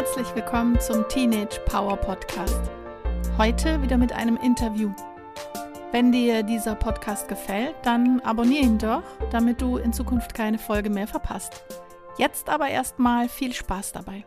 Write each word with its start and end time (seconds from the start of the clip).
Herzlich 0.00 0.34
willkommen 0.34 0.80
zum 0.80 1.06
Teenage 1.08 1.60
Power 1.66 1.94
Podcast. 1.94 2.58
Heute 3.36 3.82
wieder 3.82 3.98
mit 3.98 4.14
einem 4.14 4.38
Interview. 4.38 4.94
Wenn 5.92 6.10
dir 6.10 6.42
dieser 6.42 6.74
Podcast 6.74 7.28
gefällt, 7.28 7.74
dann 7.82 8.18
abonniere 8.20 8.64
ihn 8.64 8.78
doch, 8.78 9.02
damit 9.30 9.60
du 9.60 9.76
in 9.76 9.92
Zukunft 9.92 10.32
keine 10.32 10.58
Folge 10.58 10.88
mehr 10.88 11.06
verpasst. 11.06 11.62
Jetzt 12.16 12.48
aber 12.48 12.68
erstmal 12.68 13.28
viel 13.28 13.52
Spaß 13.52 13.92
dabei. 13.92 14.24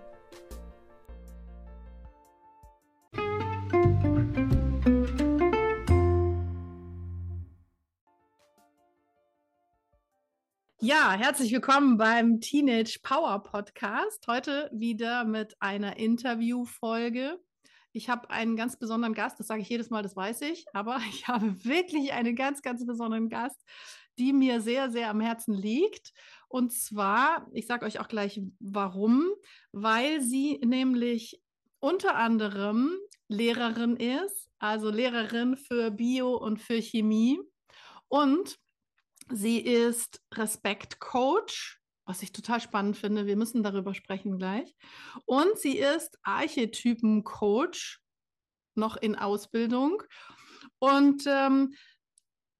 Ja, 10.85 11.13
herzlich 11.13 11.53
willkommen 11.53 11.95
beim 11.95 12.41
Teenage 12.41 12.99
Power 13.01 13.41
Podcast. 13.41 14.27
Heute 14.27 14.69
wieder 14.73 15.23
mit 15.23 15.55
einer 15.61 15.95
Interviewfolge. 15.95 17.39
Ich 17.93 18.09
habe 18.09 18.29
einen 18.29 18.57
ganz 18.57 18.77
besonderen 18.77 19.13
Gast, 19.13 19.39
das 19.39 19.47
sage 19.47 19.61
ich 19.61 19.69
jedes 19.69 19.91
Mal, 19.91 20.03
das 20.03 20.17
weiß 20.17 20.41
ich, 20.41 20.65
aber 20.73 20.99
ich 21.09 21.29
habe 21.29 21.63
wirklich 21.63 22.11
einen 22.11 22.35
ganz, 22.35 22.61
ganz 22.61 22.85
besonderen 22.85 23.29
Gast, 23.29 23.63
die 24.19 24.33
mir 24.33 24.59
sehr, 24.59 24.89
sehr 24.89 25.09
am 25.09 25.21
Herzen 25.21 25.53
liegt. 25.53 26.11
Und 26.49 26.73
zwar, 26.73 27.47
ich 27.53 27.65
sage 27.65 27.85
euch 27.85 28.01
auch 28.01 28.09
gleich 28.09 28.41
warum, 28.59 29.29
weil 29.71 30.19
sie 30.19 30.59
nämlich 30.65 31.41
unter 31.79 32.17
anderem 32.17 32.91
Lehrerin 33.29 33.95
ist, 33.95 34.49
also 34.59 34.89
Lehrerin 34.89 35.55
für 35.55 35.91
Bio 35.91 36.35
und 36.35 36.59
für 36.61 36.81
Chemie. 36.81 37.39
Und 38.09 38.59
Sie 39.31 39.59
ist 39.59 40.21
Respektcoach, 40.33 41.79
was 42.05 42.21
ich 42.21 42.31
total 42.31 42.59
spannend 42.59 42.97
finde. 42.97 43.25
Wir 43.25 43.37
müssen 43.37 43.63
darüber 43.63 43.93
sprechen 43.93 44.37
gleich. 44.37 44.75
Und 45.25 45.57
sie 45.57 45.77
ist 45.77 46.17
Archetypencoach, 46.23 47.99
noch 48.75 48.97
in 48.97 49.15
Ausbildung. 49.15 50.03
Und 50.79 51.23
ähm, 51.27 51.73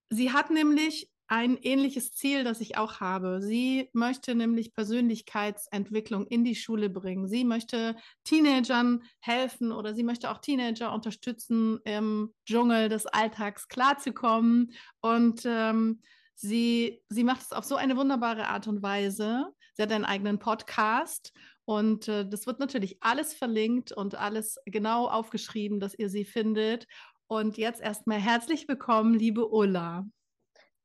sie 0.10 0.32
hat 0.32 0.50
nämlich 0.52 1.10
ein 1.28 1.58
ähnliches 1.58 2.14
Ziel, 2.14 2.44
das 2.44 2.62
ich 2.62 2.78
auch 2.78 3.00
habe. 3.00 3.42
Sie 3.42 3.90
möchte 3.94 4.36
nämlich 4.36 4.74
Persönlichkeitsentwicklung 4.74 6.28
in 6.28 6.44
die 6.44 6.56
Schule 6.56 6.90
bringen. 6.90 7.28
Sie 7.28 7.44
möchte 7.44 7.96
Teenagern 8.24 9.04
helfen 9.20 9.72
oder 9.72 9.96
sie 9.96 10.04
möchte 10.04 10.30
auch 10.30 10.38
Teenager 10.40 10.94
unterstützen, 10.94 11.80
im 11.86 12.34
Dschungel 12.46 12.88
des 12.88 13.08
Alltags 13.08 13.68
klarzukommen. 13.68 14.74
Und 15.02 15.42
ähm, 15.46 16.02
Sie, 16.36 17.02
sie 17.10 17.24
macht 17.24 17.42
es 17.42 17.52
auf 17.52 17.64
so 17.64 17.76
eine 17.76 17.96
wunderbare 17.98 18.48
Art 18.48 18.68
und 18.68 18.82
Weise. 18.82 19.46
Sie 19.76 19.82
hat 19.82 19.92
einen 19.92 20.06
eigenen 20.06 20.40
Podcast 20.40 21.34
und 21.66 22.08
äh, 22.08 22.28
das 22.28 22.46
wird 22.46 22.60
natürlich 22.60 22.98
alles 23.02 23.34
verlinkt 23.34 23.92
und 23.92 24.16
alles 24.16 24.60
genau 24.66 25.08
aufgeschrieben, 25.08 25.80
dass 25.80 25.98
ihr 25.98 26.10
sie 26.10 26.26
findet. 26.26 26.88
Und 27.28 27.58
jetzt 27.58 27.82
erstmal 27.82 28.20
herzlich 28.20 28.68
willkommen, 28.68 29.14
liebe 29.14 29.48
Ulla. 29.48 30.06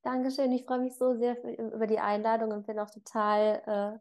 Dankeschön, 0.03 0.53
ich 0.53 0.65
freue 0.65 0.79
mich 0.79 0.97
so 0.97 1.17
sehr 1.17 1.37
für, 1.37 1.51
über 1.51 1.87
die 1.87 1.99
Einladung 1.99 2.53
und 2.53 2.67
bin 2.67 2.79
auch 2.79 2.91
total 2.91 4.01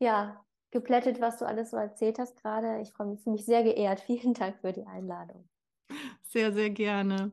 äh, 0.00 0.04
ja, 0.04 0.44
geplättet, 0.70 1.20
was 1.20 1.38
du 1.38 1.44
alles 1.44 1.70
so 1.70 1.76
erzählt 1.76 2.18
hast 2.18 2.40
gerade. 2.42 2.80
Ich 2.80 2.92
freue 2.92 3.08
mich, 3.08 3.22
fühle 3.22 3.34
mich 3.34 3.44
sehr 3.44 3.62
geehrt. 3.62 4.00
Vielen 4.06 4.34
Dank 4.34 4.60
für 4.60 4.72
die 4.72 4.86
Einladung. 4.86 5.48
Sehr, 6.22 6.52
sehr 6.52 6.70
gerne. 6.70 7.32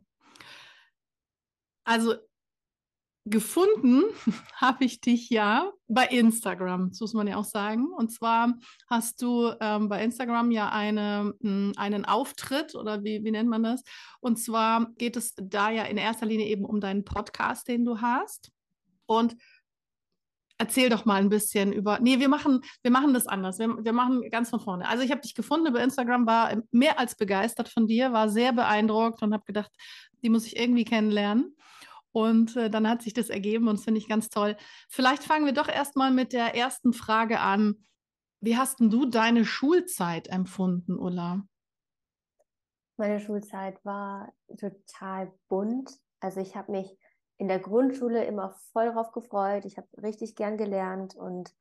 Also 1.84 2.16
gefunden 3.26 4.04
habe 4.56 4.86
ich 4.86 5.00
dich 5.02 5.30
ja 5.30 5.72
bei 5.88 6.08
Instagram, 6.08 6.90
das 6.90 7.00
muss 7.02 7.14
man 7.14 7.28
ja 7.28 7.38
auch 7.38 7.46
sagen. 7.46 7.88
Und 7.96 8.12
zwar 8.12 8.54
hast 8.90 9.22
du 9.22 9.54
ähm, 9.60 9.90
bei 9.90 10.04
Instagram 10.04 10.52
ja 10.52 10.70
eine, 10.70 11.34
hm, 11.42 11.74
einen 11.78 12.06
Auftritt 12.06 12.76
oder 12.76 13.04
wie, 13.04 13.24
wie 13.24 13.32
nennt 13.32 13.50
man 13.50 13.64
das? 13.64 13.84
Und 14.20 14.38
zwar 14.38 14.92
geht 14.98 15.18
es 15.18 15.34
da 15.36 15.70
ja 15.70 15.84
in 15.84 15.98
erster 15.98 16.26
Linie 16.26 16.48
eben 16.48 16.66
um 16.66 16.80
deinen 16.80 17.06
Podcast, 17.06 17.68
den 17.68 17.86
du 17.86 18.02
hast. 18.02 18.52
Und 19.06 19.36
erzähl 20.58 20.90
doch 20.90 21.06
mal 21.06 21.20
ein 21.20 21.30
bisschen 21.30 21.74
über. 21.74 22.00
Nee, 22.00 22.20
wir 22.20 22.30
machen, 22.30 22.62
wir 22.84 22.92
machen 22.92 23.14
das 23.14 23.28
anders. 23.28 23.58
Wir, 23.60 23.84
wir 23.84 23.94
machen 23.94 24.22
ganz 24.30 24.50
von 24.50 24.60
vorne. 24.60 24.88
Also 24.88 25.04
ich 25.04 25.12
habe 25.12 25.22
dich 25.22 25.34
gefunden 25.34 25.68
über 25.68 25.84
Instagram, 25.84 26.28
war 26.28 26.56
mehr 26.72 27.00
als 27.00 27.16
begeistert 27.16 27.68
von 27.68 27.88
dir, 27.88 28.14
war 28.14 28.30
sehr 28.30 28.54
beeindruckt 28.54 29.22
und 29.22 29.34
habe 29.34 29.44
gedacht, 29.44 29.72
die 30.24 30.30
muss 30.30 30.46
ich 30.46 30.58
irgendwie 30.58 30.86
kennenlernen. 30.86 31.56
Und 32.12 32.56
äh, 32.58 32.70
dann 32.70 32.88
hat 32.88 33.02
sich 33.02 33.14
das 33.14 33.30
ergeben 33.30 33.68
und 33.68 33.78
das 33.78 33.86
finde 33.86 34.00
ich 34.00 34.10
ganz 34.10 34.30
toll. 34.30 34.58
Vielleicht 34.90 35.24
fangen 35.24 35.46
wir 35.46 35.54
doch 35.54 35.70
erstmal 35.70 36.12
mit 36.12 36.34
der 36.34 36.56
ersten 36.56 36.94
Frage 36.94 37.40
an. 37.40 37.86
Wie 38.42 38.58
hast 38.58 38.80
denn 38.80 38.90
du 38.90 39.06
deine 39.06 39.46
Schulzeit 39.46 40.28
empfunden, 40.28 40.98
Ulla? 40.98 41.44
Meine 42.98 43.20
Schulzeit 43.20 43.84
war 43.86 44.34
total 44.60 45.32
bunt. 45.48 45.92
Also 46.20 46.40
ich 46.40 46.56
habe 46.56 46.72
mich 46.72 46.98
in 47.38 47.48
der 47.48 47.60
Grundschule 47.60 48.24
immer 48.26 48.52
voll 48.72 48.92
drauf 48.92 49.12
gefreut. 49.12 49.66
Ich 49.66 49.78
habe 49.78 49.88
richtig 50.02 50.36
gern 50.36 50.58
gelernt 50.58 51.16
und 51.16 51.56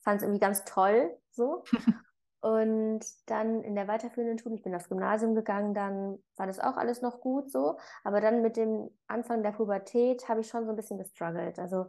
fand 0.00 0.18
es 0.18 0.22
irgendwie 0.22 0.40
ganz 0.40 0.64
toll 0.64 1.16
so. 1.30 1.64
Und 2.40 3.00
dann 3.26 3.62
in 3.62 3.74
der 3.74 3.88
weiterführenden 3.88 4.38
Schule, 4.38 4.54
ich 4.54 4.62
bin 4.62 4.74
aufs 4.74 4.88
Gymnasium 4.88 5.34
gegangen, 5.34 5.74
dann 5.74 6.22
war 6.36 6.46
das 6.46 6.60
auch 6.60 6.76
alles 6.76 7.02
noch 7.02 7.20
gut 7.20 7.50
so. 7.50 7.78
Aber 8.04 8.20
dann 8.20 8.42
mit 8.42 8.56
dem 8.56 8.90
Anfang 9.08 9.42
der 9.42 9.52
Pubertät 9.52 10.28
habe 10.28 10.40
ich 10.40 10.48
schon 10.48 10.64
so 10.64 10.70
ein 10.70 10.76
bisschen 10.76 10.98
gestruggelt. 10.98 11.58
Also 11.58 11.86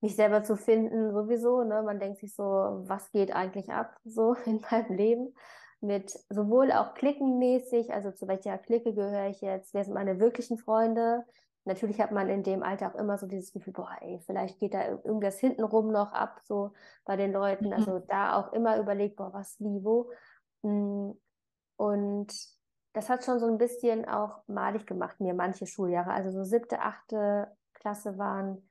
mich 0.00 0.16
selber 0.16 0.42
zu 0.42 0.56
finden 0.56 1.12
sowieso. 1.12 1.62
Ne? 1.64 1.82
Man 1.82 2.00
denkt 2.00 2.18
sich 2.20 2.34
so, 2.34 2.44
was 2.44 3.10
geht 3.12 3.34
eigentlich 3.34 3.70
ab 3.70 3.96
so 4.04 4.34
in 4.46 4.62
meinem 4.70 4.96
Leben? 4.96 5.34
Mit 5.82 6.10
sowohl 6.28 6.72
auch 6.72 6.92
klickenmäßig, 6.94 7.92
also 7.92 8.10
zu 8.10 8.28
welcher 8.28 8.58
Clique 8.58 8.92
gehöre 8.92 9.28
ich 9.28 9.40
jetzt, 9.40 9.72
wer 9.72 9.82
sind 9.84 9.94
meine 9.94 10.20
wirklichen 10.20 10.58
Freunde, 10.58 11.24
natürlich 11.70 12.00
hat 12.00 12.10
man 12.10 12.28
in 12.28 12.42
dem 12.42 12.62
Alter 12.62 12.88
auch 12.88 12.98
immer 12.98 13.16
so 13.16 13.26
dieses 13.26 13.52
Gefühl, 13.52 13.72
boah, 13.72 13.96
ey, 14.00 14.20
vielleicht 14.26 14.58
geht 14.58 14.74
da 14.74 14.88
irgendwas 14.88 15.38
hintenrum 15.38 15.92
noch 15.92 16.12
ab, 16.12 16.40
so 16.44 16.72
bei 17.04 17.16
den 17.16 17.32
Leuten. 17.32 17.66
Mhm. 17.66 17.72
Also 17.72 18.00
da 18.00 18.36
auch 18.36 18.52
immer 18.52 18.78
überlegt, 18.78 19.16
boah, 19.16 19.32
was, 19.32 19.58
wie, 19.60 19.84
wo. 19.84 20.10
Mm, 20.62 21.12
und 21.76 22.32
das 22.92 23.08
hat 23.08 23.24
schon 23.24 23.38
so 23.38 23.46
ein 23.46 23.58
bisschen 23.58 24.04
auch 24.04 24.42
malig 24.48 24.84
gemacht, 24.84 25.20
mir 25.20 25.32
manche 25.32 25.66
Schuljahre. 25.66 26.12
Also 26.12 26.32
so 26.32 26.42
siebte, 26.42 26.80
achte 26.80 27.48
Klasse 27.74 28.18
waren 28.18 28.68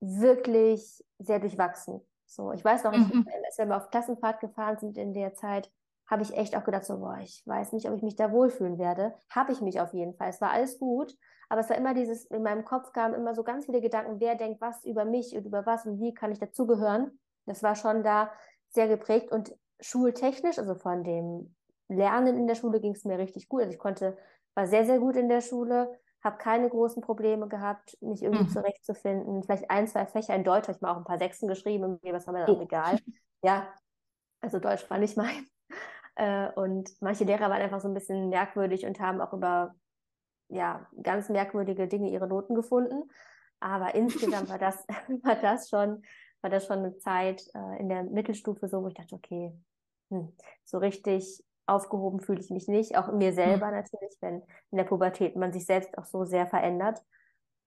wirklich 0.00 1.04
sehr 1.18 1.40
durchwachsen. 1.40 2.00
So, 2.24 2.52
ich 2.52 2.64
weiß 2.64 2.84
noch, 2.84 2.92
mhm. 2.92 3.26
ich, 3.28 3.44
als 3.46 3.58
wir 3.58 3.66
mal 3.66 3.78
auf 3.78 3.90
Klassenfahrt 3.90 4.40
gefahren 4.40 4.78
sind 4.78 4.96
in 4.96 5.12
der 5.12 5.34
Zeit, 5.34 5.70
habe 6.06 6.22
ich 6.22 6.36
echt 6.36 6.56
auch 6.56 6.64
gedacht, 6.64 6.84
so, 6.84 6.98
boah, 6.98 7.18
ich 7.20 7.42
weiß 7.46 7.72
nicht, 7.72 7.88
ob 7.88 7.96
ich 7.96 8.02
mich 8.02 8.14
da 8.14 8.30
wohlfühlen 8.30 8.78
werde. 8.78 9.14
Habe 9.28 9.52
ich 9.52 9.60
mich 9.60 9.80
auf 9.80 9.92
jeden 9.92 10.14
Fall. 10.14 10.28
Es 10.28 10.40
war 10.40 10.50
alles 10.52 10.78
gut, 10.78 11.16
aber 11.48 11.60
es 11.60 11.70
war 11.70 11.76
immer 11.76 11.94
dieses, 11.94 12.24
in 12.26 12.42
meinem 12.42 12.64
Kopf 12.64 12.92
kamen 12.92 13.14
immer 13.14 13.34
so 13.34 13.44
ganz 13.44 13.66
viele 13.66 13.80
Gedanken, 13.80 14.20
wer 14.20 14.34
denkt 14.34 14.60
was 14.60 14.84
über 14.84 15.04
mich 15.04 15.34
und 15.36 15.44
über 15.44 15.64
was 15.64 15.86
und 15.86 16.00
wie 16.00 16.12
kann 16.12 16.32
ich 16.32 16.38
dazugehören. 16.38 17.18
Das 17.46 17.62
war 17.62 17.76
schon 17.76 18.02
da 18.02 18.32
sehr 18.70 18.88
geprägt 18.88 19.30
und 19.30 19.54
schultechnisch, 19.80 20.58
also 20.58 20.74
von 20.74 21.04
dem 21.04 21.54
Lernen 21.88 22.36
in 22.36 22.46
der 22.46 22.56
Schule 22.56 22.80
ging 22.80 22.92
es 22.92 23.04
mir 23.04 23.18
richtig 23.18 23.48
gut. 23.48 23.60
Also 23.60 23.72
ich 23.72 23.78
konnte, 23.78 24.16
war 24.54 24.66
sehr, 24.66 24.84
sehr 24.84 24.98
gut 24.98 25.16
in 25.16 25.28
der 25.28 25.40
Schule, 25.40 25.96
habe 26.22 26.38
keine 26.38 26.68
großen 26.68 27.00
Probleme 27.02 27.46
gehabt, 27.46 27.96
mich 28.00 28.22
irgendwie 28.22 28.44
mhm. 28.44 28.48
zurechtzufinden. 28.48 29.42
Vielleicht 29.44 29.70
ein, 29.70 29.86
zwei 29.86 30.06
Fächer 30.06 30.34
in 30.34 30.42
Deutsch 30.42 30.66
habe 30.66 30.76
ich 30.76 30.80
mal 30.80 30.92
auch 30.92 30.96
ein 30.96 31.04
paar 31.04 31.18
Sechsen 31.18 31.48
geschrieben, 31.48 32.00
was 32.02 32.26
war 32.26 32.34
mir 32.34 32.44
dann 32.44 32.56
oh. 32.56 32.62
egal. 32.62 32.98
Ja, 33.42 33.68
also 34.40 34.58
Deutsch 34.58 34.88
war 34.90 34.98
nicht 34.98 35.16
mein. 35.16 35.46
Äh, 36.16 36.50
und 36.52 36.90
manche 37.00 37.24
Lehrer 37.24 37.50
waren 37.50 37.62
einfach 37.62 37.80
so 37.80 37.88
ein 37.88 37.94
bisschen 37.94 38.30
merkwürdig 38.30 38.84
und 38.86 38.98
haben 38.98 39.20
auch 39.20 39.32
über 39.32 39.74
ja, 40.48 40.86
ganz 41.02 41.28
merkwürdige 41.28 41.88
Dinge 41.88 42.10
ihre 42.10 42.26
Noten 42.26 42.54
gefunden. 42.54 43.10
Aber 43.60 43.94
insgesamt 43.94 44.48
war 44.48 44.58
das, 44.58 44.84
war 45.22 45.36
das 45.36 45.68
schon, 45.68 46.02
war 46.40 46.50
das 46.50 46.66
schon 46.66 46.78
eine 46.78 46.96
Zeit 46.98 47.44
äh, 47.54 47.80
in 47.80 47.88
der 47.88 48.04
Mittelstufe 48.04 48.68
so, 48.68 48.82
wo 48.82 48.88
ich 48.88 48.94
dachte, 48.94 49.14
okay, 49.14 49.52
hm, 50.10 50.32
so 50.64 50.78
richtig 50.78 51.42
aufgehoben 51.66 52.20
fühle 52.20 52.40
ich 52.40 52.50
mich 52.50 52.68
nicht. 52.68 52.96
Auch 52.96 53.08
in 53.08 53.18
mir 53.18 53.32
selber 53.32 53.66
mhm. 53.66 53.74
natürlich, 53.74 54.16
wenn 54.20 54.42
in 54.70 54.78
der 54.78 54.84
Pubertät 54.84 55.36
man 55.36 55.52
sich 55.52 55.66
selbst 55.66 55.96
auch 55.98 56.04
so 56.04 56.24
sehr 56.24 56.46
verändert. 56.46 57.02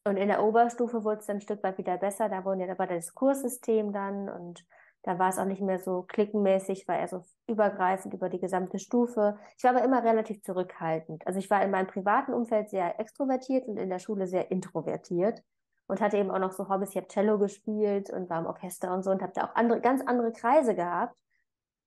Und 0.06 0.16
in 0.18 0.30
der 0.30 0.44
Oberstufe 0.44 1.04
wurde 1.04 1.20
es 1.20 1.26
dann 1.26 1.38
ein 1.38 1.42
Stück 1.42 1.62
weit 1.64 1.78
wieder 1.78 1.98
besser. 1.98 2.30
Da 2.30 2.46
wurde 2.46 2.66
ja 2.66 2.72
aber 2.72 2.88
das 2.88 3.14
Kurssystem 3.14 3.92
dann 3.92 4.30
und 4.30 4.66
da 5.04 5.18
war 5.18 5.30
es 5.30 5.38
auch 5.38 5.46
nicht 5.46 5.62
mehr 5.62 5.80
so 5.80 6.04
klickenmäßig, 6.04 6.88
war 6.88 6.98
eher 6.98 7.08
so 7.08 7.24
übergreifend 7.48 8.14
über 8.14 8.30
die 8.30 8.40
gesamte 8.40 8.80
Stufe. 8.80 9.38
Ich 9.58 9.64
war 9.64 9.72
aber 9.72 9.84
immer 9.84 10.04
relativ 10.04 10.42
zurückhaltend. 10.44 11.26
Also 11.26 11.40
ich 11.40 11.50
war 11.50 11.64
in 11.64 11.72
meinem 11.72 11.88
privaten 11.88 12.34
Umfeld 12.34 12.70
sehr 12.70 13.00
extrovertiert 13.00 13.68
und 13.68 13.78
in 13.78 13.90
der 13.90 14.00
Schule 14.00 14.28
sehr 14.28 14.52
introvertiert 14.52 15.42
und 15.88 16.02
hatte 16.02 16.18
eben 16.18 16.32
auch 16.32 16.40
noch 16.40 16.52
so 16.52 16.68
Hobbys. 16.70 16.92
Ich 16.92 16.98
habe 16.98 17.08
Cello 17.08 17.40
gespielt 17.40 18.10
und 18.10 18.30
war 18.30 18.40
im 18.40 18.46
Orchester 18.46 18.94
und 18.94 19.04
so 19.04 19.12
und 19.12 19.22
habe 19.22 19.34
da 19.34 19.46
auch 19.46 19.56
andere, 19.56 19.80
ganz 19.80 20.02
andere 20.06 20.34
Kreise 20.34 20.76
gehabt, 20.76 21.16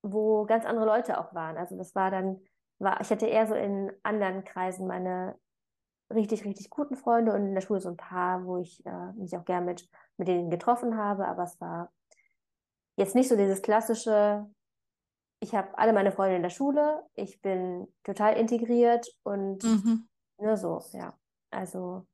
wo 0.02 0.44
ganz 0.46 0.64
andere 0.64 0.86
Leute 0.86 1.18
auch 1.18 1.34
waren. 1.34 1.56
Also 1.58 1.76
das 1.76 1.94
war 1.94 2.10
dann, 2.10 2.40
war, 2.78 3.00
ich 3.02 3.10
hatte 3.10 3.26
eher 3.26 3.46
so 3.46 3.54
in 3.54 3.92
anderen 4.02 4.44
Kreisen 4.44 4.86
meine 4.86 5.36
richtig, 6.12 6.44
richtig 6.44 6.70
guten 6.70 6.96
Freunde 6.96 7.32
und 7.32 7.44
in 7.44 7.54
der 7.54 7.60
Schule 7.60 7.80
so 7.80 7.90
ein 7.90 7.96
paar, 7.96 8.44
wo 8.44 8.58
ich 8.58 8.84
äh, 8.86 9.12
mich 9.14 9.36
auch 9.36 9.44
gern 9.44 9.64
mit, 9.64 9.88
mit 10.16 10.28
denen 10.28 10.50
getroffen 10.50 10.96
habe, 10.96 11.26
aber 11.26 11.44
es 11.44 11.60
war 11.60 11.90
jetzt 13.02 13.14
nicht 13.14 13.28
so 13.28 13.36
dieses 13.36 13.62
klassische 13.62 14.46
ich 15.42 15.54
habe 15.54 15.76
alle 15.76 15.92
meine 15.92 16.12
Freunde 16.12 16.36
in 16.36 16.42
der 16.42 16.50
Schule, 16.50 17.02
ich 17.14 17.42
bin 17.42 17.88
total 18.04 18.36
integriert 18.36 19.08
und 19.24 19.64
mhm. 19.64 20.08
nur 20.40 20.56
so, 20.56 20.80
ja. 20.92 21.18
Also 21.50 22.06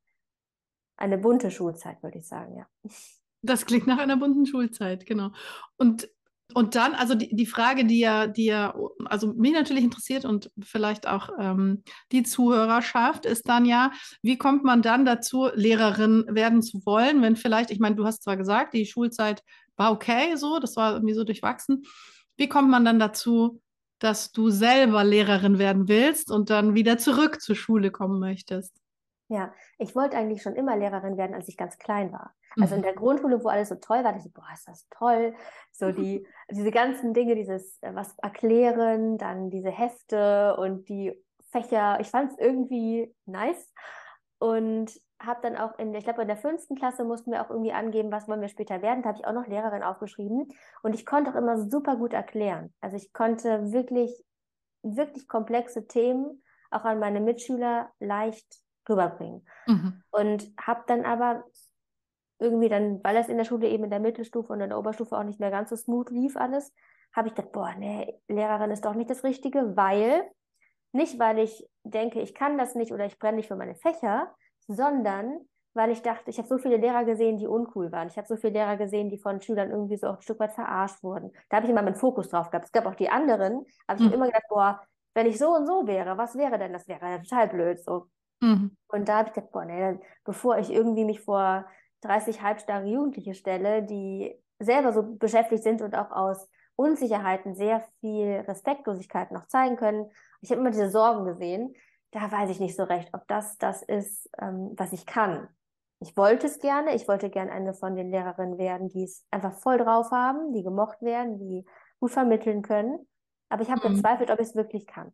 eine 0.97 1.19
bunte 1.19 1.51
Schulzeit, 1.51 2.03
würde 2.03 2.19
ich 2.19 2.27
sagen, 2.27 2.57
ja. 2.57 2.67
Das 3.43 3.67
klingt 3.67 3.87
nach 3.87 3.99
einer 3.99 4.17
bunten 4.17 4.47
Schulzeit, 4.47 5.05
genau. 5.05 5.31
Und, 5.77 6.09
und 6.55 6.75
dann, 6.75 6.95
also 6.95 7.15
die, 7.15 7.37
die 7.37 7.47
Frage, 7.47 7.85
die 7.85 8.01
ja, 8.01 8.27
die 8.27 8.47
ja, 8.47 8.75
also 9.05 9.35
mich 9.35 9.53
natürlich 9.53 9.85
interessiert 9.85 10.25
und 10.25 10.51
vielleicht 10.61 11.07
auch 11.07 11.29
ähm, 11.39 11.85
die 12.11 12.23
Zuhörerschaft, 12.23 13.27
ist 13.27 13.47
dann 13.47 13.67
ja, 13.67 13.93
wie 14.23 14.39
kommt 14.39 14.65
man 14.65 14.81
dann 14.81 15.05
dazu, 15.05 15.51
Lehrerin 15.53 16.25
werden 16.31 16.63
zu 16.63 16.85
wollen, 16.87 17.21
wenn 17.21 17.37
vielleicht, 17.37 17.71
ich 17.71 17.79
meine, 17.79 17.95
du 17.95 18.07
hast 18.07 18.23
zwar 18.23 18.39
gesagt, 18.39 18.73
die 18.73 18.87
Schulzeit 18.87 19.45
war 19.79 19.93
okay, 19.93 20.37
so, 20.37 20.59
das 20.59 20.77
war 20.77 20.95
irgendwie 20.95 21.15
so 21.15 21.25
durchwachsen. 21.25 21.85
Wie 22.37 22.49
kommt 22.49 22.71
man 22.71 22.85
dann 22.85 22.99
dazu, 22.99 23.61
dass 23.99 24.33
du 24.33 24.51
selber 24.51 25.05
Lehrerin 25.05 25.59
werden 25.59 25.89
willst 25.89 26.31
und 26.31 26.51
dann 26.51 26.75
wieder 26.75 26.99
zurück 26.99 27.41
zur 27.41 27.57
Schule 27.57 27.91
kommen 27.91 28.21
möchtest? 28.21 28.81
Ja, 29.29 29.53
ich 29.79 29.95
wollte 29.95 30.17
eigentlich 30.17 30.43
schon 30.43 30.55
immer 30.55 30.77
Lehrerin 30.77 31.17
werden, 31.17 31.35
als 31.35 31.49
ich 31.49 31.57
ganz 31.57 31.79
klein 31.79 32.13
war. 32.13 32.35
Also 32.61 32.75
in 32.75 32.81
mhm. 32.81 32.85
der 32.85 32.95
Grundschule, 32.95 33.45
wo 33.45 33.49
alles 33.49 33.69
so 33.69 33.75
toll 33.75 34.03
war, 34.03 34.13
dachte 34.13 34.27
ich, 34.27 34.33
boah, 34.33 34.47
ist 34.53 34.67
das 34.67 34.87
toll. 34.91 35.35
So 35.71 35.93
die, 35.93 36.27
diese 36.51 36.71
ganzen 36.71 37.13
Dinge, 37.13 37.35
dieses 37.35 37.79
äh, 37.83 37.95
was 37.95 38.17
erklären, 38.19 39.19
dann 39.19 39.51
diese 39.51 39.71
Hefte 39.71 40.57
und 40.57 40.89
die 40.89 41.13
Fächer. 41.51 41.99
Ich 42.01 42.09
fand 42.09 42.33
es 42.33 42.39
irgendwie 42.39 43.15
nice. 43.27 43.73
Und 44.39 44.93
habe 45.21 45.41
dann 45.43 45.57
auch 45.57 45.79
in, 45.79 45.93
ich 45.95 46.05
glaube, 46.05 46.23
in 46.23 46.29
der 46.29 46.37
fünften 46.37 46.77
Klasse 46.77 47.05
mussten 47.05 47.33
wir 47.33 47.43
auch 47.43 47.51
irgendwie 47.51 47.73
angeben, 47.73 48.13
was 48.13 48.29
wollen 48.29 48.41
wir 48.41 48.49
später 48.49 48.83
werden. 48.83 49.03
Da 49.03 49.09
habe 49.09 49.19
ich 49.19 49.27
auch 49.27 49.33
noch 49.33 49.47
Lehrerin 49.47 49.83
aufgeschrieben. 49.83 50.49
Und 50.83 50.95
ich 50.95 51.05
konnte 51.05 51.31
auch 51.31 51.35
immer 51.35 51.59
super 51.69 51.97
gut 51.97 52.13
erklären. 52.13 52.73
Also 52.81 52.97
ich 52.97 53.13
konnte 53.13 53.73
wirklich, 53.73 54.25
wirklich 54.83 55.27
komplexe 55.27 55.87
Themen 55.89 56.43
auch 56.71 56.85
an 56.85 57.01
meine 57.01 57.21
Mitschüler 57.21 57.91
leicht 57.99 58.47
rüberbringen. 58.89 59.47
Mhm. 59.67 60.03
Und 60.11 60.53
habe 60.61 60.85
dann 60.87 61.05
aber 61.05 61.45
irgendwie 62.39 62.69
dann, 62.69 63.03
weil 63.03 63.17
es 63.17 63.29
in 63.29 63.37
der 63.37 63.45
Schule 63.45 63.69
eben 63.69 63.85
in 63.85 63.91
der 63.91 64.01
Mittelstufe 64.01 64.53
und 64.53 64.61
in 64.61 64.69
der 64.69 64.79
Oberstufe 64.79 65.17
auch 65.17 65.25
nicht 65.25 65.41
mehr 65.41 65.51
ganz 65.51 65.71
so 65.71 65.77
smooth 65.77 66.11
lief 66.11 66.37
alles, 66.37 66.73
habe 67.15 67.29
ich 67.29 67.35
gedacht, 67.35 67.53
boah, 67.53 67.75
nee, 67.77 68.21
Lehrerin 68.29 68.71
ist 68.71 68.85
doch 68.85 68.95
nicht 68.95 69.11
das 69.11 69.25
Richtige, 69.25 69.77
weil, 69.77 70.23
nicht 70.99 71.19
weil 71.19 71.39
ich 71.39 71.67
denke, 71.85 72.21
ich 72.21 72.35
kann 72.35 72.59
das 72.59 72.75
nicht 72.75 72.93
oder 72.93 73.07
ich 73.07 73.19
brenne 73.19 73.37
nicht 73.37 73.49
für 73.49 73.57
meine 73.57 73.75
Fächer, 73.75 74.35
sondern 74.67 75.41
weil 75.75 75.91
ich 75.91 76.03
dachte, 76.03 76.29
ich 76.29 76.39
habe 76.39 76.49
so 76.49 76.59
viele 76.59 76.77
Lehrer 76.77 77.05
gesehen, 77.05 77.39
die 77.39 77.47
uncool 77.47 77.93
waren. 77.93 78.09
Ich 78.09 78.17
habe 78.17 78.27
so 78.27 78.37
viele 78.37 78.55
Lehrer 78.55 78.77
gesehen, 78.77 79.11
die 79.11 79.19
von 79.19 79.41
Schülern 79.41 79.71
irgendwie 79.71 79.97
so 79.97 80.09
auch 80.09 80.17
ein 80.17 80.23
Stück 80.23 80.41
weit 80.41 80.53
verarscht 80.53 81.03
wurden. 81.03 81.31
Da 81.49 81.57
habe 81.57 81.67
ich 81.67 81.71
immer 81.71 81.83
meinen 81.83 81.95
Fokus 81.95 82.29
drauf 82.29 82.51
gehabt. 82.51 82.67
Es 82.67 82.73
gab 82.73 82.85
auch 82.87 82.97
die 82.97 83.09
anderen, 83.09 83.65
aber 83.87 83.99
ich 83.99 84.01
mhm. 84.01 84.07
habe 84.07 84.15
immer 84.17 84.27
gedacht, 84.27 84.49
boah, 84.49 84.83
wenn 85.15 85.27
ich 85.27 85.39
so 85.39 85.55
und 85.55 85.67
so 85.67 85.87
wäre, 85.87 86.19
was 86.19 86.37
wäre 86.37 86.59
denn? 86.59 86.73
Das 86.73 86.89
wäre 86.89 87.23
total 87.23 87.49
blöd. 87.49 87.83
So. 87.83 88.07
Mhm. 88.41 88.77
Und 88.89 89.09
da 89.09 89.19
habe 89.19 89.29
ich 89.29 89.35
gedacht, 89.35 89.53
boah, 89.53 89.65
nee, 89.65 89.99
bevor 90.25 90.59
ich 90.59 90.71
irgendwie 90.71 91.05
mich 91.05 91.21
vor 91.21 91.65
30 92.01 92.43
halbstarre 92.43 92.87
Jugendliche 92.87 93.35
stelle, 93.35 93.83
die 93.83 94.35
selber 94.59 94.93
so 94.93 95.03
beschäftigt 95.03 95.63
sind 95.63 95.83
und 95.83 95.95
auch 95.95 96.11
aus 96.11 96.49
Unsicherheiten 96.75 97.55
sehr 97.55 97.85
viel 98.01 98.45
Respektlosigkeit 98.47 99.33
noch 99.33 99.47
zeigen 99.47 99.77
können. 99.77 100.11
Ich 100.41 100.51
habe 100.51 100.61
immer 100.61 100.71
diese 100.71 100.91
Sorgen 100.91 101.25
gesehen. 101.25 101.75
Da 102.11 102.31
weiß 102.31 102.51
ich 102.51 102.61
nicht 102.61 102.77
so 102.77 102.85
recht, 102.85 103.11
ob 103.13 103.27
das 103.29 103.59
das 103.59 103.83
ist, 103.83 104.31
ähm, 104.41 104.73
was 104.77 104.93
ich 104.93 105.05
kann. 105.05 105.49
Ich 106.01 106.17
wollte 106.17 106.47
es 106.47 106.59
gerne. 106.59 106.95
Ich 106.95 107.09
wollte 107.09 107.29
gerne 107.29 107.51
eine 107.51 107.75
von 107.75 107.97
den 107.97 108.11
Lehrerinnen 108.11 108.57
werden, 108.57 108.89
die 108.89 109.05
es 109.05 109.27
einfach 109.31 109.53
voll 109.55 109.79
drauf 109.79 110.11
haben, 110.11 110.53
die 110.53 110.63
gemocht 110.63 111.03
werden, 111.03 111.39
die 111.39 111.65
gut 112.01 112.13
vermitteln 112.13 112.63
können. 112.63 113.07
Aber 113.49 113.63
ich 113.63 113.71
habe 113.71 113.87
mhm. 113.89 113.95
gezweifelt, 113.95 114.31
ob 114.31 114.41
ich 114.41 114.49
es 114.49 114.57
wirklich 114.57 114.87
kann. 114.87 115.13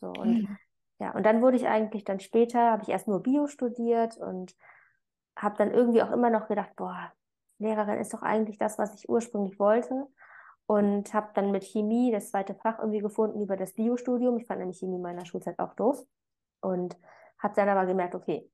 So 0.00 0.08
und 0.08 0.42
mhm. 0.42 0.56
ja, 0.98 1.12
und 1.12 1.24
dann 1.24 1.42
wurde 1.42 1.56
ich 1.56 1.66
eigentlich 1.66 2.04
dann 2.04 2.20
später, 2.20 2.70
habe 2.70 2.82
ich 2.82 2.88
erst 2.88 3.08
nur 3.08 3.22
Bio 3.22 3.46
studiert 3.48 4.16
und 4.16 4.54
habe 5.36 5.56
dann 5.58 5.72
irgendwie 5.72 6.02
auch 6.02 6.10
immer 6.10 6.30
noch 6.30 6.48
gedacht, 6.48 6.70
boah, 6.76 7.12
Lehrerin 7.58 7.98
ist 7.98 8.14
doch 8.14 8.22
eigentlich 8.22 8.58
das, 8.58 8.78
was 8.78 8.94
ich 8.94 9.08
ursprünglich 9.08 9.58
wollte. 9.58 10.06
Und 10.70 11.12
habe 11.14 11.30
dann 11.34 11.50
mit 11.50 11.64
Chemie 11.64 12.12
das 12.12 12.30
zweite 12.30 12.54
Fach 12.54 12.78
irgendwie 12.78 13.00
gefunden 13.00 13.40
über 13.40 13.56
das 13.56 13.72
Biostudium. 13.72 14.38
Ich 14.38 14.46
fand 14.46 14.60
nämlich 14.60 14.78
Chemie 14.78 14.98
in 14.98 15.02
meiner 15.02 15.26
Schulzeit 15.26 15.58
auch 15.58 15.74
doof. 15.74 16.00
Und 16.60 16.96
habe 17.40 17.54
dann 17.56 17.68
aber 17.68 17.86
gemerkt, 17.86 18.14
okay, 18.14 18.48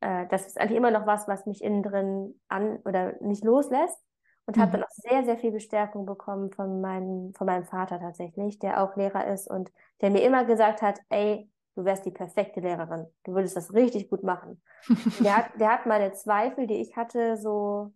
äh, 0.00 0.26
das 0.28 0.46
ist 0.46 0.58
eigentlich 0.58 0.78
immer 0.78 0.90
noch 0.90 1.06
was, 1.06 1.28
was 1.28 1.44
mich 1.44 1.62
innen 1.62 1.82
drin 1.82 2.40
an 2.48 2.78
oder 2.86 3.12
nicht 3.20 3.44
loslässt. 3.44 3.98
Und 4.46 4.56
mhm. 4.56 4.62
habe 4.62 4.72
dann 4.72 4.84
auch 4.84 4.90
sehr, 4.90 5.22
sehr 5.26 5.36
viel 5.36 5.52
Bestärkung 5.52 6.06
bekommen 6.06 6.50
von 6.50 6.80
meinem, 6.80 7.34
von 7.34 7.46
meinem 7.46 7.66
Vater 7.66 8.00
tatsächlich, 8.00 8.58
der 8.58 8.82
auch 8.82 8.96
Lehrer 8.96 9.26
ist 9.26 9.50
und 9.50 9.70
der 10.00 10.08
mir 10.08 10.22
immer 10.22 10.46
gesagt 10.46 10.80
hat, 10.80 10.98
ey, 11.10 11.50
du 11.74 11.84
wärst 11.84 12.06
die 12.06 12.10
perfekte 12.10 12.60
Lehrerin. 12.60 13.06
Du 13.24 13.34
würdest 13.34 13.54
das 13.54 13.74
richtig 13.74 14.08
gut 14.08 14.22
machen. 14.22 14.62
der, 15.20 15.36
hat, 15.36 15.50
der 15.60 15.72
hat 15.72 15.84
meine 15.84 16.12
Zweifel, 16.12 16.66
die 16.66 16.80
ich 16.80 16.96
hatte, 16.96 17.36
so 17.36 17.92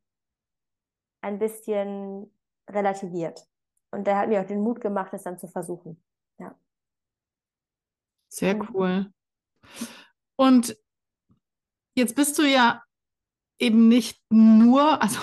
ein 1.23 1.39
bisschen 1.39 2.31
relativiert. 2.69 3.47
Und 3.95 4.07
der 4.07 4.19
hat 4.19 4.29
mir 4.29 4.41
auch 4.41 4.47
den 4.47 4.61
Mut 4.61 4.81
gemacht, 4.81 5.13
es 5.13 5.23
dann 5.23 5.39
zu 5.39 5.49
versuchen. 5.49 6.03
Ja. 6.39 6.55
Sehr 8.29 8.57
mhm. 8.57 8.69
cool. 8.73 9.13
Und 10.37 10.77
jetzt 11.95 12.17
bist 12.17 12.39
du 12.39 12.43
ja 12.43 12.83
eben 13.59 13.89
nicht 13.89 14.21
nur, 14.31 15.03
also 15.03 15.21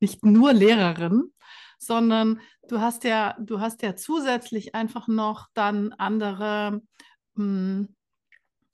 nicht 0.00 0.24
nur 0.24 0.52
Lehrerin, 0.52 1.32
sondern 1.78 2.40
du 2.68 2.80
hast 2.80 3.04
ja, 3.04 3.36
du 3.40 3.60
hast 3.60 3.82
ja 3.82 3.96
zusätzlich 3.96 4.74
einfach 4.74 5.08
noch 5.08 5.48
dann 5.54 5.92
andere 5.94 6.80
hm. 7.36 7.94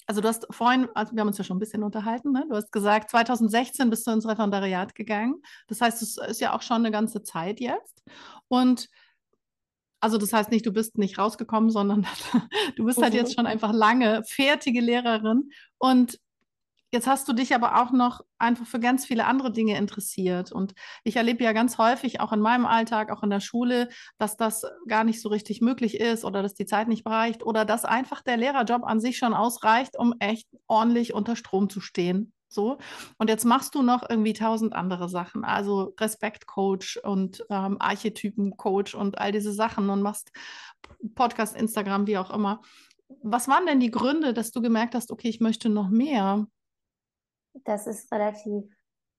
Also 0.07 0.23
du 0.23 0.29
hast 0.29 0.47
vorhin, 0.51 0.89
also 0.95 1.15
wir 1.15 1.21
haben 1.21 1.29
uns 1.29 1.37
ja 1.37 1.45
schon 1.45 1.59
ein 1.59 1.61
bisschen 1.61 1.83
unterhalten, 1.83 2.33
ne? 2.33 2.47
du 2.49 2.57
hast 2.57 2.73
gesagt, 2.73 3.11
2016 3.11 3.91
bist 3.91 4.07
du 4.07 4.11
ins 4.11 4.27
Referendariat 4.27 4.95
gegangen. 4.95 5.43
Das 5.67 5.83
heißt, 5.83 6.01
es 6.01 6.17
ist 6.17 6.41
ja 6.41 6.57
auch 6.57 6.63
schon 6.63 6.79
eine 6.79 6.91
ganze 6.91 7.23
Zeit 7.23 7.61
jetzt. 7.61 8.03
Und 8.49 8.89
also 10.01 10.19
das 10.19 10.33
heißt 10.33 10.51
nicht, 10.51 10.67
du 10.67 10.73
bist 10.73 10.99
nicht 10.99 11.19
rausgekommen, 11.19 11.71
sondern 11.71 12.07
du 12.77 12.85
bist 12.85 13.03
halt 13.03 13.15
jetzt 13.15 13.35
schon 13.35 13.47
einfach 13.47 13.73
lange 13.73 14.23
fertige 14.25 14.81
Lehrerin. 14.81 15.51
Und 15.79 16.19
Jetzt 16.91 17.07
hast 17.07 17.29
du 17.29 17.35
dich 17.35 17.55
aber 17.55 17.83
auch 17.83 17.93
noch 17.93 18.23
einfach 18.39 18.67
für 18.67 18.81
ganz 18.81 19.05
viele 19.05 19.27
andere 19.27 19.53
Dinge 19.53 19.77
interessiert. 19.77 20.53
Und 20.53 20.73
ich 21.05 21.17
erlebe 21.17 21.45
ja 21.45 21.53
ganz 21.53 21.77
häufig, 21.77 22.21
auch 22.21 22.33
in 22.33 22.41
meinem 22.41 22.65
Alltag, 22.65 23.11
auch 23.11 23.23
in 23.23 23.29
der 23.29 23.41
Schule, 23.41 23.91
dass 24.17 24.39
das 24.39 24.65
gar 24.87 25.05
nicht 25.05 25.21
so 25.21 25.29
richtig 25.29 25.61
möglich 25.61 26.01
ist 26.01 26.25
oder 26.25 26.43
dass 26.43 26.55
die 26.55 26.65
Zeit 26.65 26.89
nicht 26.89 27.05
reicht 27.05 27.45
oder 27.45 27.67
dass 27.67 27.85
einfach 27.85 28.23
der 28.23 28.39
Lehrerjob 28.39 28.85
an 28.85 29.01
sich 29.01 29.19
schon 29.19 29.35
ausreicht, 29.35 29.99
um 29.99 30.15
echt 30.19 30.49
ordentlich 30.67 31.13
unter 31.13 31.37
Strom 31.37 31.69
zu 31.69 31.83
stehen. 31.83 32.33
So. 32.49 32.79
Und 33.19 33.29
jetzt 33.29 33.45
machst 33.45 33.75
du 33.75 33.83
noch 33.83 34.09
irgendwie 34.09 34.33
tausend 34.33 34.75
andere 34.75 35.09
Sachen, 35.09 35.45
also 35.45 35.95
Respektcoach 36.01 36.99
und 37.03 37.45
ähm, 37.51 37.77
Archetypencoach 37.79 38.95
und 38.95 39.19
all 39.19 39.33
diese 39.33 39.53
Sachen 39.53 39.91
und 39.91 40.03
machst 40.03 40.33
Podcast, 41.15 41.57
Instagram, 41.57 42.07
wie 42.07 42.19
auch 42.19 42.31
immer. 42.31 42.63
Was 43.23 43.49
waren 43.49 43.67
denn 43.67 43.81
die 43.81 43.91
Gründe, 43.91 44.33
dass 44.35 44.51
du 44.51 44.63
gemerkt 44.63 44.95
hast, 44.95 45.11
okay, 45.11 45.29
ich 45.29 45.41
möchte 45.41 45.69
noch 45.69 45.89
mehr? 45.89 46.47
Das 47.65 47.87
ist 47.87 48.11
relativ 48.13 48.65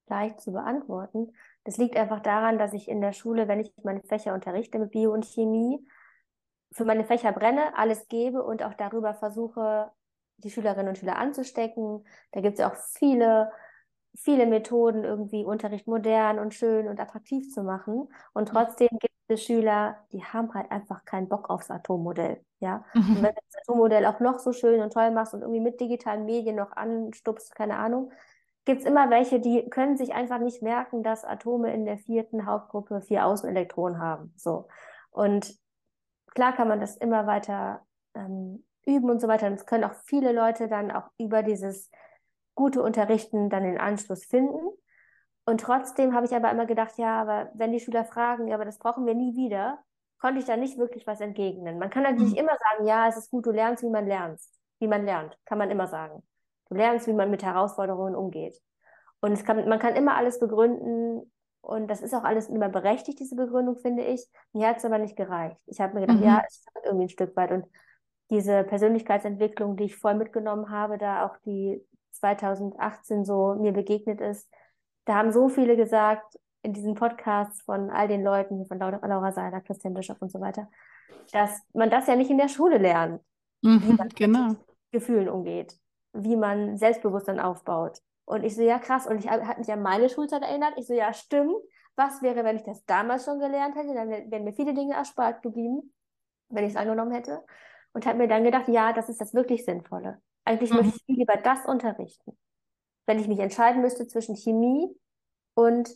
leicht 0.08 0.42
zu 0.42 0.52
beantworten. 0.52 1.34
Das 1.64 1.78
liegt 1.78 1.96
einfach 1.96 2.22
daran, 2.22 2.58
dass 2.58 2.74
ich 2.74 2.88
in 2.88 3.02
der 3.02 3.14
Schule, 3.14 3.48
wenn 3.48 3.60
ich 3.60 3.72
meine 3.84 4.02
Fächer 4.02 4.34
unterrichte 4.34 4.80
mit 4.80 4.92
Bio 4.92 5.14
und 5.14 5.26
Chemie, 5.26 5.86
für 6.72 6.86
meine 6.86 7.06
Fächer 7.06 7.32
brenne, 7.32 7.76
alles 7.76 8.08
gebe 8.08 8.44
und 8.44 8.64
auch 8.64 8.76
darüber 8.76 9.14
versuche, 9.16 9.92
die 10.44 10.50
Schülerinnen 10.50 10.90
und 10.90 10.98
Schüler 10.98 11.18
anzustecken. 11.18 12.06
Da 12.32 12.42
gibt 12.42 12.54
es 12.54 12.60
ja 12.60 12.72
auch 12.72 12.76
viele, 12.76 13.52
viele 14.16 14.46
Methoden, 14.46 15.04
irgendwie 15.04 15.46
Unterricht 15.46 15.88
modern 15.88 16.40
und 16.40 16.54
schön 16.54 16.88
und 16.88 17.00
attraktiv 17.00 17.54
zu 17.54 17.64
machen. 17.64 18.08
Und 18.34 18.50
mhm. 18.50 18.54
trotzdem 18.54 18.90
gibt 19.00 19.14
es 19.28 19.44
Schüler, 19.44 19.98
die 20.12 20.24
haben 20.24 20.54
halt 20.54 20.72
einfach 20.72 21.06
keinen 21.06 21.30
Bock 21.30 21.50
aufs 21.50 21.70
Atommodell. 21.70 22.44
Ja? 22.60 22.84
Und 22.94 23.16
wenn 23.24 23.36
du 23.36 23.42
das 23.52 23.62
Atommodell 23.62 24.06
auch 24.06 24.20
noch 24.20 24.40
so 24.40 24.54
schön 24.54 24.82
und 24.82 24.94
toll 24.94 25.12
machst 25.12 25.34
und 25.34 25.42
irgendwie 25.42 25.62
mit 25.62 25.80
digitalen 25.80 26.26
Medien 26.26 26.56
noch 26.56 26.72
anstupst, 26.72 27.56
keine 27.56 27.78
Ahnung, 27.78 28.12
gibt 28.66 28.82
es 28.82 28.88
immer 28.88 29.10
welche, 29.10 29.40
die 29.40 29.70
können 29.70 29.98
sich 29.98 30.14
einfach 30.14 30.40
nicht 30.40 30.62
merken, 30.62 31.02
dass 31.02 31.26
Atome 31.26 31.74
in 31.74 31.86
der 31.86 31.98
vierten 31.98 32.46
Hauptgruppe 32.46 33.02
vier 33.02 33.26
Außenelektronen 33.26 34.00
haben. 34.00 34.34
So. 34.36 34.68
Und 35.12 35.56
klar 36.36 36.54
kann 36.54 36.68
man 36.68 36.80
das 36.80 36.96
immer 36.98 37.26
weiter 37.26 37.86
ähm, 38.14 38.64
üben 38.86 39.10
und 39.10 39.20
so 39.20 39.28
weiter. 39.28 39.48
Und 39.48 39.54
es 39.54 39.66
können 39.66 39.84
auch 39.84 39.96
viele 40.06 40.32
Leute 40.32 40.68
dann 40.68 40.92
auch 40.92 41.10
über 41.18 41.44
dieses 41.44 41.90
gute 42.56 42.82
Unterrichten 42.82 43.50
dann 43.50 43.64
den 43.64 43.78
Anschluss 43.78 44.26
finden. 44.26 44.60
Und 45.46 45.62
trotzdem 45.62 46.14
habe 46.14 46.26
ich 46.26 46.36
aber 46.36 46.52
immer 46.52 46.66
gedacht, 46.66 46.98
ja, 46.98 47.22
aber 47.22 47.50
wenn 47.54 47.72
die 47.72 47.80
Schüler 47.80 48.06
fragen, 48.06 48.48
ja, 48.48 48.56
aber 48.56 48.66
das 48.66 48.78
brauchen 48.78 49.06
wir 49.06 49.16
nie 49.16 49.36
wieder, 49.36 49.80
konnte 50.20 50.40
ich 50.40 50.46
da 50.46 50.58
nicht 50.58 50.78
wirklich 50.78 51.08
was 51.08 51.22
entgegnen. 51.22 51.80
Man 51.80 51.90
kann 51.90 52.04
natürlich 52.04 52.34
mhm. 52.34 52.40
immer 52.40 52.58
sagen, 52.58 52.86
ja, 52.86 53.08
es 53.08 53.18
ist 53.18 53.32
gut, 53.32 53.46
du 53.46 53.52
lernst, 53.52 53.84
wie 53.84 53.90
man 53.90 54.06
lernt. 54.06 54.40
Wie 54.80 54.88
man 54.88 55.06
lernt, 55.06 55.38
kann 55.46 55.58
man 55.58 55.72
immer 55.72 55.88
sagen. 55.88 56.22
Du 56.70 56.76
lernst, 56.76 57.08
wie 57.08 57.14
man 57.14 57.32
mit 57.32 57.44
Herausforderungen 57.44 58.16
umgeht. 58.16 58.62
Und 59.22 59.32
es 59.32 59.44
kann, 59.44 59.68
man 59.68 59.80
kann 59.80 59.96
immer 59.96 60.16
alles 60.16 60.40
begründen, 60.40 61.32
Und 61.62 61.88
das 61.88 62.02
ist 62.02 62.14
auch 62.14 62.24
alles 62.24 62.48
immer 62.50 62.70
berechtigt, 62.70 63.20
diese 63.20 63.36
Begründung, 63.36 63.78
finde 63.78 64.04
ich. 64.04 64.26
Mir 64.54 64.68
hat 64.68 64.78
es 64.78 64.86
aber 64.86 64.98
nicht 64.98 65.16
gereicht. 65.16 65.58
Ich 65.66 65.82
habe 65.82 65.94
mir 65.94 66.02
gedacht, 66.02 66.20
mhm. 66.20 66.26
ja, 66.26 66.42
es 66.48 66.58
ist 66.58 66.70
irgendwie 66.86 67.06
ein 67.06 67.10
Stück 67.10 67.36
weit. 67.36 67.52
Und 67.52 67.66
diese 68.30 68.64
Persönlichkeitsentwicklung, 68.64 69.76
die 69.76 69.86
ich 69.86 69.96
voll 69.96 70.16
mitgenommen 70.16 70.70
habe, 70.70 70.98
da 70.98 71.26
auch 71.26 71.38
die 71.46 71.84
2018 72.12 73.26
so 73.26 73.56
mir 73.56 73.72
begegnet 73.72 74.22
ist, 74.22 74.50
da 75.06 75.16
haben 75.16 75.32
so 75.32 75.50
viele 75.50 75.76
gesagt, 75.76 76.38
in 76.62 76.74
diesen 76.74 76.96
Podcasts 76.96 77.62
von 77.62 77.90
all 77.90 78.08
den 78.08 78.24
Leuten, 78.24 78.66
von 78.66 78.80
Laura, 78.80 79.06
Laura 79.06 79.32
Seiler, 79.32 79.62
Christian 79.62 79.94
Bischof 79.94 80.22
und 80.22 80.32
so 80.32 80.42
weiter, 80.42 80.70
dass 81.32 81.62
man 81.74 81.90
das 81.90 82.08
ja 82.08 82.16
nicht 82.16 82.30
in 82.30 82.38
der 82.38 82.50
Schule 82.50 82.78
lernt, 82.78 83.22
mhm, 83.62 83.82
wie 83.84 83.94
man 83.94 84.10
genau. 84.10 84.48
mit 84.50 84.58
Gefühlen 84.92 85.30
umgeht, 85.30 85.76
wie 86.14 86.36
man 86.36 86.78
Selbstbewusstsein 86.78 87.40
aufbaut. 87.40 88.00
Und 88.26 88.44
ich 88.44 88.56
so, 88.56 88.62
ja 88.62 88.78
krass, 88.78 89.08
und 89.08 89.18
ich 89.18 89.30
habe 89.30 89.44
mich 89.58 89.72
an 89.72 89.82
meine 89.82 90.10
Schulzeit 90.10 90.44
erinnert. 90.44 90.74
Ich 90.78 90.86
so, 90.86 90.94
ja 90.94 91.14
stimmt, 91.14 91.56
was 91.96 92.22
wäre, 92.22 92.44
wenn 92.44 92.58
ich 92.58 92.64
das 92.64 92.86
damals 92.86 93.26
schon 93.26 93.40
gelernt 93.40 93.76
hätte? 93.76 93.94
Dann 93.94 94.10
wären 94.10 94.44
mir 94.44 94.54
viele 94.54 94.74
Dinge 94.74 94.94
erspart 94.94 95.42
geblieben, 95.42 95.94
wenn 96.50 96.66
ich 96.66 96.72
es 96.72 96.78
angenommen 96.78 97.12
hätte. 97.12 97.44
Und 97.94 98.06
habe 98.06 98.18
mir 98.18 98.28
dann 98.28 98.44
gedacht, 98.44 98.68
ja, 98.68 98.94
das 98.94 99.10
ist 99.10 99.20
das 99.20 99.34
wirklich 99.34 99.66
Sinnvolle. 99.66 100.22
Eigentlich 100.46 100.72
mhm. 100.72 100.78
möchte 100.78 100.96
ich 100.98 101.04
viel 101.06 101.18
lieber 101.18 101.38
das 101.38 101.66
unterrichten. 101.66 102.38
Wenn 103.06 103.20
ich 103.20 103.28
mich 103.28 103.40
entscheiden 103.40 103.82
müsste 103.82 104.08
zwischen 104.08 104.36
Chemie 104.36 104.96
und 105.56 105.90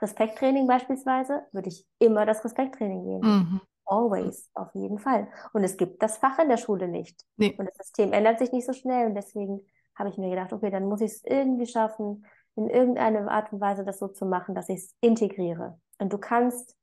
Respekttraining 0.00 0.66
beispielsweise, 0.66 1.46
würde 1.52 1.68
ich 1.68 1.86
immer 1.98 2.26
das 2.26 2.44
Respekttraining 2.44 3.04
gehen. 3.04 3.20
Mhm. 3.20 3.60
Always, 3.86 4.50
auf 4.54 4.74
jeden 4.74 4.98
Fall. 4.98 5.28
Und 5.52 5.62
es 5.62 5.76
gibt 5.76 6.02
das 6.02 6.18
Fach 6.18 6.38
in 6.38 6.48
der 6.48 6.56
Schule 6.56 6.88
nicht. 6.88 7.24
Nee. 7.36 7.54
Und 7.58 7.66
das 7.66 7.76
System 7.76 8.12
ändert 8.12 8.38
sich 8.38 8.50
nicht 8.50 8.66
so 8.66 8.72
schnell. 8.72 9.06
Und 9.06 9.14
deswegen 9.14 9.60
habe 9.94 10.08
ich 10.08 10.18
mir 10.18 10.30
gedacht, 10.30 10.52
okay, 10.52 10.70
dann 10.70 10.86
muss 10.86 11.00
ich 11.00 11.12
es 11.12 11.24
irgendwie 11.24 11.66
schaffen, 11.66 12.24
in 12.56 12.68
irgendeiner 12.70 13.30
Art 13.30 13.52
und 13.52 13.60
Weise 13.60 13.84
das 13.84 13.98
so 13.98 14.08
zu 14.08 14.26
machen, 14.26 14.54
dass 14.54 14.68
ich 14.68 14.78
es 14.78 14.94
integriere. 15.00 15.78
Und 15.98 16.12
du 16.12 16.18
kannst 16.18 16.76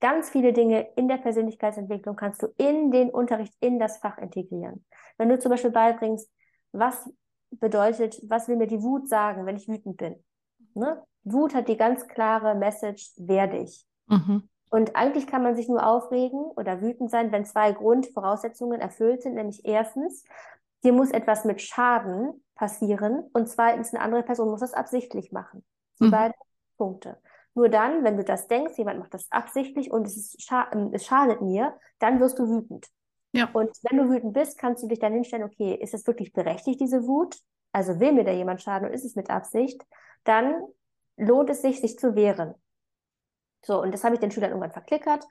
ganz 0.00 0.30
viele 0.30 0.52
Dinge 0.52 0.88
in 0.96 1.08
der 1.08 1.16
Persönlichkeitsentwicklung 1.16 2.16
kannst 2.16 2.42
du 2.42 2.48
in 2.56 2.90
den 2.90 3.10
Unterricht, 3.10 3.54
in 3.60 3.78
das 3.78 3.98
Fach 3.98 4.18
integrieren. 4.18 4.84
Wenn 5.16 5.28
du 5.28 5.38
zum 5.38 5.50
Beispiel 5.50 5.70
beibringst, 5.70 6.30
was 6.72 7.10
bedeutet, 7.50 8.20
was 8.28 8.48
will 8.48 8.56
mir 8.56 8.66
die 8.66 8.82
Wut 8.82 9.08
sagen, 9.08 9.46
wenn 9.46 9.56
ich 9.56 9.68
wütend 9.68 9.96
bin? 9.96 10.22
Ne? 10.74 11.02
Wut 11.24 11.54
hat 11.54 11.68
die 11.68 11.76
ganz 11.76 12.06
klare 12.06 12.54
Message, 12.54 13.12
werde 13.16 13.58
ich. 13.58 13.86
Mhm. 14.06 14.48
Und 14.70 14.96
eigentlich 14.96 15.26
kann 15.26 15.42
man 15.42 15.56
sich 15.56 15.68
nur 15.68 15.86
aufregen 15.86 16.40
oder 16.40 16.82
wütend 16.82 17.10
sein, 17.10 17.32
wenn 17.32 17.44
zwei 17.44 17.72
Grundvoraussetzungen 17.72 18.80
erfüllt 18.80 19.22
sind, 19.22 19.34
nämlich 19.34 19.64
erstens, 19.64 20.24
hier 20.82 20.92
muss 20.92 21.10
etwas 21.10 21.44
mit 21.44 21.62
Schaden 21.62 22.44
passieren 22.54 23.24
und 23.32 23.48
zweitens, 23.48 23.94
eine 23.94 24.02
andere 24.02 24.22
Person 24.22 24.50
muss 24.50 24.60
das 24.60 24.74
absichtlich 24.74 25.32
machen. 25.32 25.64
Die 26.00 26.04
mhm. 26.06 26.10
beiden 26.10 26.34
Punkte. 26.76 27.18
Nur 27.58 27.68
dann, 27.68 28.04
wenn 28.04 28.16
du 28.16 28.22
das 28.22 28.46
denkst, 28.46 28.78
jemand 28.78 29.00
macht 29.00 29.14
das 29.14 29.26
absichtlich 29.32 29.90
und 29.90 30.06
es, 30.06 30.36
scha 30.38 30.68
ähm, 30.72 30.90
es 30.92 31.04
schadet 31.04 31.40
mir, 31.40 31.74
dann 31.98 32.20
wirst 32.20 32.38
du 32.38 32.48
wütend. 32.48 32.86
Ja. 33.32 33.50
Und 33.52 33.70
wenn 33.82 33.98
du 33.98 34.08
wütend 34.08 34.32
bist, 34.32 34.58
kannst 34.58 34.84
du 34.84 34.86
dich 34.86 35.00
dann 35.00 35.12
hinstellen, 35.12 35.42
okay, 35.42 35.74
ist 35.74 35.92
es 35.92 36.06
wirklich 36.06 36.32
berechtigt, 36.32 36.80
diese 36.80 37.04
Wut? 37.08 37.36
Also 37.72 37.98
will 37.98 38.12
mir 38.12 38.22
da 38.22 38.30
jemand 38.30 38.62
schaden 38.62 38.86
und 38.86 38.94
ist 38.94 39.04
es 39.04 39.16
mit 39.16 39.28
Absicht? 39.28 39.84
Dann 40.22 40.54
lohnt 41.16 41.50
es 41.50 41.60
sich, 41.60 41.80
sich 41.80 41.98
zu 41.98 42.14
wehren. 42.14 42.54
So, 43.66 43.82
und 43.82 43.92
das 43.92 44.04
habe 44.04 44.14
ich 44.14 44.20
den 44.20 44.30
Schülern 44.30 44.50
irgendwann 44.50 44.70
verklickert. 44.70 45.26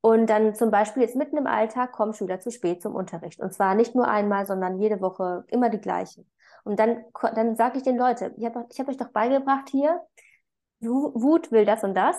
Und 0.00 0.28
dann 0.28 0.56
zum 0.56 0.72
Beispiel 0.72 1.04
jetzt 1.04 1.14
mitten 1.14 1.36
im 1.36 1.46
Alltag 1.46 1.92
kommen 1.92 2.12
Schüler 2.12 2.40
zu 2.40 2.50
spät 2.50 2.82
zum 2.82 2.96
Unterricht. 2.96 3.38
Und 3.38 3.54
zwar 3.54 3.76
nicht 3.76 3.94
nur 3.94 4.08
einmal, 4.08 4.46
sondern 4.46 4.80
jede 4.80 5.00
Woche 5.00 5.44
immer 5.46 5.70
die 5.70 5.80
gleichen. 5.80 6.28
Und 6.64 6.80
dann, 6.80 7.04
dann 7.36 7.54
sage 7.54 7.78
ich 7.78 7.84
den 7.84 7.98
Leuten, 7.98 8.34
ich 8.36 8.44
habe 8.44 8.66
ich 8.68 8.80
hab 8.80 8.88
euch 8.88 8.96
doch 8.96 9.10
beigebracht 9.10 9.68
hier, 9.68 10.04
Wut 10.80 11.50
will 11.52 11.64
das 11.64 11.84
und 11.84 11.94
das. 11.94 12.16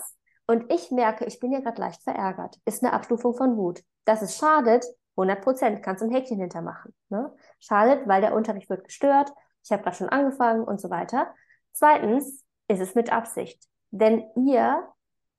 Und 0.48 0.72
ich 0.72 0.92
merke, 0.92 1.26
ich 1.26 1.40
bin 1.40 1.52
ja 1.52 1.60
gerade 1.60 1.80
leicht 1.80 2.02
verärgert. 2.02 2.58
Ist 2.66 2.84
eine 2.84 2.94
Abstufung 2.94 3.36
von 3.36 3.56
Wut. 3.56 3.82
Dass 4.06 4.22
es 4.22 4.38
schadet, 4.38 4.86
100 5.16 5.42
Prozent, 5.42 5.84
kannst 5.84 6.02
du 6.02 6.08
ein 6.08 6.12
Häkchen 6.12 6.40
hintermachen. 6.40 6.94
Ne? 7.10 7.32
Schadet, 7.60 8.08
weil 8.08 8.22
der 8.22 8.34
Unterricht 8.34 8.70
wird 8.70 8.84
gestört, 8.84 9.32
ich 9.64 9.72
habe 9.72 9.84
gerade 9.84 9.98
schon 9.98 10.10
angefangen 10.10 10.64
und 10.64 10.82
so 10.82 10.90
weiter. 10.90 11.34
Zweitens 11.74 12.44
ist 12.68 12.80
es 12.80 12.96
mit 12.96 13.12
Absicht. 13.12 13.64
Denn 13.92 14.24
ihr 14.36 14.88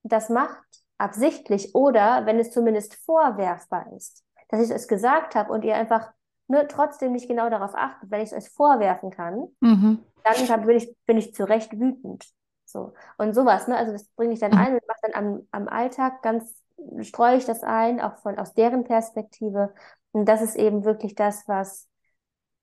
das 0.02 0.28
macht 0.28 0.64
absichtlich 0.98 1.74
oder 1.74 2.26
wenn 2.26 2.38
es 2.38 2.50
zumindest 2.50 2.94
vorwerfbar 3.04 3.92
ist, 3.96 4.24
dass 4.48 4.60
ich 4.62 4.70
es 4.70 4.88
gesagt 4.88 5.34
habe 5.34 5.52
und 5.52 5.64
ihr 5.64 5.74
einfach 5.74 6.10
ne, 6.48 6.66
trotzdem 6.68 7.12
nicht 7.12 7.28
genau 7.28 7.48
darauf 7.50 7.74
achtet, 7.74 8.10
wenn 8.10 8.20
ich 8.20 8.32
es 8.32 8.44
euch 8.44 8.50
vorwerfen 8.50 9.10
kann, 9.10 9.48
mhm. 9.60 10.04
dann 10.48 10.66
bin 10.66 10.76
ich, 10.76 10.94
bin 11.06 11.16
ich 11.16 11.34
zu 11.34 11.44
Recht 11.44 11.72
wütend. 11.78 12.26
So. 12.70 12.94
Und 13.18 13.34
sowas, 13.34 13.68
ne? 13.68 13.76
Also 13.76 13.92
das 13.92 14.04
bringe 14.10 14.32
ich 14.32 14.40
dann 14.40 14.52
ein 14.52 14.74
und 14.74 14.86
mache 14.86 14.98
dann 15.02 15.14
am, 15.14 15.48
am 15.50 15.68
Alltag 15.68 16.22
ganz, 16.22 16.62
streue 17.00 17.36
ich 17.36 17.44
das 17.44 17.62
ein, 17.62 18.00
auch 18.00 18.16
von 18.18 18.38
aus 18.38 18.54
deren 18.54 18.84
Perspektive. 18.84 19.74
Und 20.12 20.26
das 20.26 20.42
ist 20.42 20.56
eben 20.56 20.84
wirklich 20.84 21.14
das, 21.14 21.46
was, 21.46 21.88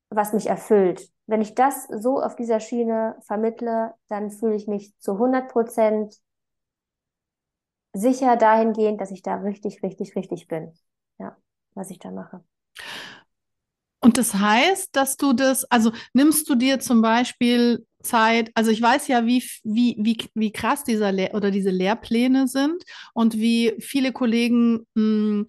was 0.09 0.33
mich 0.33 0.47
erfüllt. 0.47 1.09
Wenn 1.25 1.41
ich 1.41 1.55
das 1.55 1.87
so 1.87 2.21
auf 2.21 2.35
dieser 2.35 2.59
Schiene 2.59 3.15
vermittle, 3.21 3.93
dann 4.07 4.31
fühle 4.31 4.55
ich 4.55 4.67
mich 4.67 4.97
zu 4.99 5.13
100 5.13 5.49
Prozent 5.49 6.15
sicher 7.93 8.37
dahingehend, 8.37 9.01
dass 9.01 9.11
ich 9.11 9.21
da 9.21 9.35
richtig, 9.35 9.83
richtig, 9.83 10.15
richtig 10.15 10.47
bin. 10.47 10.73
Ja, 11.19 11.35
was 11.73 11.89
ich 11.89 11.99
da 11.99 12.11
mache. 12.11 12.43
Und 13.99 14.17
das 14.17 14.35
heißt, 14.35 14.95
dass 14.95 15.17
du 15.17 15.33
das, 15.33 15.65
also 15.65 15.91
nimmst 16.13 16.47
du 16.49 16.55
dir 16.55 16.79
zum 16.79 17.01
Beispiel 17.01 17.86
Zeit, 18.03 18.51
also 18.55 18.71
ich 18.71 18.81
weiß 18.81 19.07
ja, 19.07 19.25
wie, 19.25 19.43
wie, 19.63 19.95
wie, 19.99 20.17
wie 20.33 20.51
krass 20.51 20.83
dieser 20.83 21.11
Lehr 21.11 21.33
oder 21.33 21.51
diese 21.51 21.71
Lehrpläne 21.71 22.47
sind 22.47 22.83
und 23.13 23.35
wie 23.35 23.73
viele 23.79 24.11
Kollegen 24.11 24.85
mh, 24.93 25.01
hm, 25.03 25.47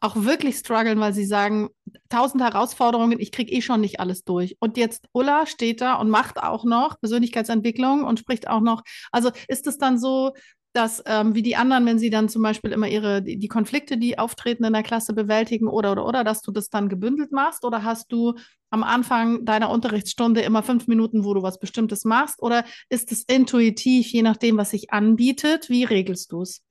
auch 0.00 0.14
wirklich 0.16 0.56
strugglen, 0.56 1.00
weil 1.00 1.14
sie 1.14 1.24
sagen, 1.24 1.70
tausend 2.08 2.42
Herausforderungen, 2.42 3.18
ich 3.18 3.32
kriege 3.32 3.50
eh 3.52 3.62
schon 3.62 3.80
nicht 3.80 3.98
alles 3.98 4.24
durch. 4.24 4.56
Und 4.60 4.76
jetzt 4.76 5.08
Ulla 5.12 5.46
steht 5.46 5.80
da 5.80 5.94
und 5.94 6.10
macht 6.10 6.38
auch 6.38 6.64
noch 6.64 7.00
Persönlichkeitsentwicklung 7.00 8.04
und 8.04 8.20
spricht 8.20 8.46
auch 8.48 8.60
noch. 8.60 8.82
Also 9.10 9.30
ist 9.48 9.66
es 9.66 9.78
dann 9.78 9.98
so, 9.98 10.32
dass 10.76 11.02
ähm, 11.06 11.34
wie 11.34 11.42
die 11.42 11.56
anderen, 11.56 11.86
wenn 11.86 11.98
sie 11.98 12.10
dann 12.10 12.28
zum 12.28 12.42
Beispiel 12.42 12.72
immer 12.72 12.86
ihre 12.86 13.22
die, 13.22 13.48
Konflikte, 13.48 13.96
die 13.96 14.18
auftreten 14.18 14.64
in 14.64 14.74
der 14.74 14.82
Klasse 14.82 15.14
bewältigen 15.14 15.68
oder 15.68 15.92
oder 15.92 16.06
oder, 16.06 16.24
dass 16.24 16.42
du 16.42 16.52
das 16.52 16.68
dann 16.68 16.88
gebündelt 16.88 17.32
machst 17.32 17.64
oder 17.64 17.82
hast 17.82 18.12
du 18.12 18.34
am 18.70 18.82
Anfang 18.82 19.44
deiner 19.44 19.70
Unterrichtsstunde 19.70 20.42
immer 20.42 20.62
fünf 20.62 20.86
Minuten, 20.86 21.24
wo 21.24 21.32
du 21.32 21.42
was 21.42 21.58
Bestimmtes 21.58 22.04
machst 22.04 22.42
oder 22.42 22.64
ist 22.90 23.10
es 23.10 23.22
intuitiv, 23.22 24.08
je 24.08 24.22
nachdem, 24.22 24.58
was 24.58 24.70
sich 24.70 24.92
anbietet? 24.92 25.70
Wie 25.70 25.84
regelst 25.84 26.32
du 26.32 26.42
es? 26.42 26.62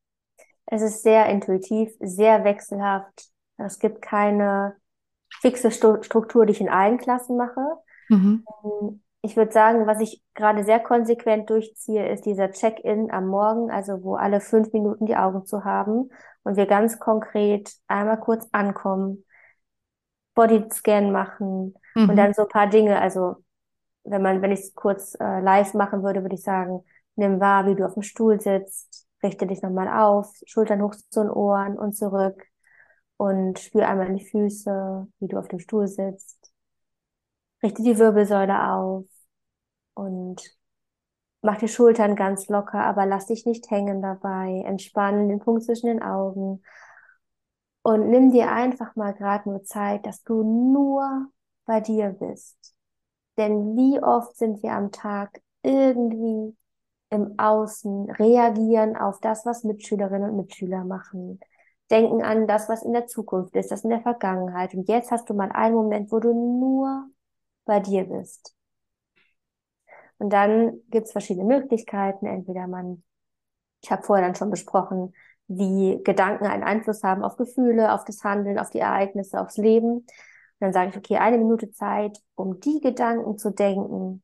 Es 0.67 0.81
ist 0.81 1.03
sehr 1.03 1.27
intuitiv, 1.27 1.91
sehr 1.99 2.43
wechselhaft. 2.43 3.29
Es 3.57 3.79
gibt 3.79 4.01
keine 4.01 4.75
fixe 5.41 5.71
Struktur, 5.71 6.45
die 6.45 6.51
ich 6.51 6.61
in 6.61 6.69
allen 6.69 6.97
Klassen 6.97 7.37
mache. 7.37 7.61
Mhm. 8.09 8.43
Ich 9.25 9.35
würde 9.35 9.51
sagen, 9.51 9.87
was 9.87 10.01
ich 10.01 10.21
gerade 10.35 10.63
sehr 10.63 10.79
konsequent 10.79 11.49
durchziehe, 11.49 12.07
ist 12.09 12.27
dieser 12.27 12.51
Check-in 12.51 13.09
am 13.09 13.25
Morgen, 13.25 13.71
also 13.71 14.03
wo 14.03 14.13
alle 14.13 14.39
fünf 14.39 14.71
Minuten 14.71 15.07
die 15.07 15.15
Augen 15.15 15.47
zu 15.47 15.65
haben 15.65 16.11
und 16.43 16.57
wir 16.57 16.67
ganz 16.67 16.99
konkret 16.99 17.73
einmal 17.87 18.19
kurz 18.19 18.47
ankommen, 18.51 19.25
Bodyscan 20.35 21.11
machen 21.11 21.73
mhm. 21.95 22.09
und 22.11 22.15
dann 22.17 22.35
so 22.35 22.43
ein 22.43 22.49
paar 22.49 22.67
Dinge. 22.67 23.01
Also 23.01 23.37
wenn 24.03 24.21
man, 24.21 24.43
wenn 24.43 24.51
ich 24.51 24.59
es 24.59 24.75
kurz 24.75 25.15
äh, 25.19 25.39
live 25.39 25.73
machen 25.73 26.03
würde, 26.03 26.21
würde 26.21 26.35
ich 26.35 26.43
sagen, 26.43 26.83
nimm 27.15 27.39
wahr, 27.39 27.65
wie 27.65 27.73
du 27.73 27.83
auf 27.83 27.95
dem 27.95 28.03
Stuhl 28.03 28.39
sitzt, 28.39 29.07
richte 29.23 29.47
dich 29.47 29.63
nochmal 29.63 29.87
auf, 29.87 30.31
Schultern 30.45 30.83
hoch 30.83 30.93
zu 31.09 31.21
den 31.21 31.31
Ohren 31.31 31.79
und 31.79 31.93
zurück 31.97 32.43
und 33.17 33.57
spür 33.57 33.87
einmal 33.87 34.13
die 34.13 34.23
Füße, 34.23 35.07
wie 35.17 35.27
du 35.27 35.39
auf 35.39 35.47
dem 35.47 35.57
Stuhl 35.57 35.87
sitzt. 35.87 36.51
Richte 37.63 37.81
die 37.81 37.97
Wirbelsäule 37.97 38.71
auf 38.71 39.05
und 39.95 40.43
mach 41.41 41.57
die 41.57 41.67
Schultern 41.67 42.15
ganz 42.15 42.47
locker, 42.49 42.83
aber 42.83 43.05
lass 43.05 43.27
dich 43.27 43.45
nicht 43.45 43.69
hängen 43.71 44.01
dabei. 44.01 44.63
Entspann 44.65 45.29
den 45.29 45.39
Punkt 45.39 45.63
zwischen 45.63 45.87
den 45.87 46.03
Augen 46.03 46.61
und 47.83 48.09
nimm 48.09 48.31
dir 48.31 48.51
einfach 48.51 48.95
mal 48.95 49.13
gerade 49.13 49.49
nur 49.49 49.63
Zeit, 49.63 50.05
dass 50.05 50.23
du 50.23 50.43
nur 50.43 51.27
bei 51.65 51.81
dir 51.81 52.09
bist. 52.09 52.75
Denn 53.37 53.75
wie 53.75 54.01
oft 54.01 54.37
sind 54.37 54.63
wir 54.63 54.71
am 54.73 54.91
Tag 54.91 55.41
irgendwie 55.61 56.55
im 57.11 57.37
Außen, 57.37 58.09
reagieren 58.11 58.97
auf 58.97 59.19
das, 59.19 59.45
was 59.45 59.63
Mitschülerinnen 59.63 60.31
und 60.31 60.37
Mitschüler 60.37 60.83
machen, 60.83 61.39
denken 61.91 62.23
an 62.23 62.47
das, 62.47 62.69
was 62.69 62.83
in 62.83 62.93
der 62.93 63.07
Zukunft 63.07 63.55
ist, 63.55 63.71
das 63.71 63.83
in 63.83 63.91
der 63.91 64.01
Vergangenheit. 64.01 64.73
Und 64.73 64.87
jetzt 64.89 65.11
hast 65.11 65.29
du 65.29 65.33
mal 65.33 65.51
einen 65.51 65.75
Moment, 65.75 66.11
wo 66.11 66.19
du 66.19 66.33
nur 66.33 67.07
bei 67.65 67.79
dir 67.79 68.05
bist. 68.05 68.55
Und 70.17 70.31
dann 70.31 70.79
gibt 70.89 71.07
es 71.07 71.11
verschiedene 71.11 71.45
Möglichkeiten. 71.45 72.25
Entweder 72.25 72.67
man, 72.67 73.03
ich 73.81 73.91
habe 73.91 74.03
vorher 74.03 74.25
dann 74.25 74.35
schon 74.35 74.49
besprochen, 74.49 75.13
wie 75.47 76.01
Gedanken 76.03 76.45
einen 76.45 76.63
Einfluss 76.63 77.03
haben 77.03 77.23
auf 77.23 77.37
Gefühle, 77.37 77.93
auf 77.93 78.03
das 78.05 78.23
Handeln, 78.23 78.57
auf 78.57 78.69
die 78.69 78.79
Ereignisse, 78.79 79.39
aufs 79.39 79.57
Leben. 79.57 79.97
Und 79.97 80.07
dann 80.59 80.73
sage 80.73 80.89
ich, 80.89 80.97
okay, 80.97 81.17
eine 81.17 81.37
Minute 81.37 81.71
Zeit, 81.71 82.17
um 82.35 82.59
die 82.59 82.79
Gedanken 82.79 83.37
zu 83.37 83.51
denken, 83.51 84.23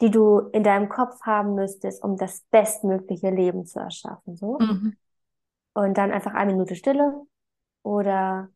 die 0.00 0.10
du 0.10 0.40
in 0.52 0.64
deinem 0.64 0.88
Kopf 0.88 1.20
haben 1.22 1.54
müsstest, 1.54 2.02
um 2.02 2.16
das 2.16 2.42
bestmögliche 2.50 3.30
Leben 3.30 3.64
zu 3.64 3.78
erschaffen. 3.78 4.36
So. 4.36 4.58
Mhm. 4.58 4.96
Und 5.74 5.96
dann 5.96 6.12
einfach 6.12 6.34
eine 6.34 6.52
Minute 6.52 6.74
Stille 6.74 7.22
oder 7.82 8.48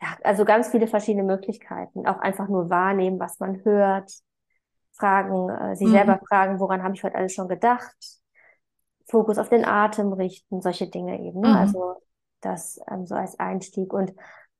ja, 0.00 0.08
also 0.22 0.44
ganz 0.44 0.68
viele 0.68 0.86
verschiedene 0.86 1.24
Möglichkeiten. 1.24 2.06
Auch 2.06 2.18
einfach 2.18 2.48
nur 2.48 2.70
wahrnehmen, 2.70 3.18
was 3.18 3.40
man 3.40 3.64
hört, 3.64 4.12
fragen, 4.96 5.48
äh, 5.50 5.76
sich 5.76 5.88
mhm. 5.88 5.92
selber 5.92 6.20
fragen, 6.28 6.60
woran 6.60 6.82
habe 6.82 6.94
ich 6.94 7.04
heute 7.04 7.16
alles 7.16 7.32
schon 7.32 7.48
gedacht, 7.48 7.96
Fokus 9.08 9.38
auf 9.38 9.48
den 9.48 9.64
Atem 9.64 10.12
richten, 10.12 10.60
solche 10.60 10.88
Dinge 10.88 11.20
eben. 11.20 11.40
Ne? 11.40 11.48
Mhm. 11.48 11.56
Also 11.56 11.96
das 12.40 12.80
ähm, 12.90 13.06
so 13.06 13.14
als 13.14 13.38
Einstieg. 13.38 13.92
Und 13.92 14.12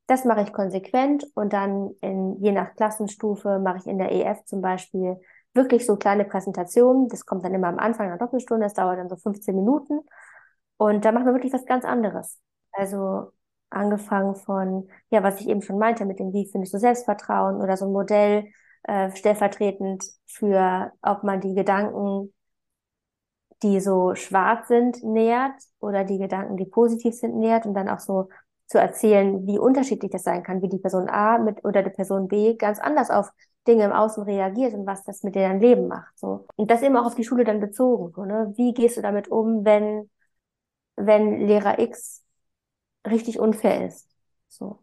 das 0.07 0.25
mache 0.25 0.43
ich 0.43 0.53
konsequent 0.53 1.27
und 1.35 1.53
dann 1.53 1.91
in, 2.01 2.37
je 2.41 2.53
nach 2.53 2.75
Klassenstufe 2.77 3.59
mache 3.59 3.79
ich 3.79 3.87
in 3.87 3.99
der 3.99 4.13
EF 4.13 4.45
zum 4.45 4.61
Beispiel 4.61 5.21
wirklich 5.53 5.85
so 5.85 5.97
kleine 5.97 6.25
Präsentationen. 6.25 7.09
Das 7.09 7.27
kommt 7.27 7.45
dann 7.45 7.55
immer 7.55 7.69
am 7.69 7.79
Anfang 7.79 8.07
einer 8.07 8.19
Doppelstunde, 8.19 8.67
das 8.67 8.75
dauert 8.75 8.99
dann 8.99 9.09
so 9.09 9.17
15 9.17 9.55
Minuten. 9.55 10.01
Und 10.77 11.05
da 11.05 11.13
machen 11.13 11.27
wir 11.27 11.33
wirklich 11.33 11.53
was 11.53 11.65
ganz 11.65 11.85
anderes. 11.85 12.39
Also 12.73 13.33
angefangen 13.71 14.37
von, 14.37 14.89
ja, 15.11 15.23
was 15.23 15.41
ich 15.41 15.49
eben 15.49 15.63
schon 15.63 15.79
meinte, 15.79 16.05
mit 16.05 16.21
dem, 16.21 16.33
wie 16.33 16.49
findest 16.51 16.75
du 16.75 16.79
Selbstvertrauen 16.79 17.61
oder 17.61 17.77
so 17.77 17.87
ein 17.87 17.93
Modell 17.93 18.47
äh, 18.87 19.11
stellvertretend 19.17 20.05
für, 20.27 20.93
ob 21.03 21.23
man 21.25 21.41
die 21.41 21.55
Gedanken, 21.55 22.33
die 23.63 23.81
so 23.81 24.15
schwarz 24.15 24.69
sind, 24.69 25.03
nähert 25.03 25.55
oder 25.81 26.05
die 26.05 26.19
Gedanken, 26.19 26.57
die 26.57 26.67
positiv 26.67 27.15
sind, 27.15 27.37
nähert 27.37 27.67
und 27.67 27.75
dann 27.75 27.89
auch 27.89 28.01
so 28.01 28.29
zu 28.67 28.79
erzählen, 28.79 29.47
wie 29.47 29.59
unterschiedlich 29.59 30.11
das 30.11 30.25
sein 30.25 30.43
kann, 30.43 30.61
wie 30.63 30.69
die 30.69 30.79
Person 30.79 31.09
A 31.09 31.39
mit 31.39 31.65
oder 31.65 31.83
die 31.83 31.91
Person 31.91 32.29
B 32.29 32.55
ganz 32.57 32.79
anders 32.79 33.11
auf 33.11 33.31
Dinge 33.67 33.85
im 33.85 33.93
Außen 33.93 34.25
reagiert 34.25 34.75
und 34.75 34.87
was 34.87 35.05
das 35.05 35.23
mit 35.23 35.35
deren 35.35 35.61
Leben 35.61 35.89
macht. 35.89 36.19
So. 36.19 36.47
Und 36.57 36.71
das 36.71 36.83
eben 36.83 36.97
auch 36.97 37.07
auf 37.07 37.15
die 37.15 37.25
Schule 37.25 37.45
dann 37.45 37.61
bezogen. 37.61 38.13
So, 38.15 38.25
ne? 38.25 38.53
Wie 38.57 38.75
gehst 38.75 38.97
du 38.97 39.03
damit 39.03 39.29
um, 39.29 39.65
wenn, 39.65 40.11
wenn 40.97 41.47
Lehrer 41.47 41.79
X 41.79 42.25
richtig 43.09 43.41
unfair 43.41 43.87
ist? 43.87 44.09
So. 44.49 44.81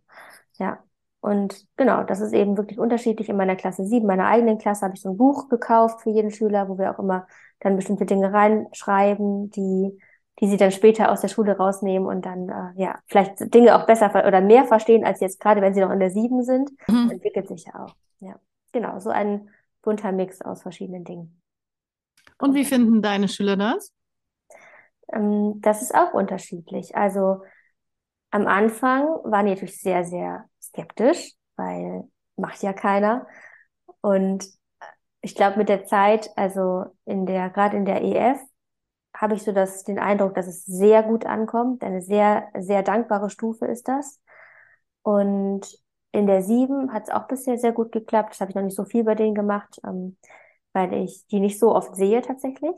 Ja. 0.59 0.83
Und 1.23 1.65
genau, 1.77 2.03
das 2.03 2.19
ist 2.19 2.33
eben 2.33 2.57
wirklich 2.57 2.79
unterschiedlich. 2.79 3.29
In 3.29 3.37
meiner 3.37 3.55
Klasse 3.55 3.85
7, 3.85 4.05
meiner 4.05 4.27
eigenen 4.27 4.57
Klasse, 4.57 4.83
habe 4.83 4.95
ich 4.95 5.01
so 5.01 5.09
ein 5.09 5.17
Buch 5.17 5.47
gekauft 5.47 6.01
für 6.01 6.09
jeden 6.09 6.31
Schüler, 6.31 6.67
wo 6.67 6.77
wir 6.77 6.91
auch 6.91 6.99
immer 6.99 7.27
dann 7.61 7.77
bestimmte 7.77 8.05
Dinge 8.05 8.33
reinschreiben, 8.33 9.49
die 9.51 9.97
die 10.39 10.47
sie 10.47 10.57
dann 10.57 10.71
später 10.71 11.11
aus 11.11 11.21
der 11.21 11.27
Schule 11.27 11.55
rausnehmen 11.55 12.07
und 12.07 12.25
dann 12.25 12.49
äh, 12.49 12.81
ja 12.81 12.99
vielleicht 13.05 13.53
Dinge 13.53 13.77
auch 13.77 13.85
besser 13.85 14.11
oder 14.27 14.41
mehr 14.41 14.65
verstehen 14.65 15.05
als 15.05 15.19
jetzt 15.19 15.39
gerade, 15.39 15.61
wenn 15.61 15.73
sie 15.73 15.81
noch 15.81 15.91
in 15.91 15.99
der 15.99 16.09
sieben 16.09 16.43
sind, 16.43 16.71
mhm. 16.87 17.11
entwickelt 17.11 17.47
sich 17.47 17.65
ja 17.65 17.85
auch. 17.85 17.95
Ja, 18.19 18.39
genau, 18.71 18.99
so 18.99 19.11
ein 19.11 19.49
bunter 19.83 20.11
Mix 20.11 20.41
aus 20.41 20.63
verschiedenen 20.63 21.03
Dingen. 21.03 21.39
Und 22.39 22.55
wie 22.55 22.65
finden 22.65 23.01
deine 23.01 23.27
Schüler 23.27 23.57
das? 23.57 23.93
Ähm, 25.13 25.61
das 25.61 25.83
ist 25.83 25.93
auch 25.93 26.13
unterschiedlich. 26.13 26.95
Also 26.95 27.43
am 28.31 28.47
Anfang 28.47 29.03
waren 29.23 29.45
die 29.45 29.51
natürlich 29.51 29.79
sehr, 29.79 30.03
sehr 30.03 30.49
skeptisch, 30.73 31.33
weil 31.55 32.03
macht 32.35 32.61
ja 32.63 32.73
keiner. 32.73 33.27
Und 34.01 34.45
ich 35.21 35.35
glaube, 35.35 35.57
mit 35.57 35.69
der 35.69 35.85
Zeit, 35.85 36.29
also 36.35 36.85
in 37.05 37.25
der, 37.25 37.49
gerade 37.49 37.77
in 37.77 37.85
der 37.85 38.03
EF, 38.03 38.39
habe 39.15 39.35
ich 39.35 39.43
so 39.43 39.51
das, 39.51 39.83
den 39.83 39.99
Eindruck, 39.99 40.33
dass 40.33 40.47
es 40.47 40.65
sehr 40.65 41.03
gut 41.03 41.25
ankommt. 41.25 41.83
Eine 41.83 42.01
sehr, 42.01 42.49
sehr 42.59 42.83
dankbare 42.83 43.29
Stufe 43.29 43.65
ist 43.65 43.87
das. 43.87 44.19
Und 45.03 45.61
in 46.11 46.27
der 46.27 46.41
7 46.41 46.91
hat 46.91 47.03
es 47.03 47.13
auch 47.13 47.27
bisher 47.27 47.57
sehr 47.57 47.71
gut 47.71 47.91
geklappt. 47.91 48.31
Das 48.31 48.41
habe 48.41 48.51
ich 48.51 48.55
noch 48.55 48.63
nicht 48.63 48.75
so 48.75 48.85
viel 48.85 49.03
bei 49.03 49.15
denen 49.15 49.35
gemacht, 49.35 49.79
ähm, 49.85 50.17
weil 50.73 50.93
ich 50.93 51.27
die 51.27 51.39
nicht 51.39 51.59
so 51.59 51.73
oft 51.73 51.95
sehe 51.95 52.21
tatsächlich. 52.21 52.75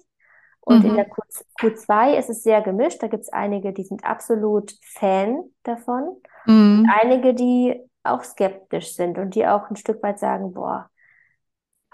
Und 0.62 0.84
mhm. 0.84 0.90
in 0.90 0.96
der 0.96 1.06
Q 1.06 1.22
Q2 1.60 2.18
ist 2.18 2.30
es 2.30 2.44
sehr 2.44 2.62
gemischt. 2.62 3.02
Da 3.02 3.08
gibt 3.08 3.24
es 3.24 3.30
einige, 3.30 3.72
die 3.72 3.84
sind 3.84 4.04
absolut 4.04 4.74
Fan 4.84 5.44
davon. 5.64 6.18
Mhm. 6.46 6.90
Einige, 7.02 7.34
die 7.34 7.80
auch 8.04 8.24
skeptisch 8.24 8.96
sind 8.96 9.18
und 9.18 9.36
die 9.36 9.48
auch 9.48 9.70
ein 9.70 9.76
Stück 9.76 10.02
weit 10.04 10.20
sagen, 10.20 10.54
boah, 10.54 10.90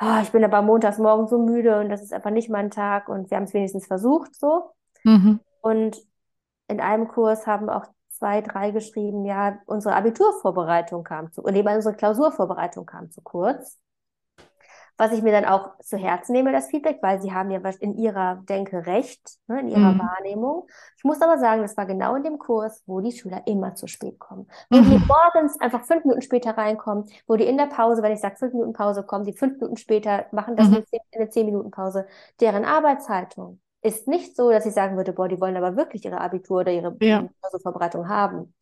oh, 0.01 0.19
ich 0.21 0.31
bin 0.31 0.43
aber 0.43 0.61
montags 0.61 0.97
morgen 0.97 1.27
so 1.27 1.39
müde 1.39 1.79
und 1.79 1.89
das 1.89 2.01
ist 2.01 2.13
einfach 2.13 2.31
nicht 2.31 2.49
mein 2.49 2.71
Tag 2.71 3.07
und 3.09 3.29
wir 3.29 3.37
haben 3.37 3.45
es 3.45 3.53
wenigstens 3.53 3.87
versucht 3.87 4.35
so. 4.35 4.71
Mhm. 5.03 5.39
Und 5.61 5.97
in 6.67 6.79
einem 6.79 7.07
Kurs 7.07 7.47
haben 7.47 7.69
auch 7.69 7.85
zwei, 8.09 8.41
drei 8.41 8.71
geschrieben, 8.71 9.25
ja, 9.25 9.57
unsere 9.65 9.95
Abiturvorbereitung 9.95 11.03
kam 11.03 11.31
zu, 11.31 11.41
und 11.41 11.55
eben 11.55 11.67
unsere 11.67 11.95
Klausurvorbereitung 11.95 12.85
kam 12.85 13.09
zu 13.09 13.21
kurz 13.21 13.80
was 15.01 15.13
ich 15.13 15.23
mir 15.23 15.31
dann 15.31 15.45
auch 15.45 15.79
zu 15.79 15.97
Herzen 15.97 16.31
nehme, 16.31 16.51
das 16.51 16.67
Feedback, 16.67 16.99
weil 17.01 17.19
sie 17.19 17.33
haben 17.33 17.49
ja 17.49 17.59
in 17.79 17.97
ihrer 17.97 18.35
Denke 18.47 18.85
recht, 18.85 19.39
ne, 19.47 19.61
in 19.61 19.69
ihrer 19.69 19.93
mhm. 19.93 19.99
Wahrnehmung. 19.99 20.67
Ich 20.95 21.03
muss 21.03 21.23
aber 21.23 21.39
sagen, 21.39 21.63
das 21.63 21.75
war 21.75 21.87
genau 21.87 22.13
in 22.13 22.21
dem 22.21 22.37
Kurs, 22.37 22.83
wo 22.85 23.01
die 23.01 23.11
Schüler 23.11 23.41
immer 23.47 23.73
zu 23.73 23.87
spät 23.87 24.19
kommen. 24.19 24.47
Wo 24.69 24.77
mhm. 24.77 24.91
die 24.91 25.03
morgens 25.07 25.59
einfach 25.59 25.85
fünf 25.85 26.03
Minuten 26.05 26.21
später 26.21 26.55
reinkommen, 26.55 27.05
wo 27.25 27.35
die 27.35 27.47
in 27.47 27.57
der 27.57 27.65
Pause, 27.65 28.03
wenn 28.03 28.11
ich 28.11 28.19
sage 28.19 28.35
fünf 28.35 28.53
Minuten 28.53 28.73
Pause 28.73 29.01
kommen, 29.01 29.25
die 29.25 29.33
fünf 29.33 29.59
Minuten 29.59 29.77
später 29.77 30.27
machen 30.31 30.55
das 30.55 30.67
mhm. 30.67 30.83
in 30.91 30.99
eine 31.15 31.29
zehn 31.29 31.47
Minuten 31.47 31.71
Pause. 31.71 32.05
Deren 32.39 32.63
Arbeitshaltung 32.63 33.59
ist 33.81 34.07
nicht 34.07 34.35
so, 34.35 34.51
dass 34.51 34.67
ich 34.67 34.73
sagen 34.75 34.97
würde, 34.97 35.13
boah, 35.13 35.27
die 35.27 35.41
wollen 35.41 35.57
aber 35.57 35.77
wirklich 35.77 36.05
ihre 36.05 36.21
Abitur 36.21 36.59
oder 36.59 36.73
ihre 36.73 36.95
ja. 37.01 37.27
Vorbereitung 37.63 38.07
haben. 38.07 38.53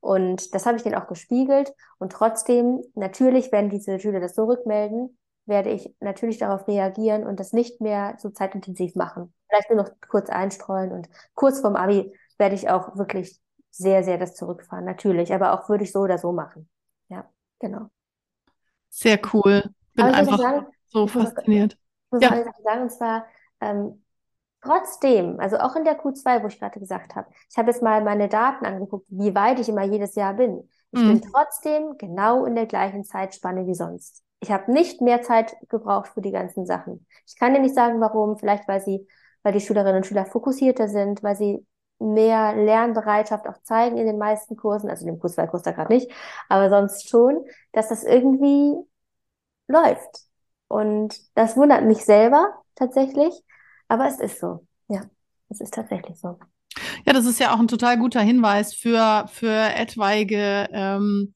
Und 0.00 0.56
das 0.56 0.66
habe 0.66 0.76
ich 0.76 0.82
denen 0.82 0.96
auch 0.96 1.06
gespiegelt. 1.06 1.72
Und 1.98 2.10
trotzdem, 2.10 2.82
natürlich 2.96 3.52
werden 3.52 3.70
diese 3.70 4.00
Schüler 4.00 4.18
das 4.18 4.34
so 4.34 4.46
rückmelden, 4.46 5.16
werde 5.46 5.70
ich 5.70 5.94
natürlich 6.00 6.38
darauf 6.38 6.66
reagieren 6.66 7.26
und 7.26 7.40
das 7.40 7.52
nicht 7.52 7.80
mehr 7.80 8.16
so 8.18 8.30
zeitintensiv 8.30 8.94
machen. 8.94 9.32
Vielleicht 9.48 9.70
nur 9.70 9.82
noch 9.82 9.90
kurz 10.08 10.30
einstreuen 10.30 10.92
und 10.92 11.08
kurz 11.34 11.60
vorm 11.60 11.76
Abi 11.76 12.12
werde 12.38 12.54
ich 12.54 12.70
auch 12.70 12.96
wirklich 12.96 13.40
sehr, 13.70 14.04
sehr 14.04 14.18
das 14.18 14.34
zurückfahren. 14.34 14.84
Natürlich, 14.84 15.32
aber 15.32 15.52
auch 15.52 15.68
würde 15.68 15.84
ich 15.84 15.92
so 15.92 16.00
oder 16.00 16.18
so 16.18 16.32
machen. 16.32 16.68
Ja, 17.08 17.28
genau. 17.58 17.90
Sehr 18.88 19.20
cool. 19.32 19.64
Bin 19.94 20.06
einfach 20.06 20.38
sagen, 20.38 20.66
so 20.86 21.06
fasziniert. 21.06 21.72
Ich 21.74 22.12
muss 22.12 22.22
ja. 22.22 22.30
eine 22.30 22.44
Sache 22.44 22.62
sagen, 22.62 22.82
und 22.82 22.90
zwar 22.90 23.26
ähm, 23.60 24.04
trotzdem, 24.62 25.40
also 25.40 25.58
auch 25.58 25.76
in 25.76 25.84
der 25.84 26.00
Q2, 26.00 26.42
wo 26.42 26.46
ich 26.46 26.58
gerade 26.58 26.80
gesagt 26.80 27.16
habe, 27.16 27.28
ich 27.50 27.56
habe 27.56 27.70
jetzt 27.70 27.82
mal 27.82 28.02
meine 28.02 28.28
Daten 28.28 28.64
angeguckt, 28.64 29.06
wie 29.08 29.34
weit 29.34 29.60
ich 29.60 29.68
immer 29.68 29.84
jedes 29.84 30.14
Jahr 30.14 30.34
bin. 30.34 30.68
Ich 30.92 31.00
mhm. 31.00 31.20
bin 31.20 31.32
trotzdem 31.32 31.98
genau 31.98 32.44
in 32.44 32.54
der 32.54 32.66
gleichen 32.66 33.04
Zeitspanne 33.04 33.66
wie 33.66 33.74
sonst. 33.74 34.23
Ich 34.44 34.50
habe 34.52 34.70
nicht 34.70 35.00
mehr 35.00 35.22
Zeit 35.22 35.56
gebraucht 35.70 36.10
für 36.12 36.20
die 36.20 36.30
ganzen 36.30 36.66
Sachen. 36.66 37.06
Ich 37.26 37.34
kann 37.38 37.54
dir 37.54 37.60
nicht 37.60 37.74
sagen, 37.74 37.98
warum. 37.98 38.36
Vielleicht, 38.36 38.68
weil 38.68 38.82
sie, 38.82 39.08
weil 39.42 39.54
die 39.54 39.60
Schülerinnen 39.60 39.96
und 39.96 40.06
Schüler 40.06 40.26
fokussierter 40.26 40.86
sind, 40.86 41.22
weil 41.22 41.34
sie 41.34 41.66
mehr 41.98 42.54
Lernbereitschaft 42.54 43.48
auch 43.48 43.62
zeigen 43.62 43.96
in 43.96 44.04
den 44.06 44.18
meisten 44.18 44.54
Kursen, 44.56 44.90
also 44.90 45.06
dem 45.06 45.18
Kurs 45.18 45.36
2 45.36 45.46
Kurs 45.46 45.62
da 45.62 45.70
gerade 45.72 45.94
nicht, 45.94 46.10
aber 46.50 46.68
sonst 46.68 47.08
schon, 47.08 47.42
dass 47.72 47.88
das 47.88 48.04
irgendwie 48.04 48.74
läuft. 49.66 50.20
Und 50.68 51.16
das 51.34 51.56
wundert 51.56 51.84
mich 51.84 52.04
selber 52.04 52.52
tatsächlich, 52.74 53.32
aber 53.88 54.06
es 54.06 54.20
ist 54.20 54.40
so. 54.40 54.66
Ja, 54.88 55.00
es 55.48 55.62
ist 55.62 55.72
tatsächlich 55.72 56.20
so. 56.20 56.38
Ja, 57.06 57.14
das 57.14 57.24
ist 57.24 57.40
ja 57.40 57.54
auch 57.54 57.60
ein 57.60 57.68
total 57.68 57.96
guter 57.96 58.20
Hinweis 58.20 58.74
für, 58.74 59.24
für 59.32 59.72
etwaige 59.74 60.68
ähm, 60.70 61.34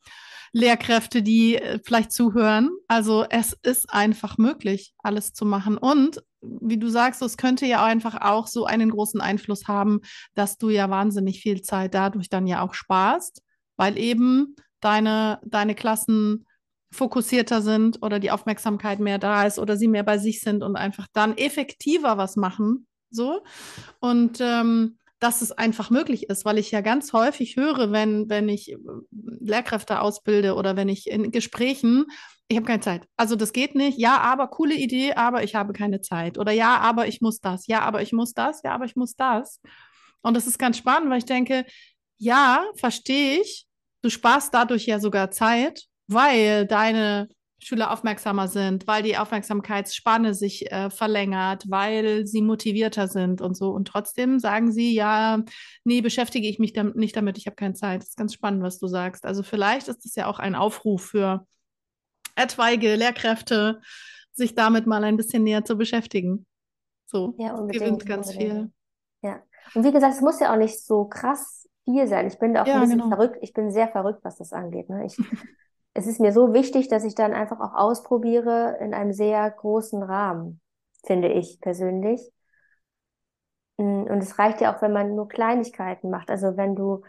Lehrkräfte, 0.53 1.23
die 1.23 1.57
äh, 1.57 1.79
vielleicht 1.85 2.13
zuhören. 2.13 2.71
Also 2.89 3.25
es 3.29 3.57
ist 3.63 3.93
einfach 3.93 4.39
möglich, 4.39 4.95
alles 4.99 5.33
zu 5.33 5.45
machen. 5.45 5.79
Und 5.79 6.23
wie 6.41 6.79
du 6.79 6.89
sagst, 6.89 7.23
es 7.23 7.37
könnte 7.37 7.67
ja 7.67 7.85
einfach 7.85 8.21
auch 8.21 8.47
so 8.47 8.65
einen 8.65 8.91
großen 8.91 9.21
Einfluss 9.21 9.67
haben, 9.67 10.01
dass 10.35 10.59
du 10.59 10.71
ja 10.71 10.89
wahnsinnig 10.91 11.41
viel 11.41 11.63
Zeit 11.63 11.95
dadurch 11.95 12.29
dann 12.29 12.47
ja 12.47 12.63
auch 12.63 12.75
sparst, 12.75 13.43
weil 13.77 13.99
eben 13.99 14.55
deine, 14.81 15.41
deine 15.45 15.75
Klassen 15.75 16.47
fokussierter 16.91 17.61
sind 17.61 18.03
oder 18.03 18.19
die 18.19 18.31
Aufmerksamkeit 18.31 18.99
mehr 19.01 19.19
da 19.19 19.45
ist 19.47 19.59
oder 19.59 19.77
sie 19.77 19.89
mehr 19.89 20.05
bei 20.05 20.19
sich 20.19 20.41
sind 20.41 20.63
und 20.63 20.77
einfach 20.77 21.07
dann 21.13 21.37
effektiver 21.37 22.17
was 22.17 22.37
machen. 22.37 22.87
So. 23.11 23.43
Und 24.01 24.39
ähm, 24.41 24.98
dass 25.21 25.43
es 25.43 25.53
einfach 25.53 25.91
möglich 25.91 26.29
ist, 26.29 26.45
weil 26.45 26.59
ich 26.59 26.71
ja 26.71 26.81
ganz 26.81 27.13
häufig 27.13 27.57
höre, 27.57 27.91
wenn, 27.91 28.29
wenn 28.29 28.49
ich 28.49 28.73
äh, 28.73 28.77
Lehrkräfte 29.41 30.01
ausbilde 30.01 30.55
oder 30.55 30.77
wenn 30.77 30.89
ich 30.89 31.09
in 31.09 31.31
Gesprächen, 31.31 32.07
ich 32.49 32.57
habe 32.57 32.67
keine 32.67 32.81
Zeit. 32.81 33.07
Also 33.17 33.37
das 33.37 33.53
geht 33.53 33.75
nicht. 33.75 33.99
Ja, 33.99 34.19
aber 34.21 34.49
coole 34.49 34.75
Idee, 34.75 35.13
aber 35.15 35.43
ich 35.43 35.55
habe 35.55 35.73
keine 35.73 36.01
Zeit. 36.01 36.39
Oder 36.39 36.53
ja, 36.53 36.79
aber 36.79 37.07
ich 37.07 37.21
muss 37.21 37.41
das. 37.41 37.67
Ja, 37.67 37.81
aber 37.81 38.01
ich 38.01 38.13
muss 38.13 38.33
das. 38.33 38.63
Ja, 38.63 38.73
aber 38.73 38.87
ich 38.87 38.97
muss 38.97 39.17
das. 39.17 39.61
Und 40.23 40.35
das 40.35 40.47
ist 40.47 40.59
ganz 40.59 40.79
spannend, 40.79 41.11
weil 41.11 41.19
ich 41.19 41.27
denke, 41.27 41.67
ja, 42.19 42.65
verstehe 42.77 43.41
ich. 43.41 43.67
Du 44.03 44.11
sparst 44.11 44.55
dadurch 44.55 44.87
ja 44.87 44.99
sogar 44.99 45.31
Zeit, 45.31 45.85
weil 46.07 46.67
deine 46.67 47.29
Schüler 47.61 47.91
aufmerksamer 47.93 48.47
sind, 48.49 48.87
weil 48.87 49.03
die 49.03 49.17
Aufmerksamkeitsspanne 49.19 50.33
sich 50.35 50.71
äh, 50.71 50.91
verlängert, 50.91 51.65
weil 51.69 52.27
sie 52.27 52.41
motivierter 52.43 53.09
sind 53.09 53.41
und 53.41 53.57
so. 53.57 53.71
Und 53.71 53.89
trotzdem 53.89 54.39
sagen 54.39 54.71
sie, 54.73 54.95
ja, 54.95 55.43
nee, 55.85 56.01
beschäftige 56.01 56.47
ich 56.49 56.59
mich 56.59 56.73
damit, 56.73 56.97
nicht 56.97 57.17
damit, 57.17 57.37
ich 57.37 57.47
habe 57.47 57.57
keine 57.57 57.75
Zeit. 57.75 58.03
Das 58.03 58.11
ist 58.11 58.17
ganz 58.17 58.33
spannend, 58.35 58.63
was 58.63 58.79
du 58.79 58.87
sagst. 58.87 59.25
Also 59.27 59.43
vielleicht 59.43 59.89
ist 59.89 60.05
das 60.05 60.15
ja 60.15 60.27
auch 60.27 60.39
ein 60.39 60.55
Aufruf 60.55 61.03
für 61.07 61.47
etwaige 62.37 62.95
Lehrkräfte, 62.95 63.81
sich 64.33 64.55
damit 64.55 64.87
mal 64.87 65.03
ein 65.03 65.17
bisschen 65.17 65.43
näher 65.43 65.65
zu 65.65 65.77
beschäftigen. 65.77 66.47
So, 67.07 67.35
Ja, 67.39 67.55
gewinnt 67.67 68.07
ganz 68.07 68.29
unbedingt. 68.31 68.53
viel. 68.53 68.73
Ja. 69.23 69.43
Und 69.75 69.85
wie 69.85 69.93
gesagt, 69.93 70.15
es 70.15 70.21
muss 70.21 70.39
ja 70.41 70.53
auch 70.53 70.59
nicht 70.59 70.81
so 70.85 71.07
krass 71.07 71.69
viel 71.85 72.07
sein. 72.07 72.29
Ich 72.29 72.39
bin 72.39 72.55
da 72.55 72.63
auch 72.63 72.67
ein 72.67 72.73
Ja, 72.75 72.81
bisschen 72.81 72.99
genau. 72.99 73.09
verrückt. 73.09 73.39
Ich 73.41 73.53
bin 73.53 73.73
sehr 73.73 73.89
verrückt, 73.89 74.21
was 74.23 74.37
das 74.39 74.53
angeht. 74.53 74.89
Ne? 74.89 75.07
Ich, 75.07 75.17
es 75.95 76.07
ist 76.07 76.21
mir 76.21 76.33
so 76.33 76.55
wichtig, 76.55 76.89
dass 76.89 77.05
ich 77.05 77.15
dann 77.15 77.35
einfach 77.35 77.61
auch 77.61 77.75
ausprobiere 77.75 78.79
in 78.81 78.95
einem 78.95 79.13
sehr 79.13 79.51
großen 79.51 80.03
Rahmen, 80.03 80.61
finde 81.05 81.29
ich 81.29 81.61
persönlich. 81.61 82.21
Mm, 83.79 84.03
Und 84.05 84.23
es 84.23 84.39
reicht 84.39 84.61
ja 84.61 84.75
auch, 84.75 84.83
wenn 84.83 84.93
man 84.93 85.15
nur 85.15 85.29
Kleinigkeiten 85.29 86.11
macht. 86.11 86.31
Also 86.31 86.57
wenn 86.57 86.75
du 86.77 87.03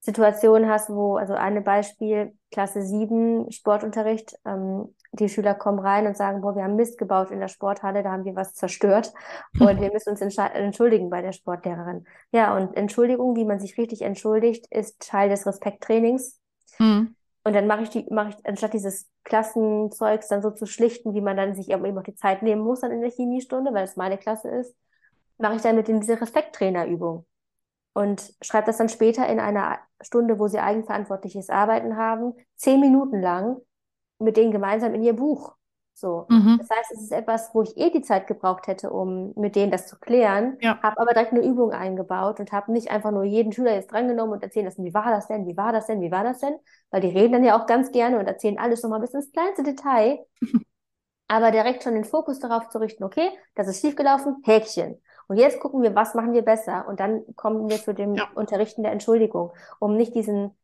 Situationen 0.00 0.70
hast, 0.70 0.90
wo, 0.90 1.16
also 1.16 1.34
ein 1.34 1.64
Beispiel, 1.64 2.36
Klasse 2.52 2.82
7, 2.82 3.50
Sportunterricht, 3.50 4.36
ähm, 4.46 4.94
die 5.12 5.28
Schüler 5.28 5.54
kommen 5.54 5.80
rein 5.80 6.06
und 6.06 6.16
sagen, 6.16 6.42
boah, 6.42 6.54
wir 6.56 6.62
haben 6.62 6.76
Mist 6.76 6.98
gebaut 6.98 7.32
in 7.32 7.40
der 7.40 7.48
Sporthalle, 7.48 8.04
da 8.04 8.12
haben 8.12 8.24
wir 8.24 8.36
was 8.36 8.54
zerstört 8.54 9.12
und 9.60 9.80
wir 9.80 9.92
müssen 9.92 10.10
uns 10.10 10.20
entschuldigen 10.20 11.10
bei 11.10 11.22
der 11.22 11.32
Sportlehrerin. 11.32 12.06
Ja, 12.32 12.56
und 12.56 12.76
Entschuldigung, 12.76 13.34
wie 13.36 13.44
man 13.44 13.58
sich 13.58 13.78
richtig 13.78 14.02
entschuldigt, 14.02 14.66
ist 14.70 15.00
Teil 15.00 15.28
des 15.28 15.46
Respekttrainings. 15.46 16.40
Mhm. 16.78 17.15
Und 17.46 17.52
dann 17.52 17.68
mache 17.68 17.84
ich 17.84 17.90
die, 17.90 18.04
mache 18.10 18.30
ich, 18.30 18.44
anstatt 18.44 18.72
dieses 18.72 19.08
Klassenzeugs 19.22 20.26
dann 20.26 20.42
so 20.42 20.50
zu 20.50 20.66
schlichten, 20.66 21.14
wie 21.14 21.20
man 21.20 21.36
dann 21.36 21.54
sich 21.54 21.70
eben 21.70 21.96
auch 21.96 22.02
die 22.02 22.16
Zeit 22.16 22.42
nehmen 22.42 22.60
muss 22.60 22.80
dann 22.80 22.90
in 22.90 23.02
der 23.02 23.12
Chemiestunde, 23.12 23.72
weil 23.72 23.84
es 23.84 23.94
meine 23.94 24.18
Klasse 24.18 24.48
ist, 24.48 24.74
mache 25.38 25.54
ich 25.54 25.62
dann 25.62 25.76
mit 25.76 25.86
denen 25.86 26.00
diese 26.00 26.20
Respekttrainerübung 26.20 27.24
und 27.92 28.34
schreibe 28.42 28.66
das 28.66 28.78
dann 28.78 28.88
später 28.88 29.28
in 29.28 29.38
einer 29.38 29.78
Stunde, 30.00 30.40
wo 30.40 30.48
sie 30.48 30.58
eigenverantwortliches 30.58 31.48
Arbeiten 31.48 31.96
haben, 31.96 32.34
zehn 32.56 32.80
Minuten 32.80 33.22
lang 33.22 33.58
mit 34.18 34.36
denen 34.36 34.50
gemeinsam 34.50 34.92
in 34.94 35.04
ihr 35.04 35.14
Buch. 35.14 35.54
So. 35.98 36.26
Mhm. 36.28 36.58
Das 36.58 36.68
heißt, 36.70 36.92
es 36.92 37.02
ist 37.04 37.12
etwas, 37.12 37.50
wo 37.54 37.62
ich 37.62 37.74
eh 37.76 37.90
die 37.90 38.02
Zeit 38.02 38.26
gebraucht 38.26 38.66
hätte, 38.66 38.90
um 38.90 39.32
mit 39.34 39.56
denen 39.56 39.72
das 39.72 39.86
zu 39.86 39.98
klären, 39.98 40.58
Ja. 40.60 40.78
habe 40.82 41.00
aber 41.00 41.14
direkt 41.14 41.32
eine 41.32 41.42
Übung 41.42 41.72
eingebaut 41.72 42.38
und 42.38 42.52
habe 42.52 42.70
nicht 42.70 42.90
einfach 42.90 43.10
nur 43.12 43.24
jeden 43.24 43.52
Schüler 43.52 43.74
jetzt 43.74 43.90
drangenommen 43.92 44.34
und 44.34 44.42
erzählen 44.42 44.66
lassen, 44.66 44.84
wie 44.84 44.92
war 44.94 45.10
das 45.10 45.26
denn, 45.26 45.46
wie 45.46 45.56
war 45.56 45.72
das 45.72 45.86
denn, 45.86 46.02
wie 46.02 46.10
war 46.10 46.22
das 46.22 46.40
denn, 46.40 46.54
weil 46.90 47.00
die 47.00 47.08
reden 47.08 47.32
dann 47.32 47.44
ja 47.44 47.58
auch 47.58 47.66
ganz 47.66 47.92
gerne 47.92 48.18
und 48.18 48.26
erzählen 48.26 48.58
alles 48.58 48.82
nochmal 48.82 49.00
bis 49.00 49.14
ins 49.14 49.32
kleinste 49.32 49.62
Detail, 49.62 50.18
aber 51.28 51.50
direkt 51.50 51.82
schon 51.82 51.94
den 51.94 52.04
Fokus 52.04 52.38
darauf 52.40 52.68
zu 52.68 52.78
richten, 52.78 53.04
okay, 53.04 53.28
das 53.54 53.68
ist 53.68 53.80
schiefgelaufen, 53.80 54.42
Häkchen. 54.44 55.00
Und 55.28 55.38
jetzt 55.38 55.58
gucken 55.60 55.82
wir, 55.82 55.94
was 55.94 56.14
machen 56.14 56.32
wir 56.34 56.42
besser 56.42 56.86
und 56.88 57.00
dann 57.00 57.24
kommen 57.34 57.68
wir 57.68 57.78
zu 57.78 57.94
dem 57.94 58.14
Ja. 58.14 58.30
Unterrichten 58.34 58.82
der 58.84 58.92
Entschuldigung, 58.92 59.52
um 59.80 59.96
nicht 59.96 60.14
diesen 60.14 60.56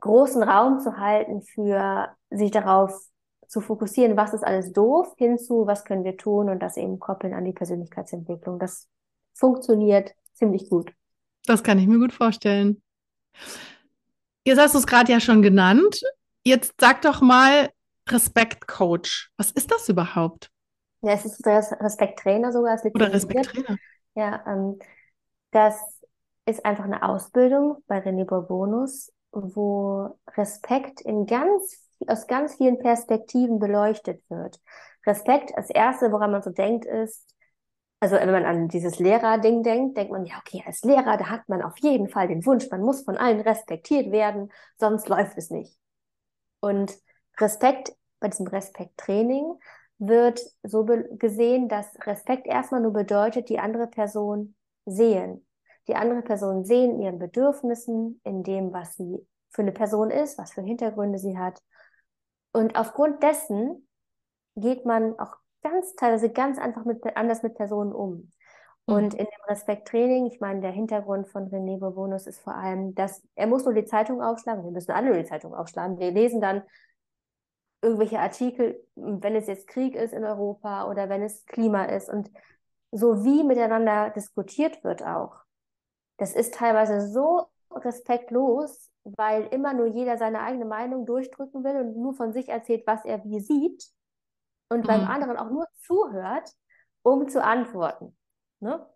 großen 0.00 0.42
Raum 0.42 0.80
zu 0.80 0.96
halten 0.98 1.42
für 1.42 2.08
sich 2.30 2.50
darauf 2.50 2.92
zu 3.48 3.60
fokussieren, 3.60 4.16
was 4.16 4.34
ist 4.34 4.44
alles 4.44 4.72
doof, 4.72 5.14
hinzu, 5.16 5.66
was 5.66 5.84
können 5.84 6.04
wir 6.04 6.16
tun 6.16 6.48
und 6.48 6.60
das 6.60 6.76
eben 6.76 6.98
koppeln 6.98 7.34
an 7.34 7.44
die 7.44 7.52
Persönlichkeitsentwicklung. 7.52 8.58
Das 8.58 8.88
funktioniert 9.34 10.14
ziemlich 10.34 10.68
gut. 10.70 10.92
Das 11.46 11.62
kann 11.62 11.78
ich 11.78 11.86
mir 11.86 11.98
gut 11.98 12.12
vorstellen. 12.12 12.82
Jetzt 14.44 14.60
hast 14.60 14.74
du 14.74 14.78
es 14.78 14.86
gerade 14.86 15.12
ja 15.12 15.20
schon 15.20 15.42
genannt. 15.42 16.00
Jetzt 16.44 16.74
sag 16.80 17.02
doch 17.02 17.20
mal 17.20 17.70
Respektcoach. 18.08 19.30
Was 19.36 19.50
ist 19.50 19.70
das 19.70 19.88
überhaupt? 19.88 20.50
Ja, 21.02 21.12
es 21.12 21.24
ist 21.24 21.44
Res- 21.46 21.72
Respekttrainer 21.80 22.52
sogar 22.52 22.78
Oder. 22.94 23.12
Respekttrainer? 23.12 23.76
Ja, 24.14 24.44
ähm, 24.46 24.78
das 25.50 25.78
ist 26.46 26.64
einfach 26.64 26.84
eine 26.84 27.02
Ausbildung 27.02 27.82
bei 27.86 27.98
René 27.98 28.24
Bourbonus, 28.24 29.12
wo 29.32 30.18
Respekt 30.36 31.00
in 31.00 31.26
ganz, 31.26 31.85
aus 32.06 32.26
ganz 32.26 32.56
vielen 32.56 32.78
Perspektiven 32.78 33.58
beleuchtet 33.58 34.22
wird. 34.28 34.60
Respekt, 35.06 35.52
das 35.56 35.70
Erste, 35.70 36.12
woran 36.12 36.32
man 36.32 36.42
so 36.42 36.50
denkt, 36.50 36.84
ist, 36.84 37.24
also 38.00 38.16
wenn 38.16 38.30
man 38.30 38.44
an 38.44 38.68
dieses 38.68 38.98
Lehrer-Ding 38.98 39.62
denkt, 39.62 39.96
denkt 39.96 40.12
man, 40.12 40.26
ja, 40.26 40.34
okay, 40.38 40.62
als 40.66 40.82
Lehrer, 40.82 41.16
da 41.16 41.30
hat 41.30 41.48
man 41.48 41.62
auf 41.62 41.78
jeden 41.78 42.08
Fall 42.08 42.28
den 42.28 42.44
Wunsch, 42.44 42.68
man 42.70 42.82
muss 42.82 43.04
von 43.04 43.16
allen 43.16 43.40
respektiert 43.40 44.12
werden, 44.12 44.52
sonst 44.78 45.08
läuft 45.08 45.38
es 45.38 45.50
nicht. 45.50 45.78
Und 46.60 46.96
Respekt, 47.38 47.94
bei 48.20 48.28
diesem 48.28 48.46
Respekttraining 48.46 49.58
wird 49.98 50.40
so 50.62 50.84
gesehen, 50.84 51.68
dass 51.68 51.86
Respekt 52.06 52.46
erstmal 52.46 52.80
nur 52.80 52.92
bedeutet, 52.92 53.48
die 53.48 53.58
andere 53.58 53.86
Person 53.86 54.54
sehen. 54.84 55.46
Die 55.88 55.94
andere 55.94 56.22
Person 56.22 56.64
sehen 56.64 56.96
in 56.96 57.02
ihren 57.02 57.18
Bedürfnissen, 57.18 58.20
in 58.24 58.42
dem, 58.42 58.72
was 58.72 58.96
sie 58.96 59.26
für 59.50 59.62
eine 59.62 59.72
Person 59.72 60.10
ist, 60.10 60.36
was 60.38 60.52
für 60.52 60.62
Hintergründe 60.62 61.18
sie 61.18 61.38
hat. 61.38 61.62
Und 62.56 62.74
aufgrund 62.74 63.22
dessen 63.22 63.86
geht 64.54 64.86
man 64.86 65.18
auch 65.18 65.36
ganz 65.62 65.94
teilweise 65.94 66.30
ganz 66.30 66.56
einfach 66.56 66.86
mit, 66.86 67.04
anders 67.14 67.42
mit 67.42 67.54
Personen 67.54 67.92
um. 67.92 68.32
Und 68.86 69.12
in 69.12 69.26
dem 69.26 69.44
Respekttraining, 69.46 70.24
ich 70.24 70.40
meine, 70.40 70.62
der 70.62 70.70
Hintergrund 70.70 71.28
von 71.28 71.50
René 71.50 71.78
Bourbonus 71.78 72.26
ist 72.26 72.40
vor 72.40 72.54
allem, 72.54 72.94
dass 72.94 73.22
er 73.34 73.46
muss 73.46 73.66
nur 73.66 73.74
die 73.74 73.84
Zeitung 73.84 74.22
aufschlagen, 74.22 74.64
wir 74.64 74.70
müssen 74.70 74.92
alle 74.92 75.08
nur 75.08 75.18
die 75.18 75.28
Zeitung 75.28 75.54
aufschlagen. 75.54 75.98
Wir 75.98 76.12
lesen 76.12 76.40
dann 76.40 76.62
irgendwelche 77.82 78.20
Artikel, 78.20 78.82
wenn 78.94 79.36
es 79.36 79.48
jetzt 79.48 79.66
Krieg 79.66 79.94
ist 79.94 80.14
in 80.14 80.24
Europa 80.24 80.88
oder 80.88 81.10
wenn 81.10 81.22
es 81.22 81.44
Klima 81.44 81.84
ist 81.84 82.08
und 82.08 82.30
so 82.90 83.22
wie 83.22 83.44
miteinander 83.44 84.08
diskutiert 84.16 84.82
wird 84.82 85.04
auch. 85.04 85.42
Das 86.16 86.34
ist 86.34 86.54
teilweise 86.54 87.06
so 87.06 87.48
respektlos, 87.84 88.90
weil 89.04 89.44
immer 89.46 89.74
nur 89.74 89.86
jeder 89.86 90.18
seine 90.18 90.40
eigene 90.40 90.64
Meinung 90.64 91.06
durchdrücken 91.06 91.64
will 91.64 91.76
und 91.76 91.96
nur 91.96 92.14
von 92.14 92.32
sich 92.32 92.48
erzählt, 92.48 92.84
was 92.86 93.04
er 93.04 93.24
wie 93.24 93.40
sieht 93.40 93.84
und 94.68 94.86
beim 94.86 95.02
Mhm. 95.02 95.06
anderen 95.08 95.36
auch 95.36 95.50
nur 95.50 95.66
zuhört, 95.86 96.50
um 97.02 97.28
zu 97.28 97.42
antworten. 97.42 98.16
Ne? 98.60 98.86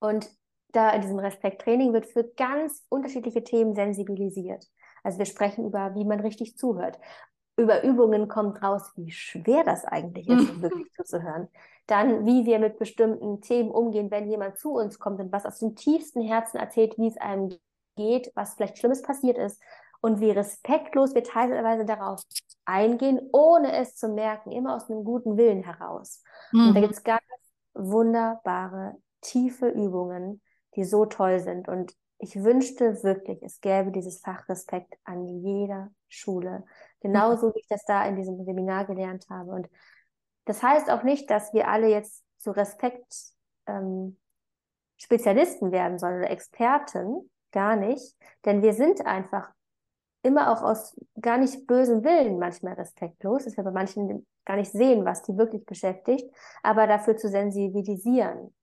Und 0.00 0.30
da 0.72 0.90
in 0.90 1.02
diesem 1.02 1.18
Respekttraining 1.18 1.92
wird 1.92 2.06
für 2.06 2.24
ganz 2.24 2.86
unterschiedliche 2.88 3.44
Themen 3.44 3.74
sensibilisiert. 3.74 4.66
Also 5.02 5.18
wir 5.18 5.26
sprechen 5.26 5.66
über, 5.66 5.94
wie 5.94 6.04
man 6.04 6.20
richtig 6.20 6.56
zuhört. 6.58 6.98
Über 7.56 7.82
Übungen 7.82 8.28
kommt 8.28 8.62
raus, 8.62 8.92
wie 8.96 9.10
schwer 9.10 9.64
das 9.64 9.84
eigentlich 9.84 10.28
ist, 10.28 10.48
um 10.48 10.62
wirklich 10.62 10.90
zuzuhören. 10.96 11.48
Dann, 11.86 12.24
wie 12.26 12.46
wir 12.46 12.58
mit 12.58 12.78
bestimmten 12.78 13.40
Themen 13.42 13.70
umgehen, 13.70 14.10
wenn 14.10 14.28
jemand 14.30 14.58
zu 14.58 14.72
uns 14.74 14.98
kommt 14.98 15.20
und 15.20 15.32
was 15.32 15.46
aus 15.46 15.58
dem 15.58 15.74
tiefsten 15.76 16.22
Herzen 16.22 16.58
erzählt, 16.58 16.96
wie 16.98 17.08
es 17.08 17.16
einem 17.18 17.50
geht, 17.96 18.30
was 18.34 18.54
vielleicht 18.54 18.78
Schlimmes 18.78 19.02
passiert 19.02 19.38
ist 19.38 19.60
und 20.00 20.20
wie 20.20 20.30
respektlos 20.30 21.14
wir 21.14 21.24
teilweise 21.24 21.84
darauf 21.84 22.20
eingehen, 22.64 23.20
ohne 23.32 23.76
es 23.76 23.96
zu 23.96 24.08
merken, 24.08 24.52
immer 24.52 24.76
aus 24.76 24.88
einem 24.90 25.04
guten 25.04 25.36
Willen 25.36 25.62
heraus. 25.62 26.22
Und 26.62 26.76
da 26.76 26.80
Mhm. 26.80 26.82
gibt 26.82 26.94
es 26.94 27.02
ganz 27.04 27.20
wunderbare, 27.74 28.96
tiefe 29.20 29.68
Übungen, 29.68 30.40
die 30.76 30.84
so 30.84 31.06
toll 31.06 31.40
sind. 31.40 31.68
Und 31.68 31.94
ich 32.18 32.42
wünschte 32.42 33.02
wirklich, 33.02 33.42
es 33.42 33.60
gäbe 33.60 33.90
dieses 33.92 34.20
Fach 34.20 34.48
Respekt 34.48 34.94
an 35.04 35.26
jeder 35.26 35.90
Schule. 36.08 36.64
Genauso 37.00 37.54
wie 37.54 37.60
ich 37.60 37.68
das 37.68 37.84
da 37.84 38.04
in 38.06 38.16
diesem 38.16 38.44
Seminar 38.44 38.84
gelernt 38.86 39.26
habe. 39.30 39.52
Und 39.52 39.68
das 40.44 40.62
heißt 40.62 40.90
auch 40.90 41.02
nicht, 41.02 41.30
dass 41.30 41.52
wir 41.54 41.68
alle 41.68 41.88
jetzt 41.88 42.24
zu 42.38 42.50
Respekt 42.50 43.14
ähm, 43.66 44.18
Spezialisten 44.96 45.72
werden 45.72 45.98
sollen 45.98 46.18
oder 46.18 46.30
Experten. 46.30 47.29
Gar 47.52 47.76
nicht. 47.76 48.16
Denn 48.44 48.62
wir 48.62 48.74
sind 48.74 49.04
einfach 49.06 49.50
immer 50.22 50.52
auch 50.52 50.62
aus 50.62 50.96
gar 51.20 51.38
nicht 51.38 51.66
bösem 51.66 52.04
Willen 52.04 52.38
manchmal 52.38 52.74
respektlos, 52.74 53.44
dass 53.44 53.56
wir 53.56 53.64
bei 53.64 53.70
manchen 53.72 54.26
gar 54.46 54.56
nicht 54.56 54.72
sehen, 54.72 55.04
was 55.04 55.22
die 55.22 55.36
wirklich 55.38 55.64
beschäftigt, 55.66 56.30
aber 56.62 56.86
dafür 56.86 57.16
zu 57.16 57.28
sensibilisieren 57.28 58.54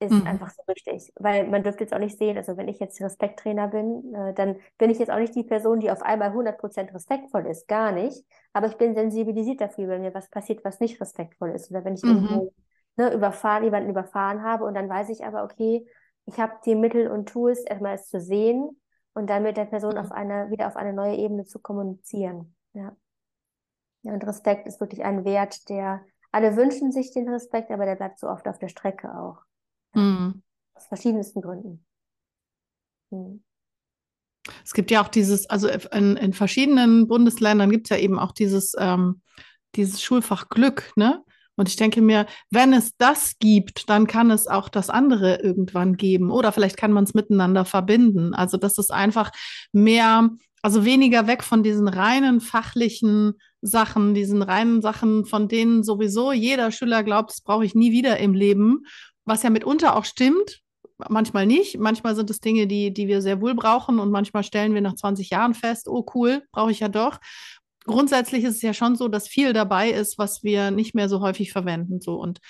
ist 0.00 0.26
Mhm. 0.26 0.26
einfach 0.26 0.50
so 0.50 0.62
richtig, 0.68 1.12
weil 1.16 1.48
man 1.48 1.62
dürfte 1.62 1.84
jetzt 1.84 1.94
auch 1.94 1.98
nicht 1.98 2.18
sehen, 2.18 2.36
also 2.36 2.56
wenn 2.56 2.68
ich 2.68 2.78
jetzt 2.80 3.00
Respekttrainer 3.00 3.68
bin, 3.68 4.12
äh, 4.14 4.34
dann 4.34 4.56
bin 4.76 4.90
ich 4.90 4.98
jetzt 4.98 5.10
auch 5.10 5.18
nicht 5.18 5.34
die 5.34 5.44
Person, 5.44 5.80
die 5.80 5.90
auf 5.90 6.02
einmal 6.02 6.32
100% 6.34 6.92
respektvoll 6.92 7.46
ist, 7.46 7.68
gar 7.68 7.92
nicht, 7.92 8.24
aber 8.52 8.66
ich 8.66 8.76
bin 8.76 8.94
sensibilisiert 8.94 9.60
dafür, 9.60 9.88
wenn 9.88 10.02
mir 10.02 10.12
was 10.14 10.28
passiert, 10.30 10.64
was 10.64 10.80
nicht 10.80 11.00
respektvoll 11.00 11.50
ist 11.52 11.70
oder 11.70 11.84
wenn 11.84 11.94
ich 11.94 12.04
Mhm. 12.04 12.06
irgendwo 12.06 12.52
ne, 12.96 13.12
überfahren, 13.14 13.64
jemanden 13.64 13.90
überfahren 13.90 14.42
habe 14.42 14.64
und 14.64 14.74
dann 14.74 14.88
weiß 14.88 15.08
ich 15.10 15.24
aber, 15.24 15.44
okay, 15.44 15.86
ich 16.26 16.38
habe 16.38 16.54
die 16.64 16.74
Mittel 16.74 17.08
und 17.08 17.28
Tools, 17.28 17.60
erstmal 17.60 17.94
es 17.94 18.08
zu 18.08 18.20
sehen 18.20 18.80
und 19.12 19.28
dann 19.28 19.42
mit 19.42 19.56
der 19.56 19.66
Person 19.66 19.98
auf 19.98 20.12
eine, 20.12 20.50
wieder 20.50 20.66
auf 20.66 20.76
eine 20.76 20.92
neue 20.92 21.16
Ebene 21.16 21.44
zu 21.44 21.58
kommunizieren. 21.58 22.54
Ja. 22.72 22.96
Ja, 24.02 24.12
und 24.12 24.26
Respekt 24.26 24.66
ist 24.66 24.80
wirklich 24.80 25.04
ein 25.04 25.24
Wert, 25.24 25.68
der 25.68 26.04
alle 26.30 26.56
wünschen 26.56 26.92
sich 26.92 27.12
den 27.12 27.28
Respekt, 27.28 27.70
aber 27.70 27.86
der 27.86 27.94
bleibt 27.94 28.18
so 28.18 28.28
oft 28.28 28.46
auf 28.48 28.58
der 28.58 28.68
Strecke 28.68 29.14
auch. 29.16 29.38
Mhm. 29.94 30.42
Aus 30.74 30.86
verschiedensten 30.86 31.40
Gründen. 31.40 31.86
Hm. 33.10 33.42
Es 34.62 34.74
gibt 34.74 34.90
ja 34.90 35.02
auch 35.02 35.08
dieses, 35.08 35.48
also 35.48 35.68
in, 35.68 36.16
in 36.16 36.32
verschiedenen 36.32 37.06
Bundesländern 37.06 37.70
gibt 37.70 37.86
es 37.86 37.96
ja 37.96 38.02
eben 38.02 38.18
auch 38.18 38.32
dieses, 38.32 38.74
ähm, 38.78 39.22
dieses 39.74 40.02
Schulfach 40.02 40.48
Glück, 40.48 40.92
ne? 40.96 41.24
Und 41.56 41.68
ich 41.68 41.76
denke 41.76 42.02
mir, 42.02 42.26
wenn 42.50 42.72
es 42.72 42.96
das 42.96 43.38
gibt, 43.38 43.88
dann 43.88 44.06
kann 44.06 44.30
es 44.30 44.46
auch 44.48 44.68
das 44.68 44.90
andere 44.90 45.40
irgendwann 45.40 45.96
geben. 45.96 46.30
Oder 46.30 46.52
vielleicht 46.52 46.76
kann 46.76 46.92
man 46.92 47.04
es 47.04 47.14
miteinander 47.14 47.64
verbinden. 47.64 48.34
Also, 48.34 48.56
dass 48.56 48.78
es 48.78 48.90
einfach 48.90 49.30
mehr 49.72 50.30
Also 50.62 50.86
weniger 50.86 51.26
weg 51.26 51.44
von 51.44 51.62
diesen 51.62 51.88
reinen 51.88 52.40
fachlichen 52.40 53.34
Sachen, 53.60 54.14
diesen 54.14 54.40
reinen 54.40 54.80
Sachen, 54.80 55.26
von 55.26 55.46
denen 55.46 55.82
sowieso 55.84 56.32
jeder 56.32 56.70
Schüler 56.70 57.02
glaubt, 57.02 57.30
das 57.30 57.42
brauche 57.42 57.66
ich 57.66 57.74
nie 57.74 57.92
wieder 57.92 58.16
im 58.18 58.32
Leben, 58.32 58.86
was 59.26 59.42
ja 59.42 59.50
mitunter 59.50 59.94
auch 59.94 60.06
stimmt, 60.06 60.62
manchmal 61.08 61.46
nicht. 61.46 61.78
Manchmal 61.78 62.16
sind 62.16 62.30
es 62.30 62.40
Dinge, 62.40 62.66
die, 62.66 62.92
die 62.94 63.08
wir 63.08 63.20
sehr 63.20 63.40
wohl 63.42 63.54
brauchen 63.54 63.98
und 63.98 64.10
manchmal 64.10 64.42
stellen 64.42 64.72
wir 64.74 64.80
nach 64.80 64.94
20 64.94 65.30
Jahren 65.30 65.52
fest, 65.54 65.86
oh 65.86 66.06
cool, 66.14 66.42
brauche 66.50 66.70
ich 66.70 66.80
ja 66.80 66.88
doch. 66.88 67.18
Grundsätzlich 67.84 68.44
ist 68.44 68.56
es 68.56 68.62
ja 68.62 68.72
schon 68.72 68.96
so, 68.96 69.08
dass 69.08 69.28
viel 69.28 69.52
dabei 69.52 69.90
ist, 69.90 70.18
was 70.18 70.42
wir 70.42 70.70
nicht 70.70 70.94
mehr 70.94 71.08
so 71.08 71.20
häufig 71.20 71.52
verwenden. 71.52 72.00
So. 72.00 72.14
Und 72.18 72.40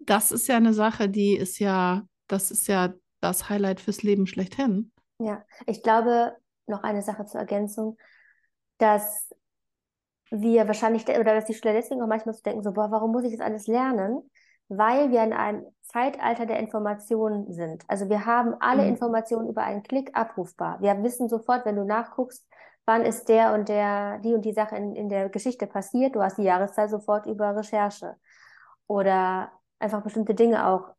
das 0.00 0.32
ist 0.32 0.48
ja 0.48 0.56
eine 0.56 0.74
Sache, 0.74 1.08
die 1.08 1.36
ist 1.36 1.58
ja, 1.58 2.02
das 2.26 2.50
ist 2.50 2.66
ja 2.66 2.92
das 3.20 3.48
Highlight 3.48 3.80
fürs 3.80 4.02
Leben 4.02 4.26
schlechthin. 4.26 4.92
Ja, 5.18 5.44
ich 5.66 5.82
glaube, 5.82 6.34
noch 6.66 6.82
eine 6.82 7.02
Sache 7.02 7.26
zur 7.26 7.40
Ergänzung, 7.40 7.98
dass 8.78 9.28
wir 10.30 10.66
wahrscheinlich, 10.66 11.06
oder 11.08 11.34
dass 11.34 11.44
die 11.44 11.54
Schüler 11.54 11.74
deswegen 11.74 12.02
auch 12.02 12.06
manchmal 12.06 12.34
so 12.34 12.42
denken, 12.42 12.62
so, 12.62 12.72
boah, 12.72 12.90
warum 12.90 13.12
muss 13.12 13.24
ich 13.24 13.32
das 13.32 13.40
alles 13.40 13.66
lernen? 13.66 14.30
Weil 14.68 15.10
wir 15.10 15.22
in 15.22 15.32
einem 15.32 15.66
Zeitalter 15.82 16.46
der 16.46 16.60
Informationen 16.60 17.52
sind. 17.52 17.84
Also 17.88 18.08
wir 18.08 18.24
haben 18.24 18.54
alle 18.60 18.82
mhm. 18.82 18.90
Informationen 18.90 19.48
über 19.48 19.64
einen 19.64 19.82
Klick 19.82 20.16
abrufbar. 20.16 20.80
Wir 20.80 21.02
wissen 21.02 21.28
sofort, 21.28 21.66
wenn 21.66 21.76
du 21.76 21.84
nachguckst, 21.84 22.46
wann 22.90 23.04
ist 23.04 23.28
der 23.28 23.54
und 23.54 23.68
der, 23.68 24.18
die 24.18 24.34
und 24.34 24.44
die 24.44 24.52
Sache 24.52 24.74
in, 24.74 24.96
in 24.96 25.08
der 25.08 25.28
Geschichte 25.28 25.68
passiert. 25.68 26.16
Du 26.16 26.22
hast 26.22 26.38
die 26.38 26.42
Jahreszahl 26.42 26.88
sofort 26.88 27.24
über 27.26 27.56
Recherche. 27.56 28.16
Oder 28.88 29.52
einfach 29.78 30.02
bestimmte 30.02 30.34
Dinge 30.34 30.66
auch 30.66 30.90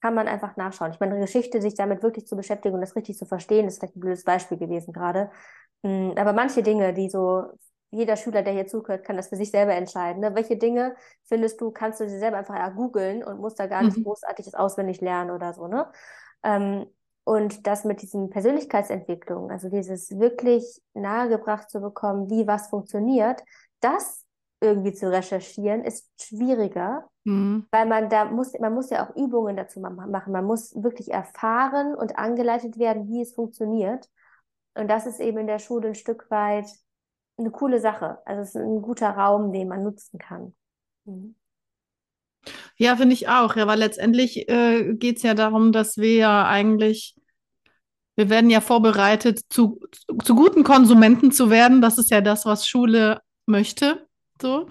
kann 0.00 0.14
man 0.14 0.28
einfach 0.28 0.56
nachschauen. 0.56 0.92
Ich 0.92 1.00
meine, 1.00 1.18
Geschichte, 1.18 1.60
sich 1.60 1.74
damit 1.74 2.02
wirklich 2.04 2.26
zu 2.28 2.36
beschäftigen 2.36 2.76
und 2.76 2.80
das 2.80 2.94
richtig 2.94 3.16
zu 3.18 3.26
verstehen, 3.26 3.66
ist 3.66 3.78
vielleicht 3.78 3.96
ein 3.96 4.00
blödes 4.00 4.22
Beispiel 4.22 4.56
gewesen 4.56 4.92
gerade. 4.92 5.30
Hm, 5.84 6.14
aber 6.16 6.32
manche 6.32 6.62
Dinge, 6.62 6.94
die 6.94 7.10
so, 7.10 7.46
jeder 7.90 8.16
Schüler, 8.16 8.42
der 8.42 8.52
hier 8.52 8.68
zuhört, 8.68 9.04
kann 9.04 9.16
das 9.16 9.28
für 9.28 9.36
sich 9.36 9.50
selber 9.50 9.74
entscheiden. 9.74 10.20
Ne? 10.20 10.36
Welche 10.36 10.56
Dinge 10.56 10.94
findest 11.24 11.60
du, 11.60 11.72
kannst 11.72 12.00
du 12.00 12.08
sie 12.08 12.18
selber 12.18 12.38
einfach 12.38 12.74
googeln 12.76 13.24
und 13.24 13.40
musst 13.40 13.58
da 13.58 13.66
gar 13.66 13.82
nicht 13.82 13.96
mhm. 13.96 14.04
großartig 14.04 14.56
auswendig 14.56 15.00
lernen 15.00 15.32
oder 15.32 15.52
so, 15.52 15.66
ne? 15.66 15.90
Ähm, 16.44 16.86
und 17.24 17.66
das 17.66 17.84
mit 17.84 18.02
diesen 18.02 18.30
Persönlichkeitsentwicklungen, 18.30 19.50
also 19.50 19.68
dieses 19.68 20.18
wirklich 20.18 20.82
nahegebracht 20.94 21.70
zu 21.70 21.80
bekommen, 21.80 22.30
wie 22.30 22.46
was 22.46 22.68
funktioniert, 22.68 23.42
das 23.80 24.24
irgendwie 24.60 24.92
zu 24.92 25.10
recherchieren, 25.10 25.84
ist 25.84 26.08
schwieriger, 26.20 27.08
mhm. 27.24 27.66
weil 27.70 27.86
man 27.86 28.08
da 28.08 28.24
muss, 28.24 28.56
man 28.58 28.72
muss 28.72 28.90
ja 28.90 29.04
auch 29.04 29.16
Übungen 29.16 29.56
dazu 29.56 29.80
machen. 29.80 30.32
Man 30.32 30.44
muss 30.44 30.80
wirklich 30.80 31.12
erfahren 31.12 31.94
und 31.94 32.16
angeleitet 32.16 32.78
werden, 32.78 33.08
wie 33.08 33.22
es 33.22 33.34
funktioniert. 33.34 34.08
Und 34.74 34.88
das 34.88 35.06
ist 35.06 35.20
eben 35.20 35.38
in 35.38 35.46
der 35.48 35.58
Schule 35.58 35.88
ein 35.88 35.94
Stück 35.94 36.30
weit 36.30 36.66
eine 37.38 37.50
coole 37.50 37.80
Sache. 37.80 38.18
Also 38.24 38.42
es 38.42 38.54
ist 38.54 38.56
ein 38.56 38.82
guter 38.82 39.10
Raum, 39.10 39.52
den 39.52 39.68
man 39.68 39.82
nutzen 39.82 40.18
kann. 40.18 40.54
Mhm. 41.04 41.34
Ja, 42.76 42.96
finde 42.96 43.14
ich 43.14 43.28
auch. 43.28 43.56
Ja, 43.56 43.66
weil 43.66 43.78
letztendlich 43.78 44.48
äh, 44.48 44.94
geht 44.94 45.18
es 45.18 45.22
ja 45.22 45.34
darum, 45.34 45.72
dass 45.72 45.96
wir 45.96 46.14
ja 46.14 46.46
eigentlich, 46.46 47.14
wir 48.16 48.30
werden 48.30 48.50
ja 48.50 48.60
vorbereitet, 48.60 49.40
zu, 49.48 49.80
zu 50.24 50.34
guten 50.34 50.64
Konsumenten 50.64 51.32
zu 51.32 51.50
werden. 51.50 51.80
Das 51.80 51.98
ist 51.98 52.10
ja 52.10 52.20
das, 52.20 52.46
was 52.46 52.66
Schule 52.66 53.20
möchte. 53.46 54.06
So. 54.40 54.68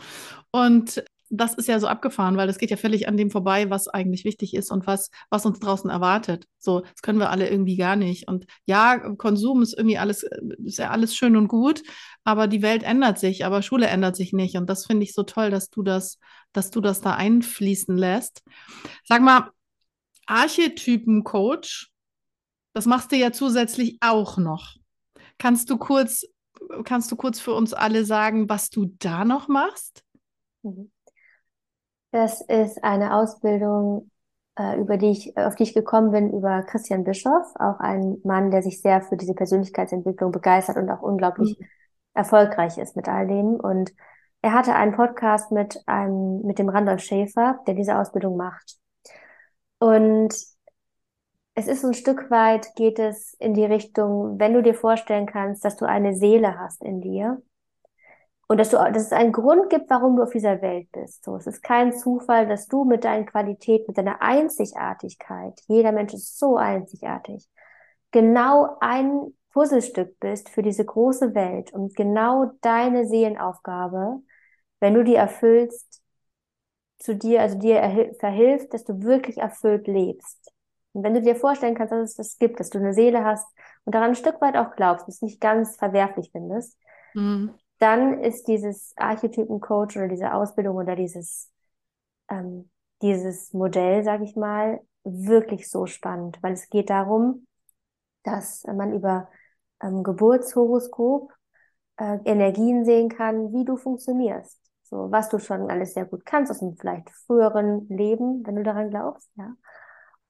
Und 0.51 1.03
das 1.31 1.53
ist 1.53 1.67
ja 1.67 1.79
so 1.79 1.87
abgefahren, 1.87 2.35
weil 2.35 2.47
das 2.47 2.57
geht 2.57 2.71
ja 2.71 2.77
völlig 2.77 3.07
an 3.07 3.15
dem 3.15 3.31
vorbei, 3.31 3.69
was 3.69 3.87
eigentlich 3.87 4.25
wichtig 4.25 4.53
ist 4.53 4.69
und 4.69 4.85
was, 4.85 5.09
was 5.29 5.45
uns 5.45 5.59
draußen 5.59 5.89
erwartet. 5.89 6.45
So, 6.59 6.81
das 6.81 7.01
können 7.01 7.19
wir 7.19 7.29
alle 7.29 7.49
irgendwie 7.49 7.77
gar 7.77 7.95
nicht. 7.95 8.27
Und 8.27 8.45
ja, 8.65 8.97
Konsum 9.15 9.61
ist 9.61 9.73
irgendwie 9.77 9.97
alles, 9.97 10.23
ist 10.63 10.77
ja 10.77 10.89
alles 10.89 11.15
schön 11.15 11.37
und 11.37 11.47
gut, 11.47 11.83
aber 12.25 12.47
die 12.47 12.61
Welt 12.61 12.83
ändert 12.83 13.17
sich, 13.17 13.45
aber 13.45 13.61
Schule 13.61 13.87
ändert 13.87 14.15
sich 14.15 14.33
nicht. 14.33 14.57
Und 14.57 14.69
das 14.69 14.85
finde 14.85 15.03
ich 15.03 15.13
so 15.13 15.23
toll, 15.23 15.49
dass 15.49 15.69
du 15.69 15.83
das, 15.83 16.19
dass 16.51 16.69
du 16.69 16.81
das 16.81 16.99
da 16.99 17.15
einfließen 17.15 17.97
lässt. 17.97 18.43
Sag 19.05 19.21
mal, 19.21 19.51
Archetypen-Coach, 20.27 21.91
das 22.73 22.85
machst 22.85 23.11
du 23.11 23.15
ja 23.15 23.31
zusätzlich 23.31 23.97
auch 24.01 24.37
noch. 24.37 24.75
Kannst 25.37 25.69
du 25.69 25.77
kurz 25.77 26.25
kannst 26.83 27.11
du 27.11 27.15
kurz 27.15 27.39
für 27.39 27.53
uns 27.53 27.73
alle 27.73 28.05
sagen, 28.05 28.47
was 28.47 28.69
du 28.69 28.93
da 28.99 29.25
noch 29.25 29.47
machst? 29.47 30.03
Mhm. 30.63 30.91
Das 32.11 32.41
ist 32.41 32.83
eine 32.83 33.15
Ausbildung, 33.15 34.11
äh, 34.57 34.77
über 34.79 34.97
die 34.97 35.11
ich, 35.11 35.37
auf 35.37 35.55
die 35.55 35.63
ich 35.63 35.73
gekommen 35.73 36.11
bin, 36.11 36.31
über 36.31 36.63
Christian 36.63 37.03
Bischoff, 37.03 37.55
auch 37.55 37.79
ein 37.79 38.17
Mann, 38.23 38.51
der 38.51 38.63
sich 38.63 38.81
sehr 38.81 39.01
für 39.01 39.17
diese 39.17 39.33
Persönlichkeitsentwicklung 39.33 40.31
begeistert 40.31 40.77
und 40.77 40.89
auch 40.89 41.01
unglaublich 41.01 41.57
mhm. 41.57 41.65
erfolgreich 42.13 42.77
ist 42.77 42.95
mit 42.95 43.07
all 43.07 43.27
dem. 43.27 43.55
Und 43.55 43.93
er 44.41 44.53
hatte 44.53 44.75
einen 44.75 44.93
Podcast 44.93 45.51
mit 45.51 45.81
einem, 45.85 46.41
mit 46.41 46.59
dem 46.59 46.69
Randolph 46.69 47.01
Schäfer, 47.01 47.59
der 47.65 47.75
diese 47.75 47.97
Ausbildung 47.97 48.35
macht. 48.35 48.77
Und 49.79 50.33
es 51.53 51.67
ist 51.67 51.83
ein 51.85 51.93
Stück 51.93 52.29
weit, 52.29 52.75
geht 52.75 52.99
es 52.99 53.33
in 53.35 53.53
die 53.53 53.65
Richtung, 53.65 54.39
wenn 54.39 54.53
du 54.53 54.61
dir 54.61 54.73
vorstellen 54.73 55.25
kannst, 55.25 55.63
dass 55.63 55.77
du 55.77 55.85
eine 55.85 56.13
Seele 56.13 56.59
hast 56.59 56.83
in 56.83 57.01
dir 57.01 57.41
und 58.51 58.57
dass, 58.57 58.69
du, 58.69 58.75
dass 58.75 59.03
es 59.03 59.13
einen 59.13 59.31
Grund 59.31 59.69
gibt, 59.69 59.89
warum 59.89 60.17
du 60.17 60.23
auf 60.23 60.31
dieser 60.31 60.61
Welt 60.61 60.91
bist. 60.91 61.23
So, 61.23 61.37
es 61.37 61.47
ist 61.47 61.63
kein 61.63 61.93
Zufall, 61.93 62.49
dass 62.49 62.67
du 62.67 62.83
mit 62.83 63.05
deinen 63.05 63.25
Qualitäten, 63.25 63.85
mit 63.87 63.97
deiner 63.97 64.21
Einzigartigkeit, 64.21 65.57
jeder 65.69 65.93
Mensch 65.93 66.13
ist 66.13 66.37
so 66.37 66.57
einzigartig, 66.57 67.47
genau 68.11 68.75
ein 68.81 69.33
Puzzlestück 69.53 70.19
bist 70.19 70.49
für 70.49 70.63
diese 70.63 70.83
große 70.83 71.33
Welt 71.33 71.71
und 71.71 71.95
genau 71.95 72.51
deine 72.59 73.07
Seelenaufgabe, 73.07 74.19
wenn 74.81 74.95
du 74.95 75.05
die 75.05 75.15
erfüllst, 75.15 76.01
zu 76.99 77.15
dir, 77.15 77.39
also 77.39 77.57
dir 77.57 78.13
verhilft, 78.19 78.73
dass 78.73 78.83
du 78.83 79.01
wirklich 79.01 79.37
erfüllt 79.37 79.87
lebst. 79.87 80.51
Und 80.91 81.03
wenn 81.03 81.13
du 81.13 81.21
dir 81.21 81.37
vorstellen 81.37 81.75
kannst, 81.75 81.93
dass 81.93 82.09
es 82.09 82.15
das 82.15 82.37
gibt, 82.37 82.59
dass 82.59 82.69
du 82.69 82.79
eine 82.79 82.93
Seele 82.93 83.23
hast 83.23 83.47
und 83.85 83.95
daran 83.95 84.09
ein 84.09 84.15
Stück 84.15 84.41
weit 84.41 84.57
auch 84.57 84.75
glaubst, 84.75 85.07
es 85.07 85.21
nicht 85.21 85.39
ganz 85.39 85.77
verwerflich 85.77 86.31
findest, 86.33 86.77
mhm. 87.13 87.53
Dann 87.81 88.23
ist 88.23 88.47
dieses 88.47 88.93
Archetypen-Coach 88.97 89.97
oder 89.97 90.07
diese 90.07 90.33
Ausbildung 90.33 90.77
oder 90.77 90.95
dieses, 90.95 91.51
ähm, 92.29 92.69
dieses 93.01 93.53
Modell, 93.53 94.03
sage 94.03 94.23
ich 94.23 94.35
mal, 94.35 94.81
wirklich 95.03 95.69
so 95.69 95.85
spannend, 95.85 96.37
weil 96.41 96.53
es 96.53 96.69
geht 96.69 96.89
darum, 96.89 97.47
dass 98.23 98.63
man 98.65 98.93
über 98.93 99.29
ähm, 99.81 100.03
Geburtshoroskop 100.03 101.33
äh, 101.97 102.19
Energien 102.25 102.85
sehen 102.85 103.09
kann, 103.09 103.51
wie 103.53 103.65
du 103.65 103.77
funktionierst. 103.77 104.59
So, 104.83 105.11
was 105.11 105.29
du 105.29 105.39
schon 105.39 105.71
alles 105.71 105.93
sehr 105.93 106.05
gut 106.05 106.25
kannst 106.25 106.51
aus 106.51 106.61
einem 106.61 106.75
vielleicht 106.75 107.09
früheren 107.09 107.87
Leben, 107.87 108.45
wenn 108.45 108.57
du 108.57 108.63
daran 108.63 108.89
glaubst, 108.89 109.29
ja 109.35 109.55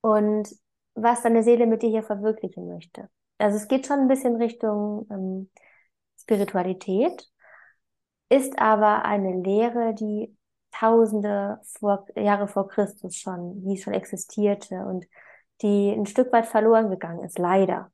und 0.02 0.50
was 0.96 1.22
deine 1.22 1.44
Seele 1.44 1.68
mit 1.68 1.84
dir 1.84 1.90
hier 1.90 2.04
verwirklichen 2.04 2.68
möchte. 2.68 3.10
Also 3.38 3.58
es 3.58 3.68
geht 3.68 3.88
schon 3.88 4.02
ein 4.02 4.08
bisschen 4.08 4.36
Richtung 4.36 5.08
ähm, 5.10 5.50
Spiritualität, 6.20 7.31
ist 8.32 8.60
aber 8.60 9.04
eine 9.04 9.42
Lehre, 9.42 9.94
die 9.94 10.34
tausende 10.72 11.60
vor, 11.80 12.06
Jahre 12.16 12.48
vor 12.48 12.70
Christus 12.70 13.18
schon, 13.18 13.62
die 13.66 13.78
schon 13.78 13.94
existierte 13.94 14.86
und 14.86 15.06
die 15.62 15.92
ein 15.92 16.06
Stück 16.06 16.32
weit 16.32 16.46
verloren 16.46 16.90
gegangen 16.90 17.26
ist, 17.26 17.38
leider. 17.38 17.92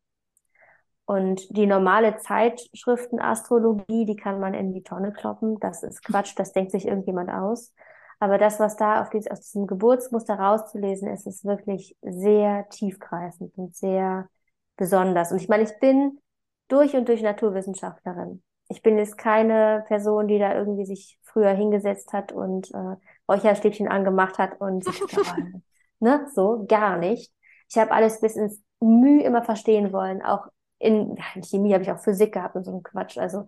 Und 1.05 1.57
die 1.57 1.65
normale 1.65 2.17
Zeitschriftenastrologie, 2.17 4.05
die 4.05 4.15
kann 4.15 4.39
man 4.39 4.53
in 4.53 4.73
die 4.73 4.83
Tonne 4.83 5.11
kloppen. 5.11 5.59
Das 5.59 5.81
ist 5.81 6.03
Quatsch, 6.03 6.33
das 6.35 6.51
denkt 6.51 6.71
sich 6.71 6.85
irgendjemand 6.85 7.31
aus. 7.31 7.73
Aber 8.19 8.37
das, 8.37 8.59
was 8.59 8.75
da 8.75 9.01
auf 9.01 9.09
dies, 9.09 9.27
aus 9.27 9.41
diesem 9.41 9.65
Geburtsmuster 9.65 10.35
rauszulesen 10.35 11.07
ist, 11.07 11.25
ist 11.25 11.45
wirklich 11.45 11.97
sehr 12.01 12.69
tiefgreifend 12.69 13.57
und 13.57 13.75
sehr 13.75 14.29
besonders. 14.75 15.31
Und 15.31 15.41
ich 15.41 15.49
meine, 15.49 15.63
ich 15.63 15.79
bin 15.79 16.19
durch 16.67 16.95
und 16.95 17.07
durch 17.07 17.21
Naturwissenschaftlerin. 17.23 18.43
Ich 18.69 18.81
bin 18.81 18.97
jetzt 18.97 19.17
keine 19.17 19.83
Person, 19.87 20.27
die 20.27 20.39
da 20.39 20.55
irgendwie 20.55 20.85
sich 20.85 21.19
früher 21.23 21.51
hingesetzt 21.51 22.13
hat 22.13 22.31
und 22.31 22.73
äh, 22.73 22.95
Räucherstäbchen 23.29 23.87
angemacht 23.87 24.37
hat 24.37 24.59
und 24.59 24.83
sich 24.83 25.01
ne, 25.99 26.27
so 26.33 26.65
gar 26.67 26.97
nicht. 26.97 27.31
Ich 27.69 27.77
habe 27.77 27.91
alles 27.91 28.21
bis 28.21 28.35
ins 28.35 28.61
Mühe 28.79 29.23
immer 29.23 29.43
verstehen 29.43 29.91
wollen. 29.93 30.21
Auch 30.21 30.47
in, 30.79 31.17
in 31.35 31.43
Chemie 31.43 31.73
habe 31.73 31.83
ich 31.83 31.91
auch 31.91 31.99
Physik 31.99 32.33
gehabt 32.33 32.55
und 32.55 32.63
so 32.65 32.75
ein 32.75 32.83
Quatsch. 32.83 33.17
Also 33.17 33.45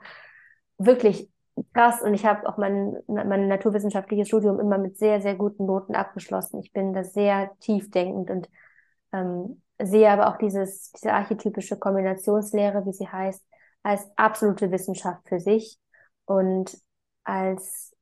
wirklich 0.78 1.30
krass 1.74 2.02
und 2.02 2.14
ich 2.14 2.26
habe 2.26 2.48
auch 2.48 2.58
mein, 2.58 2.98
mein 3.08 3.48
naturwissenschaftliches 3.48 4.28
Studium 4.28 4.60
immer 4.60 4.78
mit 4.78 4.98
sehr, 4.98 5.22
sehr 5.22 5.36
guten 5.36 5.66
Noten 5.66 5.96
abgeschlossen. 5.96 6.60
Ich 6.62 6.72
bin 6.72 6.94
da 6.94 7.04
sehr 7.04 7.52
tiefdenkend 7.60 8.30
und 8.32 8.50
ähm, 9.12 9.62
sehe 9.82 10.10
aber 10.10 10.30
auch 10.30 10.38
dieses, 10.38 10.92
diese 10.94 11.14
archetypische 11.14 11.78
Kombinationslehre, 11.78 12.86
wie 12.86 12.94
sie 12.94 13.08
heißt, 13.08 13.44
als 13.84 14.06
absolute 14.16 14.72
Wissenschaft 14.72 15.28
für 15.28 15.40
sich 15.40 15.78
und 16.26 16.78
als 17.24 17.96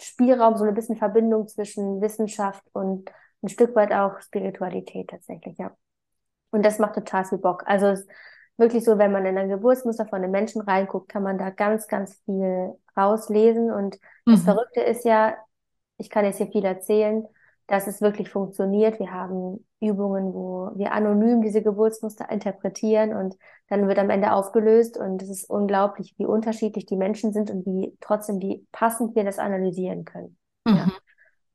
Spielraum, 0.00 0.56
so 0.56 0.64
ein 0.64 0.74
bisschen 0.74 0.96
Verbindung 0.96 1.48
zwischen 1.48 2.00
Wissenschaft 2.00 2.62
und 2.72 3.10
ein 3.42 3.48
Stück 3.48 3.74
weit 3.74 3.92
auch 3.92 4.20
Spiritualität 4.20 5.10
tatsächlich, 5.10 5.58
ja. 5.58 5.76
Und 6.50 6.64
das 6.64 6.78
macht 6.78 6.94
total 6.94 7.24
viel 7.24 7.38
Bock. 7.38 7.64
Also 7.66 7.94
wirklich 8.56 8.84
so, 8.84 8.98
wenn 8.98 9.12
man 9.12 9.26
in 9.26 9.38
ein 9.38 9.48
Geburtsmuster 9.48 10.06
von 10.06 10.22
einem 10.22 10.30
Menschen 10.30 10.62
reinguckt, 10.62 11.08
kann 11.08 11.22
man 11.22 11.38
da 11.38 11.50
ganz, 11.50 11.86
ganz 11.88 12.20
viel 12.24 12.74
rauslesen. 12.96 13.70
Und 13.70 13.98
mhm. 14.24 14.32
das 14.32 14.42
Verrückte 14.42 14.80
ist 14.80 15.04
ja, 15.04 15.36
ich 15.98 16.10
kann 16.10 16.24
jetzt 16.24 16.38
hier 16.38 16.50
viel 16.50 16.64
erzählen, 16.64 17.26
dass 17.68 17.86
es 17.86 18.00
wirklich 18.00 18.30
funktioniert. 18.30 18.98
Wir 18.98 19.12
haben 19.12 19.64
Übungen, 19.78 20.32
wo 20.32 20.72
wir 20.74 20.92
anonym 20.92 21.42
diese 21.42 21.62
Geburtsmuster 21.62 22.28
interpretieren 22.30 23.14
und 23.14 23.36
dann 23.68 23.86
wird 23.86 23.98
am 23.98 24.10
Ende 24.10 24.32
aufgelöst 24.32 24.96
und 24.96 25.22
es 25.22 25.28
ist 25.28 25.50
unglaublich, 25.50 26.14
wie 26.16 26.24
unterschiedlich 26.24 26.86
die 26.86 26.96
Menschen 26.96 27.32
sind 27.32 27.50
und 27.50 27.66
wie 27.66 27.94
trotzdem 28.00 28.40
wie 28.40 28.66
passend 28.72 29.14
wir 29.14 29.22
das 29.22 29.38
analysieren 29.38 30.06
können. 30.06 30.36
Mhm. 30.64 30.76
Ja. 30.76 30.92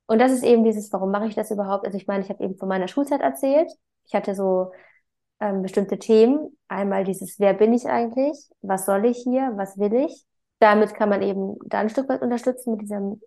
Und 0.06 0.20
das 0.20 0.32
ist 0.32 0.44
eben 0.44 0.64
dieses, 0.64 0.94
warum 0.94 1.10
mache 1.10 1.28
ich 1.28 1.36
das 1.36 1.50
überhaupt? 1.50 1.86
Also 1.86 1.98
ich 1.98 2.08
meine, 2.08 2.24
ich 2.24 2.30
habe 2.30 2.44
eben 2.44 2.58
von 2.58 2.68
meiner 2.68 2.88
Schulzeit 2.88 3.22
erzählt. 3.22 3.72
Ich 4.06 4.14
hatte 4.14 4.36
so 4.36 4.72
ähm, 5.40 5.64
bestimmte 5.64 5.98
Themen. 5.98 6.56
Einmal 6.68 7.06
dieses, 7.06 7.40
wer 7.40 7.56
bin 7.56 7.74
ich 7.74 7.88
eigentlich? 7.88 8.38
Was 8.62 8.86
soll 8.86 9.06
ich 9.06 9.18
hier? 9.18 9.54
Was 9.56 9.80
will 9.80 9.96
ich? 9.96 10.26
Damit 10.60 10.94
kann 10.94 11.10
man 11.10 11.24
eben 11.24 11.58
da 11.66 11.80
ein 11.80 11.90
Stück 11.90 12.08
weit 12.08 12.22
unterstützen 12.22 12.72
mit 12.72 12.82
diesem, 12.82 13.20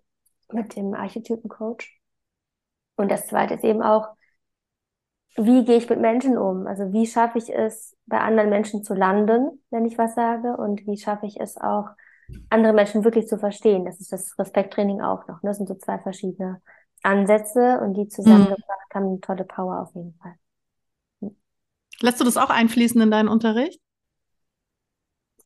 mit 0.53 0.77
dem 0.77 0.93
Archetypencoach. 0.93 1.96
Und 2.97 3.09
das 3.09 3.27
zweite 3.27 3.53
ist 3.53 3.63
eben 3.63 3.81
auch, 3.81 4.09
wie 5.37 5.63
gehe 5.63 5.77
ich 5.77 5.89
mit 5.89 6.01
Menschen 6.01 6.37
um? 6.37 6.67
Also 6.67 6.91
wie 6.91 7.05
schaffe 7.05 7.37
ich 7.37 7.53
es, 7.53 7.95
bei 8.07 8.19
anderen 8.19 8.49
Menschen 8.49 8.83
zu 8.83 8.93
landen, 8.93 9.63
wenn 9.69 9.85
ich 9.85 9.97
was 9.97 10.15
sage? 10.15 10.57
Und 10.57 10.85
wie 10.87 10.97
schaffe 10.97 11.27
ich 11.27 11.39
es 11.39 11.57
auch, 11.57 11.89
andere 12.49 12.73
Menschen 12.73 13.03
wirklich 13.03 13.27
zu 13.27 13.37
verstehen? 13.37 13.85
Das 13.85 13.99
ist 13.99 14.11
das 14.11 14.37
Respekttraining 14.39 15.01
auch 15.01 15.27
noch. 15.27 15.43
Ne? 15.43 15.49
Das 15.49 15.57
sind 15.57 15.67
so 15.67 15.75
zwei 15.75 15.99
verschiedene 15.99 16.61
Ansätze 17.03 17.79
und 17.81 17.93
die 17.93 18.05
mhm. 18.05 18.09
zusammengebracht 18.09 18.93
haben 18.93 19.07
eine 19.07 19.21
tolle 19.21 19.45
Power 19.45 19.81
auf 19.81 19.93
jeden 19.93 20.15
Fall. 20.15 20.35
Lässt 21.99 22.19
du 22.19 22.25
das 22.25 22.37
auch 22.37 22.49
einfließen 22.49 22.99
in 23.01 23.11
deinen 23.11 23.29
Unterricht? 23.29 23.81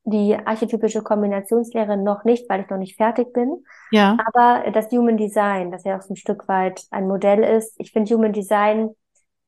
Die 0.04 0.36
archetypische 0.36 1.04
Kombinationslehre 1.04 1.96
noch 1.96 2.24
nicht, 2.24 2.50
weil 2.50 2.62
ich 2.62 2.70
noch 2.70 2.78
nicht 2.78 2.98
fertig 2.98 3.34
bin. 3.34 3.64
Ja. 3.92 4.18
Aber 4.26 4.72
das 4.72 4.90
Human 4.92 5.18
Design, 5.18 5.72
das 5.72 5.84
ja 5.84 5.98
auch 5.98 6.02
so 6.02 6.14
ein 6.14 6.18
Stück 6.18 6.48
weit 6.48 6.84
ein 6.90 7.08
Modell 7.08 7.44
ist. 7.44 7.76
Ich 7.78 7.92
finde 7.92 8.14
Human 8.16 8.34
Design, 8.34 8.90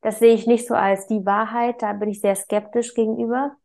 das 0.02 0.20
sehe 0.20 0.34
ich 0.34 0.46
nicht 0.46 0.68
so 0.68 0.76
als 0.76 1.08
die 1.08 1.26
Wahrheit. 1.26 1.82
Da 1.82 1.94
bin 1.94 2.10
ich 2.10 2.22
sehr 2.22 2.36
skeptisch 2.36 2.94
gegenüber. 2.94 3.56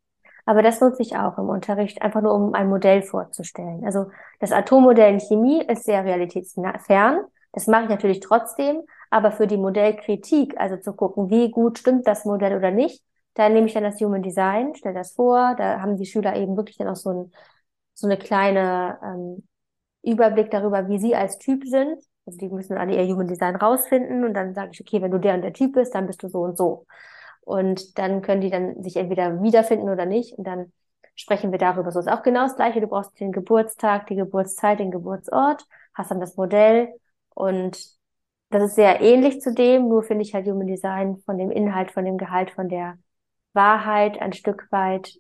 Aber 0.47 0.63
das 0.63 0.81
nutze 0.81 1.03
ich 1.03 1.15
auch 1.15 1.37
im 1.37 1.51
Unterricht, 1.51 2.01
einfach 2.01 2.23
nur 2.23 2.33
um 2.35 2.55
ein 2.55 2.71
Modell 2.71 3.03
vorzustellen. 3.03 3.85
Also 3.85 4.07
das 4.41 4.51
Atommodell 4.51 5.13
in 5.13 5.21
Chemie 5.21 5.63
ist 5.63 5.85
sehr 5.85 6.07
realitätsfern. 6.07 7.21
Das 7.53 7.67
mache 7.67 7.83
ich 7.83 7.89
natürlich 7.91 8.21
trotzdem. 8.21 8.81
Aber 9.11 9.31
für 9.31 9.47
die 9.47 9.59
Modellkritik, 9.59 10.59
also 10.59 10.79
zu 10.79 10.95
gucken, 10.95 11.29
wie 11.29 11.51
gut 11.51 11.79
stimmt 11.79 12.07
das 12.07 12.25
Modell 12.25 12.57
oder 12.57 12.71
nicht, 12.71 13.03
da 13.39 13.49
nehme 13.49 13.67
ich 13.67 13.75
dann 13.75 13.85
das 13.85 14.01
Human 14.01 14.23
Design, 14.23 14.75
stelle 14.75 14.95
das 14.95 15.13
vor. 15.13 15.55
Da 15.57 15.81
haben 15.81 15.97
die 15.97 16.07
Schüler 16.07 16.37
eben 16.37 16.57
wirklich 16.57 16.77
dann 16.77 16.89
auch 16.89 16.97
so, 16.97 17.11
ein, 17.11 17.33
so 17.95 18.07
eine 18.07 18.19
kleine 18.19 18.99
ähm, 19.03 19.47
Überblick 20.03 20.51
darüber, 20.51 20.89
wie 20.89 20.99
sie 20.99 21.15
als 21.15 21.39
Typ 21.39 21.65
sind. 21.65 22.03
Also 22.27 22.39
die 22.39 22.49
müssen 22.49 22.77
alle 22.77 22.97
ihr 22.97 23.13
Human 23.13 23.29
Design 23.29 23.57
rausfinden 23.57 24.25
und 24.25 24.35
dann 24.35 24.55
sage 24.55 24.71
ich, 24.73 24.81
okay, 24.81 25.01
wenn 25.03 25.11
du 25.11 25.19
der 25.19 25.35
und 25.35 25.43
der 25.43 25.53
Typ 25.53 25.75
bist, 25.75 25.95
dann 25.95 26.07
bist 26.07 26.23
du 26.23 26.29
so 26.29 26.41
und 26.41 26.59
so. 26.59 26.87
Und 27.43 27.99
dann 27.99 28.23
können 28.23 28.41
die 28.41 28.51
dann 28.51 28.83
sich 28.83 28.97
entweder 28.97 29.43
wiederfinden 29.43 29.89
oder 29.89 30.05
nicht. 30.05 30.35
Und 30.37 30.47
dann 30.47 30.73
sprechen 31.15 31.53
wir 31.53 31.59
darüber. 31.59 31.93
So 31.93 32.01
ist 32.01 32.09
auch 32.11 32.23
genau 32.23 32.43
das 32.43 32.57
Gleiche. 32.57 32.81
Du 32.81 32.89
brauchst 32.89 33.19
den 33.21 33.33
Geburtstag, 33.33 34.07
die 34.09 34.17
Geburtszeit, 34.17 34.81
den 34.81 34.91
Geburtsort, 34.91 35.65
hast 35.95 36.11
dann 36.11 36.21
das 36.21 36.37
Modell 36.37 36.93
und 37.35 37.79
das 38.51 38.63
ist 38.63 38.75
sehr 38.77 39.01
ähnlich 39.01 39.41
zu 39.41 39.53
dem, 39.53 39.89
nur 39.89 40.03
finde 40.03 40.23
ich 40.23 40.35
halt 40.35 40.47
Human 40.47 40.67
Design 40.67 41.19
von 41.27 41.39
dem 41.39 41.51
Inhalt, 41.51 41.91
von 41.91 42.05
dem 42.05 42.17
Gehalt, 42.19 42.51
von 42.51 42.69
der 42.69 42.99
Wahrheit 43.59 44.19
ein 44.21 44.33
Stück 44.33 44.69
weit 44.71 45.19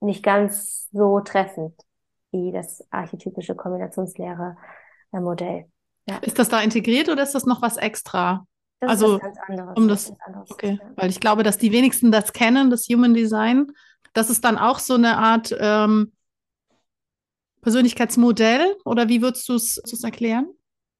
nicht 0.00 0.22
ganz 0.22 0.88
so 0.90 1.20
treffend 1.20 1.74
wie 2.32 2.50
das 2.50 2.82
archetypische 2.90 3.54
Kombinationslehre-Modell. 3.54 5.66
Ja. 6.08 6.16
Ist 6.22 6.38
das 6.38 6.48
da 6.48 6.62
integriert 6.62 7.10
oder 7.10 7.22
ist 7.22 7.34
das 7.34 7.44
noch 7.44 7.60
was 7.62 7.76
extra? 7.76 8.46
Das 8.80 8.90
also, 8.90 9.16
ist 9.16 9.22
ganz 9.22 9.38
anderes. 9.46 9.76
Um 9.76 9.88
das, 9.88 10.12
anderes, 10.26 10.50
okay, 10.50 10.78
ja. 10.80 10.90
weil 10.96 11.10
ich 11.10 11.20
glaube, 11.20 11.42
dass 11.42 11.58
die 11.58 11.72
wenigsten 11.72 12.10
das 12.10 12.32
kennen, 12.32 12.70
das 12.70 12.86
Human 12.88 13.12
Design. 13.12 13.66
Das 14.14 14.30
ist 14.30 14.44
dann 14.44 14.56
auch 14.56 14.78
so 14.78 14.94
eine 14.94 15.18
Art 15.18 15.54
ähm, 15.58 16.12
Persönlichkeitsmodell 17.60 18.76
oder 18.84 19.08
wie 19.08 19.20
würdest 19.20 19.48
du 19.48 19.54
es 19.54 20.02
erklären? 20.02 20.48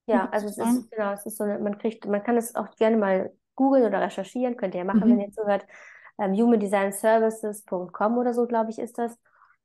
Ja, 0.06 0.28
also 0.30 0.46
es 0.46 0.58
ist, 0.58 0.90
genau, 0.90 1.12
es 1.12 1.26
ist 1.26 1.36
so 1.36 1.44
eine, 1.44 1.58
man 1.58 1.78
kriegt, 1.78 2.06
man 2.06 2.22
kann 2.22 2.36
es 2.36 2.54
auch 2.54 2.70
gerne 2.76 2.96
mal 2.96 3.32
googeln 3.54 3.84
oder 3.84 4.00
recherchieren, 4.00 4.56
könnt 4.56 4.74
ihr 4.74 4.78
ja 4.78 4.84
machen, 4.84 5.00
mhm. 5.00 5.10
wenn 5.10 5.20
ihr 5.20 5.32
zuhört 5.32 5.66
ähm, 6.18 6.34
humandesignservices.com 6.34 8.18
oder 8.18 8.34
so, 8.34 8.46
glaube 8.46 8.70
ich, 8.70 8.78
ist 8.78 8.98
das. 8.98 9.16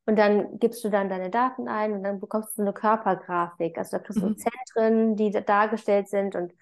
Und 0.06 0.18
dann 0.18 0.60
gibst 0.60 0.84
du 0.84 0.89
dann 0.89 1.10
deine 1.10 1.30
Daten 1.30 1.68
ein 1.68 1.94
und 1.94 2.04
dann 2.04 2.20
bekommst 2.20 2.58
du 2.58 2.62
eine 2.62 2.74
Körpergrafik. 2.74 3.78
Also 3.78 3.98
da 3.98 4.04
kriegst 4.04 4.22
du 4.22 4.28
mhm. 4.28 4.38
Zentren, 4.38 5.16
die 5.16 5.32
dargestellt 5.32 6.10
sind 6.10 6.36
und 6.36 6.54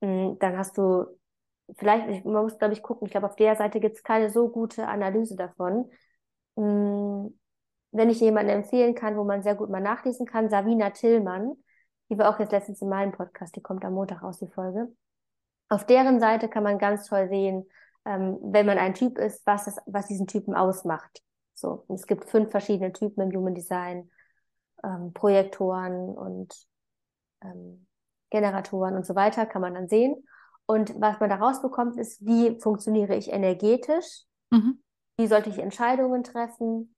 mh, 0.00 0.08
mm, 0.08 0.38
dann 0.38 0.56
hast 0.56 0.78
du 0.78 1.06
vielleicht, 1.76 2.24
man 2.24 2.44
muss, 2.44 2.58
glaube 2.58 2.74
ich, 2.74 2.82
gucken, 2.82 3.06
ich 3.06 3.12
glaube, 3.12 3.26
auf 3.26 3.36
der 3.36 3.56
Seite 3.56 3.80
gibt 3.80 3.96
es 3.96 4.02
keine 4.02 4.30
so 4.30 4.48
gute 4.48 4.86
Analyse 4.86 5.36
davon. 5.36 5.90
Mh, 6.56 6.64
mm, 6.64 7.34
wenn 7.92 8.10
ich 8.10 8.20
jemanden 8.20 8.50
empfehlen 8.50 8.94
kann, 8.96 9.16
wo 9.16 9.24
man 9.24 9.42
sehr 9.42 9.54
gut 9.54 9.70
mal 9.70 9.80
nachlesen 9.80 10.26
kann, 10.26 10.50
Savina 10.50 10.90
Tillmann, 10.90 11.54
die 12.10 12.18
war 12.18 12.28
auch 12.28 12.40
jetzt 12.40 12.50
letztens 12.52 12.82
in 12.82 12.88
meinem 12.88 13.12
Podcast, 13.12 13.54
die 13.56 13.62
kommt 13.62 13.84
am 13.84 13.94
Montag 13.94 14.22
aus, 14.22 14.38
die 14.38 14.48
Folge. 14.48 14.92
Auf 15.68 15.86
deren 15.86 16.20
Seite 16.20 16.48
kann 16.48 16.64
man 16.64 16.78
ganz 16.78 17.06
toll 17.06 17.28
sehen, 17.28 17.66
ähm, 18.04 18.38
wenn 18.42 18.66
man 18.66 18.78
ein 18.78 18.94
Typ 18.94 19.18
ist, 19.18 19.46
was, 19.46 19.64
das, 19.64 19.76
was 19.86 20.06
diesen 20.06 20.26
Typen 20.26 20.54
ausmacht. 20.54 21.22
So, 21.54 21.84
und 21.86 21.96
es 21.96 22.06
gibt 22.06 22.24
fünf 22.24 22.50
verschiedene 22.50 22.92
Typen 22.92 23.22
im 23.22 23.36
Human 23.36 23.54
Design, 23.54 24.10
ähm, 24.82 25.12
Projektoren 25.12 26.08
und 26.08 26.54
ähm, 27.42 27.86
Generatoren 28.30 28.96
und 28.96 29.06
so 29.06 29.14
weiter, 29.14 29.46
kann 29.46 29.62
man 29.62 29.74
dann 29.74 29.88
sehen. 29.88 30.26
Und 30.66 31.00
was 31.00 31.20
man 31.20 31.30
daraus 31.30 31.62
bekommt, 31.62 31.96
ist, 31.98 32.24
wie 32.24 32.58
funktioniere 32.60 33.14
ich 33.14 33.30
energetisch? 33.30 34.24
Mhm. 34.50 34.82
Wie 35.16 35.26
sollte 35.26 35.50
ich 35.50 35.58
Entscheidungen 35.58 36.24
treffen? 36.24 36.94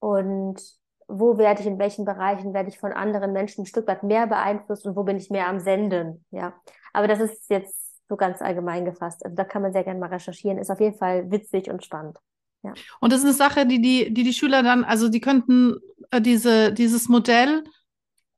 Und 0.00 0.60
wo 1.06 1.38
werde 1.38 1.62
ich, 1.62 1.66
in 1.66 1.78
welchen 1.78 2.04
Bereichen 2.04 2.52
werde 2.52 2.68
ich 2.68 2.78
von 2.78 2.92
anderen 2.92 3.32
Menschen 3.32 3.62
ein 3.62 3.66
Stück 3.66 3.88
weit 3.88 4.02
mehr 4.02 4.26
beeinflusst 4.26 4.86
und 4.86 4.94
wo 4.94 5.04
bin 5.04 5.16
ich 5.16 5.30
mehr 5.30 5.48
am 5.48 5.60
Senden? 5.60 6.24
Ja. 6.30 6.54
Aber 6.92 7.08
das 7.08 7.20
ist 7.20 7.48
jetzt 7.48 7.87
so 8.08 8.16
ganz 8.16 8.40
allgemein 8.40 8.84
gefasst. 8.84 9.24
Also 9.24 9.36
da 9.36 9.44
kann 9.44 9.62
man 9.62 9.72
sehr 9.72 9.84
gerne 9.84 10.00
mal 10.00 10.08
recherchieren. 10.08 10.58
Ist 10.58 10.70
auf 10.70 10.80
jeden 10.80 10.96
Fall 10.96 11.30
witzig 11.30 11.70
und 11.70 11.84
spannend. 11.84 12.18
Ja. 12.62 12.74
Und 13.00 13.12
das 13.12 13.20
ist 13.20 13.26
eine 13.26 13.34
Sache, 13.34 13.66
die 13.66 13.80
die, 13.80 14.12
die, 14.12 14.24
die 14.24 14.32
Schüler 14.32 14.62
dann, 14.62 14.84
also 14.84 15.08
die 15.08 15.20
könnten 15.20 15.76
äh, 16.10 16.20
diese, 16.20 16.72
dieses 16.72 17.08
Modell, 17.08 17.62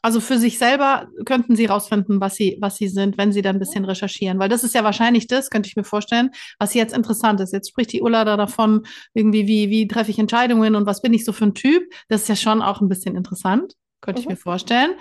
also 0.03 0.21
für 0.21 0.39
sich 0.39 0.59
selber 0.59 1.09
könnten 1.27 1.57
sie 1.57 1.67
rausfinden, 1.67 2.21
was 2.21 2.35
sie, 2.35 2.57
was 2.61 2.77
sie 2.77 2.89
sind, 2.89 3.19
wenn 3.19 3.33
sie 3.33 3.43
dann 3.43 3.57
ein 3.57 3.59
bisschen 3.59 3.85
recherchieren. 3.85 4.39
Weil 4.39 4.49
das 4.49 4.65
ist 4.65 4.75
ja 4.75 4.83
wahrscheinlich 4.83 5.27
das, 5.27 5.51
könnte 5.51 5.69
ich 5.69 5.77
mir 5.77 5.85
vorstellen, 5.85 6.31
was 6.59 6.75
jetzt 6.75 6.95
interessant 6.95 7.41
ist. 7.41 7.53
Jetzt 7.53 7.69
spricht 7.69 7.93
die 7.93 8.01
Ulla 8.01 8.25
da 8.25 8.37
davon, 8.37 8.87
irgendwie, 9.13 9.47
wie, 9.47 9.69
wie 9.69 9.87
treffe 9.87 10.11
ich 10.11 10.19
Entscheidungen 10.19 10.75
und 10.75 10.87
was 10.87 11.03
bin 11.03 11.13
ich 11.13 11.25
so 11.25 11.33
für 11.33 11.45
ein 11.45 11.55
Typ. 11.55 11.83
Das 12.09 12.23
ist 12.23 12.29
ja 12.29 12.37
schon 12.37 12.63
auch 12.63 12.81
ein 12.81 12.89
bisschen 12.89 13.15
interessant, 13.15 13.75
könnte 14.01 14.21
mhm. 14.21 14.25
ich 14.25 14.29
mir 14.31 14.37
vorstellen. 14.37 14.93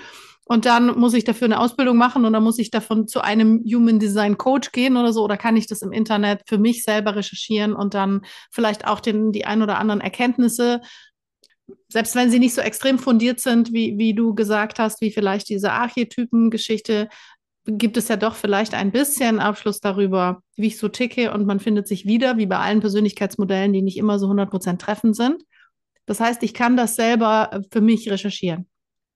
Und 0.52 0.66
dann 0.66 0.98
muss 0.98 1.14
ich 1.14 1.26
dafür 1.26 1.46
eine 1.46 1.60
Ausbildung 1.60 1.96
machen 1.96 2.26
und 2.26 2.34
dann 2.34 2.42
muss 2.42 2.58
ich 2.58 2.72
davon 2.72 3.08
zu 3.08 3.22
einem 3.22 3.64
Human 3.72 4.00
Design 4.00 4.36
Coach 4.36 4.72
gehen 4.72 4.98
oder 4.98 5.14
so. 5.14 5.24
Oder 5.24 5.38
kann 5.38 5.56
ich 5.56 5.68
das 5.68 5.84
im 5.84 5.92
Internet 5.92 6.42
für 6.48 6.58
mich 6.58 6.82
selber 6.82 7.16
recherchieren 7.16 7.74
und 7.74 7.94
dann 7.94 8.22
vielleicht 8.50 8.88
auch 8.88 9.00
den, 9.00 9.32
die 9.32 9.46
ein 9.46 9.62
oder 9.62 9.78
anderen 9.78 10.02
Erkenntnisse, 10.02 10.82
selbst 11.88 12.16
wenn 12.16 12.32
sie 12.32 12.40
nicht 12.40 12.56
so 12.56 12.62
extrem 12.62 12.98
fundiert 12.98 13.40
sind, 13.40 13.74
wie, 13.74 14.00
wie 14.00 14.16
du 14.16 14.34
gesagt 14.34 14.80
hast, 14.80 15.02
wie 15.02 15.12
vielleicht 15.12 15.50
diese 15.50 15.72
Archetypen-Geschichte, 15.72 17.10
gibt 17.66 17.98
es 17.98 18.08
ja 18.08 18.18
doch 18.18 18.34
vielleicht 18.34 18.74
ein 18.74 18.92
bisschen 18.92 19.40
Abschluss 19.40 19.82
darüber, 19.82 20.42
wie 20.56 20.68
ich 20.68 20.80
so 20.80 20.88
ticke 20.88 21.32
und 21.32 21.46
man 21.46 21.60
findet 21.60 21.88
sich 21.88 22.06
wieder, 22.06 22.38
wie 22.38 22.48
bei 22.48 22.58
allen 22.58 22.80
Persönlichkeitsmodellen, 22.80 23.72
die 23.72 23.84
nicht 23.84 23.98
immer 23.98 24.18
so 24.18 24.28
100% 24.28 24.80
treffend 24.80 25.16
sind. 25.16 25.44
Das 26.08 26.20
heißt, 26.20 26.42
ich 26.42 26.56
kann 26.56 26.76
das 26.76 26.96
selber 26.96 27.62
für 27.72 27.82
mich 27.82 28.10
recherchieren. 28.10 28.69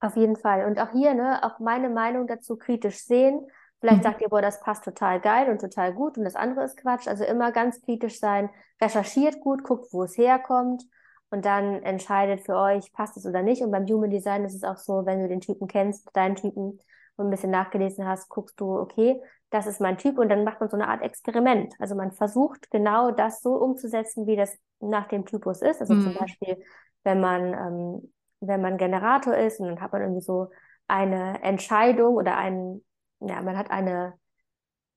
Auf 0.04 0.16
jeden 0.16 0.36
Fall. 0.36 0.66
Und 0.66 0.78
auch 0.78 0.90
hier, 0.90 1.14
ne, 1.14 1.42
auch 1.42 1.58
meine 1.60 1.88
Meinung 1.88 2.26
dazu 2.26 2.58
kritisch 2.58 2.98
sehen. 2.98 3.40
Vielleicht 3.80 4.00
mhm. 4.00 4.02
sagt 4.02 4.20
ihr, 4.20 4.28
boah, 4.28 4.42
das 4.42 4.60
passt 4.60 4.84
total 4.84 5.18
geil 5.18 5.48
und 5.48 5.62
total 5.62 5.94
gut 5.94 6.18
und 6.18 6.24
das 6.24 6.36
andere 6.36 6.62
ist 6.62 6.76
Quatsch. 6.76 7.08
Also 7.08 7.24
immer 7.24 7.52
ganz 7.52 7.80
kritisch 7.80 8.20
sein, 8.20 8.50
recherchiert 8.82 9.40
gut, 9.40 9.64
guckt, 9.64 9.94
wo 9.94 10.02
es 10.02 10.18
herkommt 10.18 10.82
und 11.30 11.46
dann 11.46 11.82
entscheidet 11.82 12.42
für 12.42 12.54
euch, 12.54 12.92
passt 12.92 13.16
es 13.16 13.24
oder 13.24 13.42
nicht. 13.42 13.62
Und 13.62 13.70
beim 13.70 13.86
Human 13.86 14.10
Design 14.10 14.44
ist 14.44 14.54
es 14.54 14.62
auch 14.62 14.76
so, 14.76 15.06
wenn 15.06 15.20
du 15.20 15.28
den 15.28 15.40
Typen 15.40 15.68
kennst, 15.68 16.14
deinen 16.14 16.36
Typen 16.36 16.80
und 17.16 17.26
ein 17.26 17.30
bisschen 17.30 17.50
nachgelesen 17.50 18.06
hast, 18.06 18.28
guckst 18.28 18.60
du, 18.60 18.78
okay, 18.78 19.22
das 19.48 19.66
ist 19.66 19.80
mein 19.80 19.96
Typ 19.96 20.18
und 20.18 20.28
dann 20.28 20.44
macht 20.44 20.60
man 20.60 20.68
so 20.68 20.76
eine 20.76 20.88
Art 20.88 21.00
Experiment. 21.00 21.72
Also 21.78 21.94
man 21.94 22.12
versucht 22.12 22.70
genau 22.70 23.10
das 23.10 23.40
so 23.40 23.54
umzusetzen, 23.54 24.26
wie 24.26 24.36
das 24.36 24.54
nach 24.80 25.08
dem 25.08 25.24
Typus 25.24 25.62
ist. 25.62 25.80
Also 25.80 25.94
mhm. 25.94 26.02
zum 26.02 26.14
Beispiel, 26.14 26.62
wenn 27.04 27.20
man 27.20 27.54
ähm, 27.54 28.12
wenn 28.40 28.60
man 28.60 28.78
Generator 28.78 29.36
ist 29.36 29.60
und 29.60 29.68
dann 29.68 29.80
hat 29.80 29.92
man 29.92 30.02
irgendwie 30.02 30.22
so 30.22 30.50
eine 30.86 31.42
Entscheidung 31.42 32.14
oder 32.16 32.36
ein, 32.36 32.84
ja, 33.20 33.40
man 33.42 33.56
hat 33.56 33.70
eine, 33.70 34.14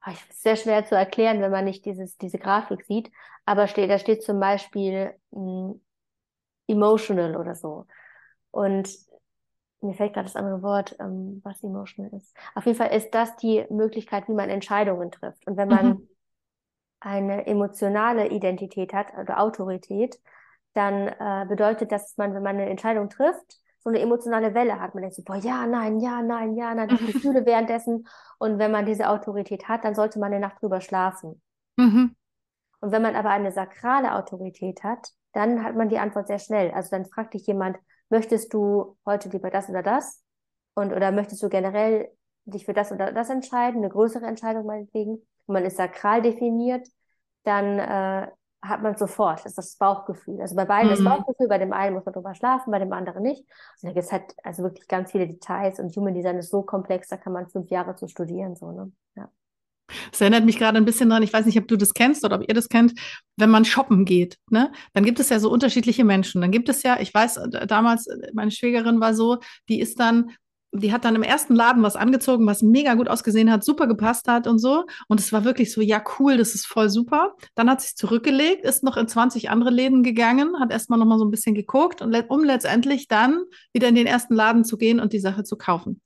ah, 0.01 0.11
ist 0.11 0.41
sehr 0.41 0.55
schwer 0.55 0.85
zu 0.85 0.95
erklären, 0.95 1.41
wenn 1.41 1.51
man 1.51 1.65
nicht 1.65 1.85
dieses, 1.85 2.17
diese 2.17 2.39
Grafik 2.39 2.85
sieht, 2.85 3.11
aber 3.45 3.67
steht, 3.67 3.89
da 3.89 3.97
steht 3.99 4.23
zum 4.23 4.39
Beispiel, 4.39 5.13
hm, 5.31 5.81
emotional 6.67 7.35
oder 7.37 7.55
so. 7.55 7.87
Und 8.51 8.89
mir 9.81 9.93
fällt 9.93 10.13
gerade 10.13 10.25
das 10.25 10.35
andere 10.35 10.61
Wort, 10.61 10.95
ähm, 10.99 11.41
was 11.43 11.63
emotional 11.63 12.13
ist. 12.13 12.35
Auf 12.55 12.65
jeden 12.65 12.77
Fall 12.77 12.95
ist 12.95 13.11
das 13.11 13.35
die 13.37 13.65
Möglichkeit, 13.69 14.27
wie 14.27 14.33
man 14.33 14.49
Entscheidungen 14.49 15.11
trifft. 15.11 15.45
Und 15.47 15.57
wenn 15.57 15.69
man 15.69 15.87
mhm. 15.87 16.09
eine 16.99 17.47
emotionale 17.47 18.29
Identität 18.29 18.93
hat 18.93 19.07
oder 19.17 19.39
Autorität, 19.39 20.19
dann 20.77 21.07
äh, 21.07 21.45
bedeutet 21.47 21.91
das, 21.91 22.03
dass 22.03 22.17
man, 22.17 22.33
wenn 22.33 22.43
man 22.43 22.55
eine 22.55 22.69
Entscheidung 22.69 23.09
trifft, 23.09 23.57
so 23.79 23.89
eine 23.89 23.99
emotionale 23.99 24.53
Welle 24.53 24.79
hat. 24.79 24.93
Man 24.93 25.01
denkt 25.01 25.15
so, 25.15 25.23
boah, 25.23 25.37
ja, 25.37 25.65
nein, 25.65 25.99
ja, 25.99 26.21
nein, 26.21 26.55
ja, 26.55 26.75
nein, 26.75 26.91
hat 26.91 26.99
Gefühle 26.99 27.45
währenddessen. 27.45 28.07
Und 28.37 28.59
wenn 28.59 28.71
man 28.71 28.85
diese 28.85 29.09
Autorität 29.09 29.67
hat, 29.67 29.83
dann 29.83 29.95
sollte 29.95 30.19
man 30.19 30.31
eine 30.31 30.39
Nacht 30.39 30.61
drüber 30.61 30.81
schlafen. 30.81 31.41
Mhm. 31.77 32.15
Und 32.79 32.91
wenn 32.91 33.01
man 33.01 33.15
aber 33.15 33.29
eine 33.29 33.51
sakrale 33.51 34.13
Autorität 34.15 34.83
hat, 34.83 35.09
dann 35.33 35.63
hat 35.63 35.75
man 35.75 35.89
die 35.89 35.99
Antwort 35.99 36.27
sehr 36.27 36.39
schnell. 36.39 36.71
Also 36.71 36.89
dann 36.91 37.05
fragt 37.05 37.33
dich 37.33 37.47
jemand, 37.47 37.77
möchtest 38.09 38.53
du 38.53 38.97
heute 39.05 39.29
lieber 39.29 39.49
das 39.49 39.69
oder 39.69 39.83
das? 39.83 40.23
Und 40.75 40.93
oder 40.93 41.11
möchtest 41.11 41.41
du 41.41 41.49
generell 41.49 42.11
dich 42.45 42.65
für 42.65 42.73
das 42.73 42.91
oder 42.91 43.11
das 43.11 43.29
entscheiden, 43.29 43.77
eine 43.77 43.89
größere 43.89 44.25
Entscheidung 44.25 44.65
meinetwegen? 44.65 45.13
Und 45.45 45.53
man 45.53 45.65
ist 45.65 45.77
sakral 45.77 46.21
definiert, 46.21 46.87
dann 47.43 47.79
äh, 47.79 48.27
hat 48.61 48.81
man 48.81 48.97
sofort, 48.97 49.39
das 49.39 49.51
ist 49.51 49.57
das 49.57 49.75
Bauchgefühl. 49.75 50.41
Also 50.41 50.55
bei 50.55 50.65
beiden 50.65 50.87
mhm. 50.87 50.95
das 50.95 51.03
Bauchgefühl, 51.03 51.47
bei 51.47 51.57
dem 51.57 51.73
einen 51.73 51.95
muss 51.95 52.05
man 52.05 52.13
drüber 52.13 52.33
schlafen, 52.33 52.71
bei 52.71 52.79
dem 52.79 52.91
anderen 52.91 53.23
nicht. 53.23 53.41
Und 53.41 53.89
da 53.89 53.93
gibt 53.93 54.05
es 54.05 54.11
halt 54.11 54.23
also 54.43 54.63
wirklich 54.63 54.87
ganz 54.87 55.11
viele 55.11 55.27
Details 55.27 55.79
und 55.79 55.95
Human 55.95 56.13
Design 56.13 56.37
ist 56.37 56.49
so 56.49 56.63
komplex, 56.63 57.07
da 57.07 57.17
kann 57.17 57.33
man 57.33 57.47
fünf 57.47 57.69
Jahre 57.69 57.95
zu 57.95 58.07
studieren, 58.07 58.55
so, 58.55 58.71
ne? 58.71 58.91
Ja. 59.15 59.29
Das 60.11 60.19
erinnert 60.19 60.43
mich 60.43 60.57
gerade 60.57 60.77
ein 60.77 60.85
bisschen 60.85 61.09
dran, 61.09 61.23
ich 61.23 61.31
weiß 61.31 61.45
nicht, 61.45 61.57
ob 61.57 61.67
du 61.67 61.77
das 61.77 61.93
kennst 61.93 62.25
oder 62.25 62.37
ob 62.37 62.47
ihr 62.47 62.53
das 62.53 62.67
kennt, 62.67 62.93
wenn 63.37 63.49
man 63.49 63.63
shoppen 63.63 64.03
geht, 64.05 64.37
ne? 64.49 64.71
Dann 64.93 65.05
gibt 65.05 65.19
es 65.19 65.29
ja 65.29 65.39
so 65.39 65.49
unterschiedliche 65.49 66.03
Menschen. 66.03 66.41
Dann 66.41 66.51
gibt 66.51 66.67
es 66.67 66.83
ja, 66.83 66.99
ich 66.99 67.13
weiß, 67.13 67.39
damals, 67.67 68.07
meine 68.33 68.51
Schwägerin 68.51 68.99
war 68.99 69.13
so, 69.13 69.37
die 69.69 69.79
ist 69.79 69.99
dann 69.99 70.31
die 70.79 70.93
hat 70.93 71.05
dann 71.05 71.15
im 71.15 71.23
ersten 71.23 71.55
Laden 71.55 71.83
was 71.83 71.95
angezogen, 71.95 72.45
was 72.45 72.61
mega 72.61 72.93
gut 72.93 73.09
ausgesehen 73.09 73.51
hat, 73.51 73.63
super 73.63 73.87
gepasst 73.87 74.27
hat 74.27 74.47
und 74.47 74.59
so. 74.59 74.85
Und 75.07 75.19
es 75.19 75.31
war 75.33 75.43
wirklich 75.43 75.71
so, 75.71 75.81
ja, 75.81 76.03
cool, 76.19 76.37
das 76.37 76.55
ist 76.55 76.65
voll 76.65 76.89
super. 76.89 77.35
Dann 77.55 77.69
hat 77.69 77.81
sie 77.81 77.87
es 77.87 77.95
zurückgelegt, 77.95 78.65
ist 78.65 78.83
noch 78.83 78.97
in 78.97 79.07
20 79.07 79.49
andere 79.49 79.69
Läden 79.69 80.03
gegangen, 80.03 80.59
hat 80.59 80.71
erstmal 80.71 80.99
noch 80.99 81.05
mal 81.05 81.19
so 81.19 81.25
ein 81.25 81.31
bisschen 81.31 81.55
geguckt, 81.55 82.01
und 82.01 82.15
um 82.29 82.43
letztendlich 82.43 83.07
dann 83.07 83.43
wieder 83.73 83.87
in 83.87 83.95
den 83.95 84.07
ersten 84.07 84.35
Laden 84.35 84.63
zu 84.63 84.77
gehen 84.77 84.99
und 84.99 85.13
die 85.13 85.19
Sache 85.19 85.43
zu 85.43 85.57
kaufen. 85.57 86.01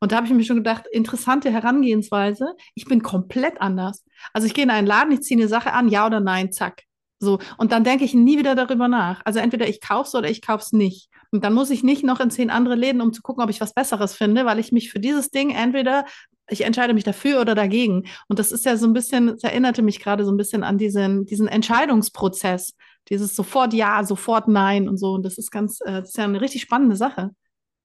Und 0.00 0.12
da 0.12 0.16
habe 0.16 0.26
ich 0.26 0.32
mir 0.32 0.44
schon 0.44 0.56
gedacht, 0.56 0.84
interessante 0.90 1.50
Herangehensweise. 1.50 2.54
Ich 2.74 2.84
bin 2.84 3.02
komplett 3.02 3.60
anders. 3.60 4.04
Also 4.32 4.46
ich 4.46 4.54
gehe 4.54 4.64
in 4.64 4.70
einen 4.70 4.86
Laden, 4.86 5.12
ich 5.12 5.22
ziehe 5.22 5.38
eine 5.38 5.48
Sache 5.48 5.72
an, 5.72 5.88
ja 5.88 6.06
oder 6.06 6.20
nein, 6.20 6.52
zack. 6.52 6.87
So, 7.20 7.38
und 7.56 7.72
dann 7.72 7.84
denke 7.84 8.04
ich 8.04 8.14
nie 8.14 8.38
wieder 8.38 8.54
darüber 8.54 8.86
nach. 8.86 9.20
Also 9.24 9.40
entweder 9.40 9.68
ich 9.68 9.80
kaufe 9.80 10.08
es 10.08 10.14
oder 10.14 10.30
ich 10.30 10.40
kaufe 10.40 10.62
es 10.62 10.72
nicht. 10.72 11.10
Und 11.32 11.44
dann 11.44 11.52
muss 11.52 11.70
ich 11.70 11.82
nicht 11.82 12.04
noch 12.04 12.20
in 12.20 12.30
zehn 12.30 12.50
andere 12.50 12.74
Läden, 12.74 13.00
um 13.00 13.12
zu 13.12 13.22
gucken, 13.22 13.42
ob 13.42 13.50
ich 13.50 13.60
was 13.60 13.74
Besseres 13.74 14.14
finde, 14.14 14.46
weil 14.46 14.58
ich 14.58 14.72
mich 14.72 14.90
für 14.90 15.00
dieses 15.00 15.30
Ding 15.30 15.50
entweder, 15.50 16.04
ich 16.48 16.64
entscheide 16.64 16.94
mich 16.94 17.04
dafür 17.04 17.40
oder 17.40 17.54
dagegen. 17.54 18.06
Und 18.28 18.38
das 18.38 18.52
ist 18.52 18.64
ja 18.64 18.76
so 18.76 18.86
ein 18.86 18.92
bisschen, 18.92 19.30
es 19.30 19.42
erinnerte 19.42 19.82
mich 19.82 20.00
gerade 20.00 20.24
so 20.24 20.30
ein 20.30 20.36
bisschen 20.36 20.62
an 20.62 20.78
diesen, 20.78 21.26
diesen 21.26 21.48
Entscheidungsprozess. 21.48 22.74
Dieses 23.08 23.34
sofort 23.34 23.74
Ja, 23.74 24.04
sofort 24.04 24.48
Nein 24.48 24.88
und 24.88 24.96
so. 24.96 25.12
Und 25.12 25.24
das 25.24 25.38
ist 25.38 25.50
ganz, 25.50 25.80
äh, 25.80 26.00
das 26.00 26.10
ist 26.10 26.16
ja 26.16 26.24
eine 26.24 26.40
richtig 26.40 26.62
spannende 26.62 26.96
Sache. 26.96 27.30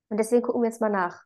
Und 0.10 0.18
deswegen 0.18 0.44
gucken 0.44 0.62
wir 0.62 0.70
jetzt 0.70 0.82
mal 0.82 0.90
nach 0.90 1.24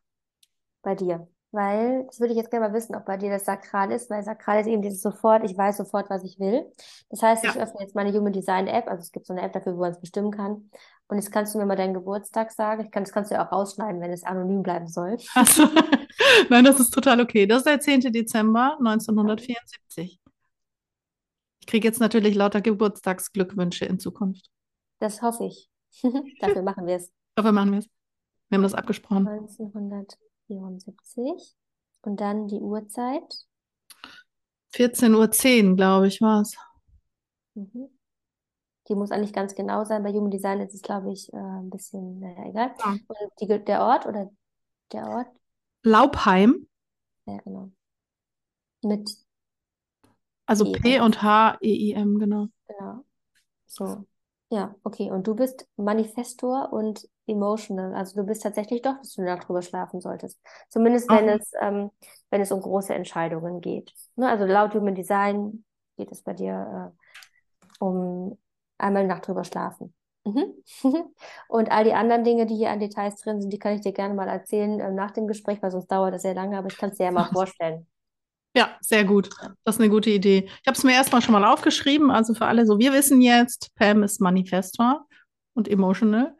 bei 0.82 0.94
dir. 0.94 1.28
Weil, 1.50 2.04
das 2.06 2.20
würde 2.20 2.34
ich 2.34 2.36
jetzt 2.36 2.50
gerne 2.50 2.68
mal 2.68 2.74
wissen, 2.74 2.94
ob 2.94 3.06
bei 3.06 3.16
dir 3.16 3.30
das 3.30 3.46
Sakral 3.46 3.90
ist, 3.90 4.10
weil 4.10 4.22
Sakral 4.22 4.60
ist 4.60 4.66
eben 4.66 4.82
dieses 4.82 5.00
sofort, 5.00 5.44
ich 5.44 5.56
weiß 5.56 5.78
sofort, 5.78 6.10
was 6.10 6.22
ich 6.22 6.38
will. 6.38 6.70
Das 7.08 7.22
heißt, 7.22 7.42
ja. 7.42 7.50
ich 7.50 7.56
öffne 7.56 7.80
jetzt 7.80 7.94
meine 7.94 8.12
Human 8.12 8.34
Design 8.34 8.66
App, 8.66 8.86
also 8.86 9.00
es 9.00 9.12
gibt 9.12 9.26
so 9.26 9.32
eine 9.32 9.40
App 9.40 9.54
dafür, 9.54 9.74
wo 9.74 9.80
man 9.80 9.92
es 9.92 10.00
bestimmen 10.00 10.30
kann. 10.30 10.70
Und 11.08 11.16
jetzt 11.16 11.32
kannst 11.32 11.54
du 11.54 11.58
mir 11.58 11.64
mal 11.64 11.76
deinen 11.76 11.94
Geburtstag 11.94 12.52
sagen. 12.52 12.84
Ich 12.84 12.90
kann, 12.90 13.04
das 13.04 13.12
kannst 13.12 13.30
du 13.30 13.36
ja 13.36 13.46
auch 13.46 13.52
rausschneiden, 13.52 13.98
wenn 14.02 14.12
es 14.12 14.24
anonym 14.24 14.62
bleiben 14.62 14.88
soll. 14.88 15.16
So. 15.46 15.66
Nein, 16.50 16.64
das 16.64 16.80
ist 16.80 16.90
total 16.90 17.20
okay. 17.20 17.46
Das 17.46 17.58
ist 17.58 17.66
der 17.66 17.80
10. 17.80 18.12
Dezember 18.12 18.76
1974. 18.78 20.20
Ich 21.60 21.66
kriege 21.66 21.88
jetzt 21.88 22.00
natürlich 22.00 22.34
lauter 22.34 22.60
Geburtstagsglückwünsche 22.60 23.86
in 23.86 23.98
Zukunft. 23.98 24.50
Das 24.98 25.22
hoffe 25.22 25.44
ich. 25.44 25.70
Dafür 26.40 26.62
machen 26.62 26.86
wir 26.86 26.96
es. 26.96 27.10
Dafür 27.36 27.52
machen 27.52 27.72
wir 27.72 27.78
es. 27.78 27.88
Wir 28.50 28.56
haben 28.56 28.62
das 28.62 28.74
abgesprochen. 28.74 29.26
1974. 30.54 31.56
Und 32.02 32.20
dann 32.20 32.48
die 32.48 32.60
Uhrzeit. 32.60 33.46
14.10 34.74 35.70
Uhr, 35.70 35.76
glaube 35.76 36.08
ich, 36.08 36.20
war 36.20 36.42
es. 36.42 36.56
Mhm. 37.54 37.88
Die 38.88 38.94
muss 38.94 39.10
eigentlich 39.10 39.32
ganz 39.32 39.54
genau 39.54 39.84
sein. 39.84 40.02
Bei 40.02 40.12
Human 40.12 40.30
Design 40.30 40.60
ist 40.60 40.74
es, 40.74 40.82
glaube 40.82 41.12
ich, 41.12 41.32
äh, 41.32 41.36
ein 41.36 41.70
bisschen, 41.70 42.20
naja, 42.20 42.48
egal. 42.48 42.74
Ja. 42.78 42.92
Und 42.92 43.32
die, 43.40 43.64
der 43.64 43.82
Ort 43.82 44.06
oder 44.06 44.30
der 44.92 45.08
Ort? 45.08 45.28
Laubheim. 45.82 46.66
Ja, 47.26 47.36
genau. 47.38 47.70
Mit 48.82 49.10
also 50.46 50.64
e 50.64 50.72
P 50.72 51.00
und 51.00 51.22
H, 51.22 51.58
E, 51.60 51.74
I, 51.74 51.92
M, 51.92 52.18
genau. 52.18 52.48
Genau. 52.66 53.04
So. 53.66 54.06
Ja, 54.50 54.74
okay. 54.82 55.10
Und 55.10 55.26
du 55.26 55.34
bist 55.34 55.68
Manifestor 55.76 56.72
und 56.72 57.06
emotional. 57.26 57.94
Also 57.94 58.20
du 58.20 58.26
bist 58.26 58.42
tatsächlich 58.42 58.80
doch, 58.80 58.96
dass 58.98 59.14
du 59.14 59.24
darüber 59.24 59.60
schlafen 59.60 60.00
solltest. 60.00 60.40
Zumindest 60.70 61.10
wenn 61.10 61.28
es, 61.28 61.52
ähm, 61.60 61.90
wenn 62.30 62.40
es 62.40 62.50
um 62.50 62.60
große 62.60 62.94
Entscheidungen 62.94 63.60
geht. 63.60 63.92
Ne? 64.16 64.28
Also 64.28 64.46
laut 64.46 64.74
Human 64.74 64.94
Design 64.94 65.64
geht 65.98 66.10
es 66.12 66.22
bei 66.22 66.32
dir 66.32 66.92
äh, 66.94 67.84
um 67.84 68.38
einmal 68.78 69.06
Nacht 69.06 69.28
drüber 69.28 69.44
schlafen. 69.44 69.92
Mhm. 70.24 70.54
Und 71.48 71.70
all 71.70 71.84
die 71.84 71.94
anderen 71.94 72.24
Dinge, 72.24 72.46
die 72.46 72.56
hier 72.56 72.70
an 72.70 72.80
Details 72.80 73.16
drin 73.16 73.40
sind, 73.40 73.52
die 73.52 73.58
kann 73.58 73.74
ich 73.74 73.82
dir 73.82 73.92
gerne 73.92 74.14
mal 74.14 74.28
erzählen 74.28 74.80
äh, 74.80 74.90
nach 74.90 75.10
dem 75.10 75.26
Gespräch, 75.26 75.60
weil 75.62 75.70
sonst 75.70 75.88
dauert 75.88 76.14
das 76.14 76.22
sehr 76.22 76.34
lange, 76.34 76.56
aber 76.56 76.68
ich 76.68 76.78
kann 76.78 76.90
es 76.90 76.96
dir 76.96 77.04
ja 77.04 77.12
mal 77.12 77.30
vorstellen. 77.30 77.86
Ja, 78.54 78.76
sehr 78.80 79.04
gut. 79.04 79.30
Das 79.64 79.76
ist 79.76 79.80
eine 79.80 79.90
gute 79.90 80.10
Idee. 80.10 80.48
Ich 80.62 80.66
habe 80.66 80.76
es 80.76 80.84
mir 80.84 80.92
erstmal 80.92 81.22
schon 81.22 81.32
mal 81.32 81.44
aufgeschrieben. 81.44 82.10
Also 82.10 82.34
für 82.34 82.46
alle 82.46 82.66
so, 82.66 82.78
wir 82.78 82.92
wissen 82.92 83.20
jetzt, 83.20 83.74
Pam 83.76 84.02
ist 84.02 84.20
Manifestor 84.20 85.06
und 85.54 85.68
emotional. 85.68 86.34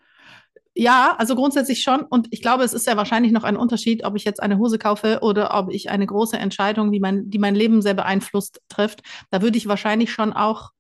Ja, 0.75 1.15
also 1.19 1.35
grundsätzlich 1.35 1.83
schon. 1.83 2.03
Und 2.03 2.29
ich 2.31 2.41
glaube, 2.41 2.65
es 2.65 2.73
ist 2.73 2.87
ja 2.87 2.97
wahrscheinlich 2.97 3.33
noch 3.33 3.45
ein 3.45 3.57
Unterschied, 3.57 4.05
ob 4.05 4.17
ich 4.17 4.25
jetzt 4.25 4.43
eine 4.43 4.59
Hose 4.59 4.79
kaufe 4.79 5.19
oder 5.23 5.55
ob 5.59 5.71
ich 5.73 5.91
eine 5.91 6.07
große 6.07 6.39
Entscheidung, 6.39 6.93
die 6.93 7.01
mein, 7.01 7.31
die 7.31 7.39
mein 7.39 7.55
Leben 7.55 7.83
sehr 7.83 7.95
beeinflusst, 7.95 8.61
trifft. 8.69 9.03
Da 9.31 9.43
würde 9.43 9.59
ich 9.59 9.67
wahrscheinlich 9.69 10.13
schon 10.13 10.33
auch 10.33 10.71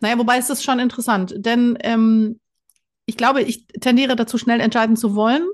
naja, 0.00 0.18
wobei 0.18 0.38
ist 0.38 0.64
schon 0.64 0.78
interessant, 0.78 1.34
denn 1.36 1.76
ähm, 1.80 2.40
ich 3.06 3.16
glaube, 3.16 3.42
ich 3.42 3.66
tendiere 3.66 4.16
dazu, 4.16 4.38
schnell 4.38 4.60
entscheiden 4.60 4.96
zu 4.96 5.14
wollen. 5.14 5.46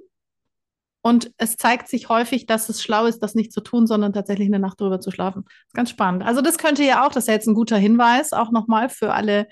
Und 1.02 1.32
es 1.36 1.56
zeigt 1.56 1.88
sich 1.88 2.08
häufig, 2.08 2.46
dass 2.46 2.68
es 2.68 2.82
schlau 2.82 3.06
ist, 3.06 3.18
das 3.20 3.34
nicht 3.34 3.52
zu 3.52 3.60
tun, 3.60 3.86
sondern 3.86 4.12
tatsächlich 4.12 4.46
eine 4.48 4.60
Nacht 4.60 4.80
drüber 4.80 5.00
zu 5.00 5.10
schlafen. 5.10 5.44
Ganz 5.74 5.90
spannend. 5.90 6.22
Also 6.24 6.40
das 6.40 6.58
könnte 6.58 6.84
ja 6.84 7.04
auch, 7.04 7.10
das 7.10 7.24
ist 7.24 7.28
ja 7.28 7.34
jetzt 7.34 7.48
ein 7.48 7.54
guter 7.54 7.76
Hinweis, 7.76 8.32
auch 8.32 8.52
nochmal 8.52 8.88
für 8.88 9.12
alle, 9.12 9.48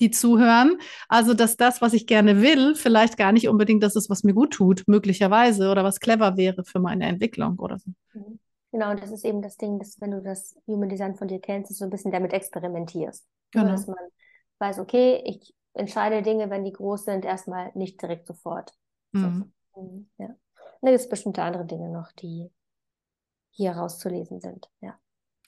die 0.00 0.10
zuhören. 0.10 0.78
Also, 1.08 1.34
dass 1.34 1.56
das, 1.56 1.80
was 1.80 1.92
ich 1.92 2.06
gerne 2.06 2.42
will, 2.42 2.74
vielleicht 2.74 3.16
gar 3.16 3.32
nicht 3.32 3.48
unbedingt 3.48 3.82
das 3.82 3.96
ist, 3.96 4.10
was 4.10 4.24
mir 4.24 4.34
gut 4.34 4.52
tut, 4.52 4.84
möglicherweise, 4.86 5.70
oder 5.70 5.84
was 5.84 6.00
clever 6.00 6.36
wäre 6.36 6.64
für 6.64 6.80
meine 6.80 7.06
Entwicklung 7.06 7.58
oder 7.58 7.78
so. 7.78 7.90
Mhm. 8.12 8.38
Genau, 8.72 8.90
und 8.90 9.00
das 9.00 9.12
ist 9.12 9.24
eben 9.24 9.40
das 9.40 9.56
Ding, 9.56 9.78
dass 9.78 10.00
wenn 10.00 10.10
du 10.10 10.20
das 10.20 10.56
Human 10.66 10.88
Design 10.88 11.14
von 11.14 11.28
dir 11.28 11.38
kennst, 11.38 11.70
dass 11.70 11.78
du 11.78 11.84
ein 11.84 11.90
bisschen 11.90 12.10
damit 12.10 12.32
experimentierst. 12.32 13.24
Genau. 13.52 13.68
Dass 13.68 13.86
man 13.86 13.96
weiß, 14.58 14.80
okay, 14.80 15.22
ich 15.24 15.54
entscheide 15.74 16.22
Dinge, 16.22 16.50
wenn 16.50 16.64
die 16.64 16.72
groß 16.72 17.04
sind, 17.04 17.24
erstmal 17.24 17.70
nicht 17.74 18.02
direkt 18.02 18.26
sofort. 18.26 18.72
Mhm. 19.12 19.52
So, 19.74 20.04
ja. 20.18 20.34
Da 20.84 20.90
gibt 20.90 21.00
es 21.00 21.08
bestimmte 21.08 21.42
andere 21.42 21.64
Dinge 21.64 21.88
noch, 21.88 22.12
die 22.12 22.50
hier 23.50 23.72
rauszulesen 23.72 24.42
sind. 24.42 24.68
Ja. 24.82 24.98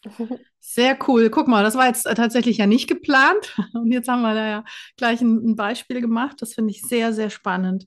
Sehr 0.61 0.97
cool. 1.07 1.29
Guck 1.29 1.47
mal, 1.47 1.63
das 1.63 1.75
war 1.75 1.87
jetzt 1.87 2.05
tatsächlich 2.05 2.57
ja 2.57 2.67
nicht 2.67 2.89
geplant. 2.89 3.55
Und 3.75 3.93
jetzt 3.93 4.09
haben 4.09 4.23
wir 4.23 4.33
da 4.33 4.47
ja 4.47 4.65
gleich 4.97 5.21
ein, 5.21 5.51
ein 5.51 5.57
Beispiel 5.57 6.01
gemacht. 6.01 6.41
Das 6.41 6.55
finde 6.55 6.71
ich 6.71 6.81
sehr, 6.83 7.13
sehr 7.13 7.29
spannend. 7.29 7.87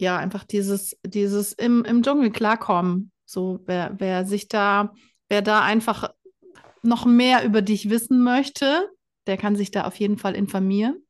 ja, 0.00 0.16
einfach 0.16 0.44
dieses, 0.44 0.96
dieses 1.04 1.52
im, 1.52 1.84
im 1.84 2.02
Dschungel 2.02 2.30
klarkommen. 2.30 3.12
So, 3.26 3.60
wer, 3.66 3.94
wer 3.98 4.24
sich 4.24 4.48
da, 4.48 4.92
wer 5.28 5.42
da 5.42 5.62
einfach 5.62 6.12
noch 6.82 7.04
mehr 7.04 7.44
über 7.44 7.62
dich 7.62 7.90
wissen 7.90 8.22
möchte, 8.22 8.90
der 9.26 9.36
kann 9.36 9.54
sich 9.54 9.70
da 9.70 9.84
auf 9.84 9.96
jeden 9.96 10.18
Fall 10.18 10.34
informieren. 10.34 11.06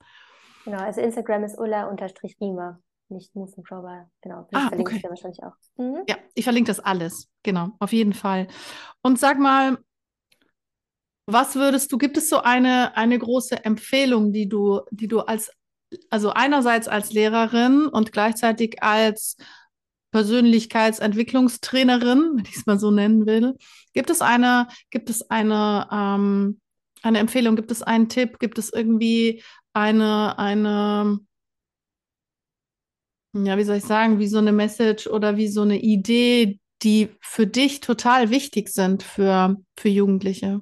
Genau, 0.65 0.79
also 0.79 1.01
Instagram 1.01 1.45
ist 1.45 1.59
Ulla-Rima, 1.59 2.79
nicht 3.09 3.35
Musenprober. 3.35 4.11
Genau, 4.21 4.47
das 4.51 4.63
ah, 4.63 4.69
verlinke 4.69 4.91
okay. 4.91 4.97
ich 4.97 5.03
dir 5.03 5.09
wahrscheinlich 5.09 5.43
auch. 5.43 5.55
Mhm. 5.77 6.03
Ja, 6.09 6.17
ich 6.35 6.45
verlinke 6.45 6.69
das 6.69 6.81
alles. 6.81 7.29
Genau, 7.43 7.71
auf 7.79 7.93
jeden 7.93 8.13
Fall. 8.13 8.49
Und 9.03 9.19
sag 9.19 9.39
mal, 9.39 9.79
was 11.27 11.55
würdest 11.55 11.93
du, 11.93 11.99
gibt 11.99 12.17
es 12.17 12.29
so 12.29 12.41
eine, 12.41 12.97
eine 12.97 13.19
große 13.19 13.65
Empfehlung, 13.65 14.33
die 14.33 14.49
du, 14.49 14.81
die 14.91 15.09
du 15.09 15.21
als, 15.21 15.51
also 16.09 16.31
einerseits 16.31 16.89
als 16.89 17.13
Lehrerin 17.13 17.87
und 17.87 18.13
gleichzeitig 18.13 18.83
als 18.83 19.37
Persönlichkeitsentwicklungstrainerin, 20.13 22.37
wenn 22.37 22.45
ich 22.45 22.57
es 22.57 22.67
mal 22.67 22.79
so 22.79 22.91
nennen 22.91 23.27
will, 23.27 23.57
gibt 23.93 24.11
es 24.11 24.23
eine, 24.23 24.69
gibt 24.91 25.11
es 25.11 25.31
eine, 25.31 25.89
ähm, 25.93 26.61
eine 27.03 27.19
Empfehlung, 27.19 27.57
gibt 27.57 27.71
es 27.71 27.83
einen 27.83 28.09
Tipp, 28.09 28.39
gibt 28.39 28.59
es 28.59 28.73
irgendwie 28.73 29.43
eine, 29.73 30.39
eine, 30.39 31.21
ja, 33.33 33.57
wie 33.57 33.65
soll 33.65 33.77
ich 33.77 33.85
sagen, 33.85 34.19
wie 34.19 34.27
so 34.27 34.39
eine 34.39 34.53
Message 34.53 35.07
oder 35.07 35.37
wie 35.37 35.49
so 35.49 35.63
eine 35.63 35.81
Idee, 35.81 36.59
die 36.83 37.11
für 37.21 37.47
dich 37.47 37.81
total 37.81 38.31
wichtig 38.31 38.71
sind 38.71 39.03
für, 39.03 39.57
für 39.79 39.89
Jugendliche? 39.89 40.61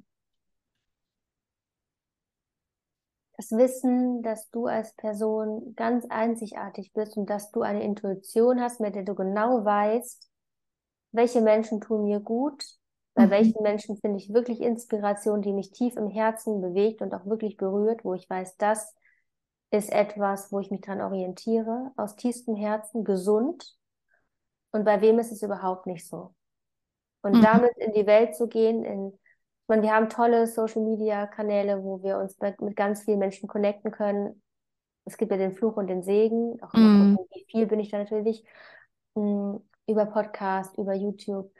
Das 3.39 3.53
Wissen, 3.53 4.22
dass 4.22 4.51
du 4.51 4.66
als 4.66 4.95
Person 4.95 5.74
ganz 5.76 6.05
einzigartig 6.11 6.93
bist 6.93 7.16
und 7.16 7.30
dass 7.30 7.53
du 7.53 7.62
eine 7.62 7.82
Intuition 7.84 8.61
hast, 8.61 8.80
mit 8.80 8.97
der 8.97 9.05
du 9.05 9.14
genau 9.14 9.64
weißt, 9.64 10.28
welche 11.12 11.41
Menschen 11.41 11.80
tun 11.80 12.05
mir 12.05 12.20
gut, 12.20 12.64
bei 13.14 13.26
mhm. 13.26 13.30
welchen 13.30 13.62
Menschen 13.62 13.97
finde 13.97 14.18
ich 14.18 14.32
wirklich 14.32 14.61
Inspiration, 14.61 15.41
die 15.41 15.53
mich 15.53 15.70
tief 15.70 15.97
im 15.97 16.09
Herzen 16.09 16.61
bewegt 16.61 17.01
und 17.01 17.14
auch 17.14 17.26
wirklich 17.26 17.57
berührt, 17.57 18.05
wo 18.05 18.14
ich 18.14 18.28
weiß, 18.28 18.57
das 18.57 18.95
ist 19.70 19.93
etwas, 19.93 20.51
wo 20.51 20.59
ich 20.59 20.70
mich 20.70 20.80
dran 20.80 21.01
orientiere, 21.01 21.93
aus 21.97 22.16
tiefstem 22.16 22.57
Herzen, 22.57 23.05
gesund. 23.05 23.76
Und 24.72 24.84
bei 24.84 25.01
wem 25.01 25.18
ist 25.18 25.32
es 25.32 25.43
überhaupt 25.43 25.86
nicht 25.86 26.09
so? 26.09 26.34
Und 27.22 27.36
mhm. 27.36 27.43
damit 27.43 27.76
in 27.78 27.93
die 27.93 28.07
Welt 28.07 28.34
zu 28.34 28.49
gehen, 28.49 28.84
in, 28.84 29.18
meine, 29.69 29.83
wir 29.83 29.93
haben 29.93 30.09
tolle 30.09 30.47
Social 30.47 30.83
Media 30.83 31.27
Kanäle, 31.27 31.83
wo 31.83 32.03
wir 32.03 32.19
uns 32.19 32.39
mit, 32.41 32.61
mit 32.61 32.77
ganz 32.77 33.03
vielen 33.03 33.19
Menschen 33.19 33.49
connecten 33.49 33.91
können. 33.91 34.43
Es 35.05 35.16
gibt 35.16 35.31
ja 35.31 35.39
den 35.39 35.55
Fluch 35.55 35.77
und 35.77 35.87
den 35.87 36.03
Segen, 36.03 36.61
auch 36.62 36.71
gucken, 36.71 37.19
wie 37.33 37.47
viel 37.51 37.66
bin 37.66 37.81
ich 37.81 37.91
da 37.91 37.99
natürlich, 37.99 38.45
mh, 39.14 39.23
hm, 39.23 39.69
über 39.87 40.07
Podcast, 40.07 40.77
über 40.77 40.95
YouTube 40.95 41.51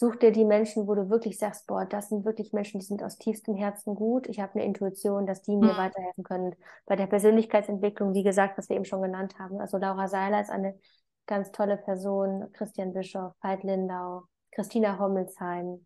Such 0.00 0.14
dir 0.14 0.30
die 0.30 0.44
Menschen, 0.44 0.86
wo 0.86 0.94
du 0.94 1.10
wirklich 1.10 1.38
sagst, 1.40 1.66
boah, 1.66 1.84
das 1.84 2.08
sind 2.08 2.24
wirklich 2.24 2.52
Menschen, 2.52 2.78
die 2.78 2.86
sind 2.86 3.02
aus 3.02 3.18
tiefstem 3.18 3.56
Herzen 3.56 3.96
gut. 3.96 4.28
Ich 4.28 4.38
habe 4.38 4.54
eine 4.54 4.64
Intuition, 4.64 5.26
dass 5.26 5.42
die 5.42 5.56
mir 5.56 5.72
mhm. 5.72 5.76
weiterhelfen 5.76 6.22
können. 6.22 6.54
Bei 6.86 6.94
der 6.94 7.08
Persönlichkeitsentwicklung, 7.08 8.14
wie 8.14 8.22
gesagt, 8.22 8.56
was 8.56 8.68
wir 8.68 8.76
eben 8.76 8.84
schon 8.84 9.02
genannt 9.02 9.40
haben. 9.40 9.60
Also 9.60 9.76
Laura 9.76 10.06
Seiler 10.06 10.40
ist 10.40 10.50
eine 10.50 10.78
ganz 11.26 11.50
tolle 11.50 11.76
Person, 11.76 12.48
Christian 12.52 12.92
Bischof, 12.92 13.32
Veit 13.40 13.64
Lindau, 13.64 14.22
Christina 14.52 15.00
Hommelsheim 15.00 15.84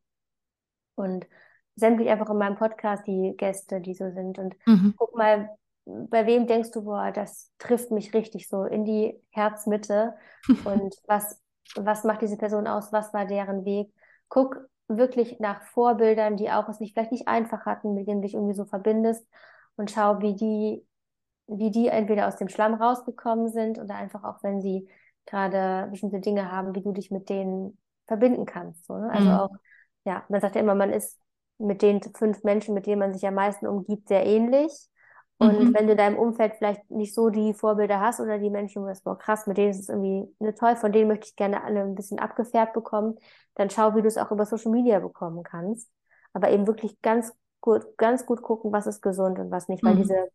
und 0.95 1.27
sämtlich 1.77 2.09
einfach 2.09 2.31
in 2.31 2.39
meinem 2.39 2.57
Podcast 2.57 3.07
die 3.07 3.35
Gäste, 3.37 3.81
die 3.81 3.95
so 3.95 4.11
sind. 4.11 4.39
Und 4.39 4.55
mhm. 4.67 4.95
guck 4.97 5.17
mal, 5.17 5.51
bei 5.85 6.27
wem 6.27 6.47
denkst 6.47 6.71
du, 6.71 6.85
boah, 6.85 7.11
das 7.13 7.51
trifft 7.59 7.91
mich 7.91 8.15
richtig 8.15 8.49
so 8.49 8.65
in 8.65 8.85
die 8.85 9.21
Herzmitte 9.31 10.15
und 10.65 10.95
was, 11.07 11.41
was 11.77 12.05
macht 12.05 12.23
diese 12.23 12.37
Person 12.37 12.67
aus, 12.67 12.93
was 12.93 13.13
war 13.13 13.27
deren 13.27 13.65
Weg 13.65 13.93
guck 14.33 14.67
wirklich 14.89 15.41
nach 15.41 15.61
Vorbildern, 15.61 16.39
die 16.39 16.51
auch 16.51 16.67
es 16.71 16.81
nicht, 16.81 16.95
vielleicht 16.95 17.13
nicht 17.13 17.29
einfach 17.29 17.67
hatten, 17.67 17.93
mit 17.93 18.09
denen 18.09 18.23
du 18.23 18.27
dich 18.27 18.35
irgendwie 18.35 18.55
so 18.55 18.65
verbindest 18.65 19.27
und 19.77 19.91
schau, 19.91 20.21
wie 20.21 20.35
die, 20.35 20.87
wie 21.49 21.71
die 21.71 21.89
entweder 21.89 22.29
aus 22.29 22.37
dem 22.37 22.49
Schlamm 22.49 22.73
rausgekommen 22.73 23.51
sind 23.51 23.79
oder 23.79 23.95
einfach 23.95 24.25
auch, 24.25 24.43
wenn 24.43 24.63
sie 24.63 24.89
gerade 25.27 25.91
bestimmte 25.91 26.21
Dinge 26.21 26.51
haben, 26.51 26.75
wie 26.75 26.81
du 26.81 26.93
dich 26.93 27.11
mit 27.11 27.29
denen 27.29 27.77
verbinden 28.07 28.47
kannst. 28.47 28.87
So, 28.87 28.97
ne? 28.97 29.11
Also 29.11 29.29
mhm. 29.29 29.35
auch, 29.35 29.51
ja, 30.05 30.25
man 30.31 30.41
sagt 30.41 30.55
ja 30.55 30.63
immer, 30.63 30.75
man 30.75 30.91
ist 30.91 31.21
mit 31.59 31.83
den 31.83 32.03
fünf 32.03 32.43
Menschen, 32.45 32.75
mit 32.75 32.87
denen 32.87 32.99
man 32.99 33.13
sich 33.13 33.27
am 33.27 33.35
meisten 33.35 33.67
umgibt, 33.67 34.09
sehr 34.09 34.27
ähnlich. 34.27 34.73
Und 35.39 35.59
mhm. 35.59 35.75
wenn 35.75 35.87
du 35.87 35.93
in 35.93 35.99
deinem 35.99 36.19
Umfeld 36.19 36.55
vielleicht 36.55 36.89
nicht 36.91 37.15
so 37.15 37.29
die 37.29 37.53
Vorbilder 37.53 38.01
hast 38.01 38.21
oder 38.21 38.39
die 38.39 38.51
Menschen, 38.51 38.81
wo 38.81 38.87
du 38.87 38.91
sagst, 38.91 39.05
boah, 39.05 39.19
krass, 39.19 39.47
mit 39.47 39.59
denen 39.59 39.71
ist 39.71 39.81
es 39.81 39.89
irgendwie 39.89 40.33
ne, 40.39 40.55
toll, 40.55 40.77
von 40.77 40.93
denen 40.93 41.09
möchte 41.09 41.27
ich 41.27 41.37
gerne 41.37 41.65
alle 41.65 41.81
ein 41.81 41.97
bisschen 41.97 42.21
abgefärbt 42.21 42.75
bekommen, 42.75 43.17
dann 43.57 43.69
schau, 43.69 43.97
wie 43.97 44.03
du 44.03 44.09
es 44.09 44.19
auch 44.19 44.31
über 44.31 44.47
Social 44.47 44.71
Media 44.71 45.01
bekommen 45.01 45.43
kannst. 45.43 45.91
Aber 46.33 46.51
eben 46.51 46.67
wirklich 46.67 47.01
ganz 47.03 47.33
gut, 47.61 47.97
ganz 47.97 48.25
gut 48.25 48.43
gucken, 48.43 48.73
was 48.73 48.87
ist 48.87 49.03
gesund 49.03 49.39
und 49.39 49.51
was 49.51 49.69
nicht, 49.69 49.83
weil 49.83 49.95
mhm. 49.95 50.03
diese, 50.03 50.29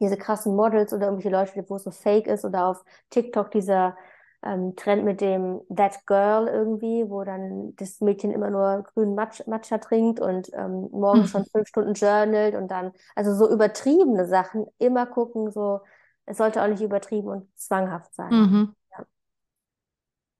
diese 0.00 0.18
krassen 0.18 0.54
Models 0.54 0.92
oder 0.92 1.06
irgendwelche 1.06 1.34
Leute, 1.34 1.64
wo 1.70 1.76
es 1.76 1.84
so 1.84 1.90
fake 1.90 2.26
ist 2.26 2.44
oder 2.44 2.66
auf 2.66 2.84
TikTok 3.10 3.50
dieser 3.50 3.96
ähm, 4.42 4.76
Trend 4.76 5.04
mit 5.04 5.20
dem 5.20 5.60
That 5.74 6.06
Girl 6.06 6.46
irgendwie, 6.48 7.08
wo 7.08 7.24
dann 7.24 7.74
das 7.76 8.00
Mädchen 8.00 8.30
immer 8.30 8.50
nur 8.50 8.84
grünen 8.94 9.14
Match, 9.14 9.46
Matcha 9.46 9.78
trinkt 9.78 10.20
und 10.20 10.50
ähm, 10.54 10.88
morgens 10.92 11.28
mhm. 11.28 11.28
schon 11.28 11.44
fünf 11.46 11.68
Stunden 11.68 11.94
journalt 11.94 12.54
und 12.54 12.68
dann, 12.70 12.92
also 13.14 13.34
so 13.34 13.52
übertriebene 13.52 14.26
Sachen, 14.26 14.66
immer 14.78 15.06
gucken, 15.06 15.50
so, 15.50 15.80
es 16.26 16.38
sollte 16.38 16.62
auch 16.62 16.68
nicht 16.68 16.82
übertrieben 16.82 17.28
und 17.28 17.58
zwanghaft 17.58 18.14
sein. 18.14 18.32
Mhm. 18.32 18.74
Ja. 18.92 19.04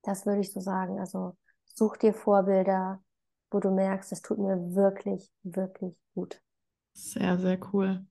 Das 0.02 0.26
würde 0.26 0.40
ich 0.40 0.52
so 0.52 0.60
sagen. 0.60 0.98
Also 1.00 1.36
such 1.64 1.96
dir 1.96 2.14
Vorbilder, 2.14 3.00
wo 3.50 3.60
du 3.60 3.70
merkst, 3.70 4.12
es 4.12 4.22
tut 4.22 4.38
mir 4.38 4.74
wirklich, 4.74 5.30
wirklich 5.42 5.98
gut. 6.14 6.40
Sehr, 6.92 7.38
sehr 7.38 7.58
cool. 7.72 8.04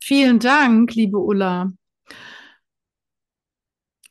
Vielen 0.00 0.38
Dank, 0.38 0.94
liebe 0.94 1.18
Ulla. 1.18 1.72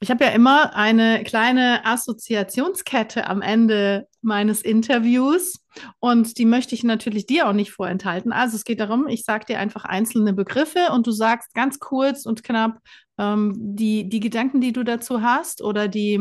Ich 0.03 0.11
habe 0.11 0.25
ja 0.25 0.31
immer 0.31 0.75
eine 0.75 1.23
kleine 1.23 1.85
Assoziationskette 1.85 3.25
am 3.25 3.41
Ende 3.41 4.05
meines 4.21 4.61
Interviews 4.61 5.61
und 6.01 6.37
die 6.37 6.43
möchte 6.43 6.75
ich 6.75 6.83
natürlich 6.83 7.25
dir 7.25 7.47
auch 7.47 7.53
nicht 7.53 7.71
vorenthalten. 7.71 8.33
Also 8.33 8.57
es 8.57 8.65
geht 8.65 8.81
darum, 8.81 9.07
ich 9.07 9.23
sage 9.23 9.45
dir 9.45 9.59
einfach 9.59 9.85
einzelne 9.85 10.33
Begriffe 10.33 10.89
und 10.91 11.07
du 11.07 11.11
sagst 11.11 11.53
ganz 11.53 11.79
kurz 11.79 12.25
und 12.25 12.43
knapp 12.43 12.79
ähm, 13.17 13.53
die, 13.55 14.09
die 14.09 14.19
Gedanken, 14.19 14.59
die 14.59 14.73
du 14.73 14.83
dazu 14.83 15.21
hast 15.21 15.61
oder 15.61 15.87
die, 15.87 16.19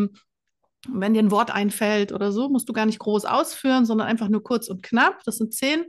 wenn 0.88 1.14
dir 1.14 1.22
ein 1.24 1.32
Wort 1.32 1.52
einfällt 1.52 2.12
oder 2.12 2.30
so, 2.30 2.50
musst 2.50 2.68
du 2.68 2.72
gar 2.72 2.86
nicht 2.86 3.00
groß 3.00 3.24
ausführen, 3.24 3.84
sondern 3.84 4.06
einfach 4.06 4.28
nur 4.28 4.44
kurz 4.44 4.68
und 4.68 4.84
knapp. 4.84 5.24
Das 5.24 5.38
sind 5.38 5.54
zehn 5.54 5.86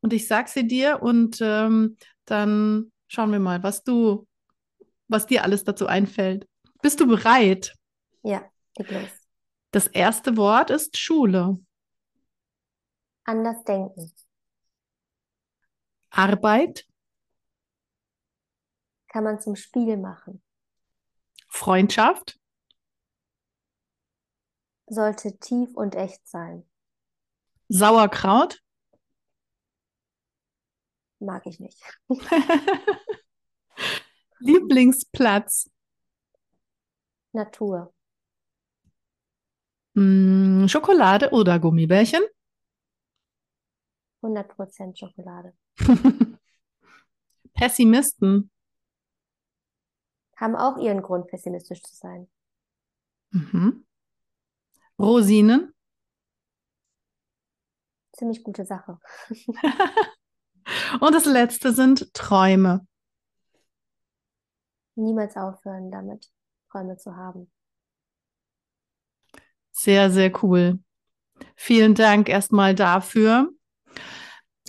und 0.00 0.14
ich 0.14 0.26
sage 0.26 0.48
sie 0.48 0.66
dir 0.66 1.02
und 1.02 1.40
ähm, 1.42 1.98
dann 2.24 2.90
schauen 3.06 3.32
wir 3.32 3.38
mal, 3.38 3.62
was 3.62 3.84
du, 3.84 4.26
was 5.08 5.26
dir 5.26 5.44
alles 5.44 5.64
dazu 5.64 5.86
einfällt. 5.86 6.46
Bist 6.84 7.00
du 7.00 7.06
bereit? 7.06 7.74
Ja, 8.24 8.44
leg 8.76 8.90
los. 8.90 9.08
Das 9.70 9.86
erste 9.86 10.36
Wort 10.36 10.68
ist 10.68 10.98
Schule. 10.98 11.58
Anders 13.24 13.64
denken. 13.64 14.12
Arbeit. 16.10 16.86
Kann 19.08 19.24
man 19.24 19.40
zum 19.40 19.56
Spiel 19.56 19.96
machen. 19.96 20.42
Freundschaft. 21.48 22.38
Sollte 24.86 25.38
tief 25.38 25.74
und 25.74 25.94
echt 25.94 26.28
sein. 26.28 26.68
Sauerkraut. 27.68 28.62
Mag 31.18 31.46
ich 31.46 31.60
nicht. 31.60 31.82
Lieblingsplatz. 34.40 35.70
Natur. 37.34 37.92
Mm, 39.94 40.66
Schokolade 40.66 41.30
oder 41.30 41.58
Gummibärchen? 41.58 42.22
100% 44.22 44.96
Schokolade. 44.98 45.54
Pessimisten. 47.54 48.50
haben 50.36 50.56
auch 50.56 50.78
ihren 50.78 51.02
Grund, 51.02 51.28
pessimistisch 51.28 51.82
zu 51.82 51.94
sein. 51.94 52.28
Mhm. 53.30 53.86
Rosinen? 54.98 55.72
Ziemlich 58.12 58.42
gute 58.42 58.64
Sache. 58.64 58.98
Und 61.00 61.14
das 61.14 61.26
letzte 61.26 61.72
sind 61.72 62.12
Träume. 62.14 62.86
Niemals 64.96 65.36
aufhören 65.36 65.90
damit, 65.90 66.30
Träume 66.74 66.96
zu 66.96 67.16
haben. 67.16 67.50
Sehr, 69.70 70.10
sehr 70.10 70.32
cool. 70.42 70.80
Vielen 71.56 71.94
Dank 71.94 72.28
erstmal 72.28 72.74
dafür. 72.74 73.50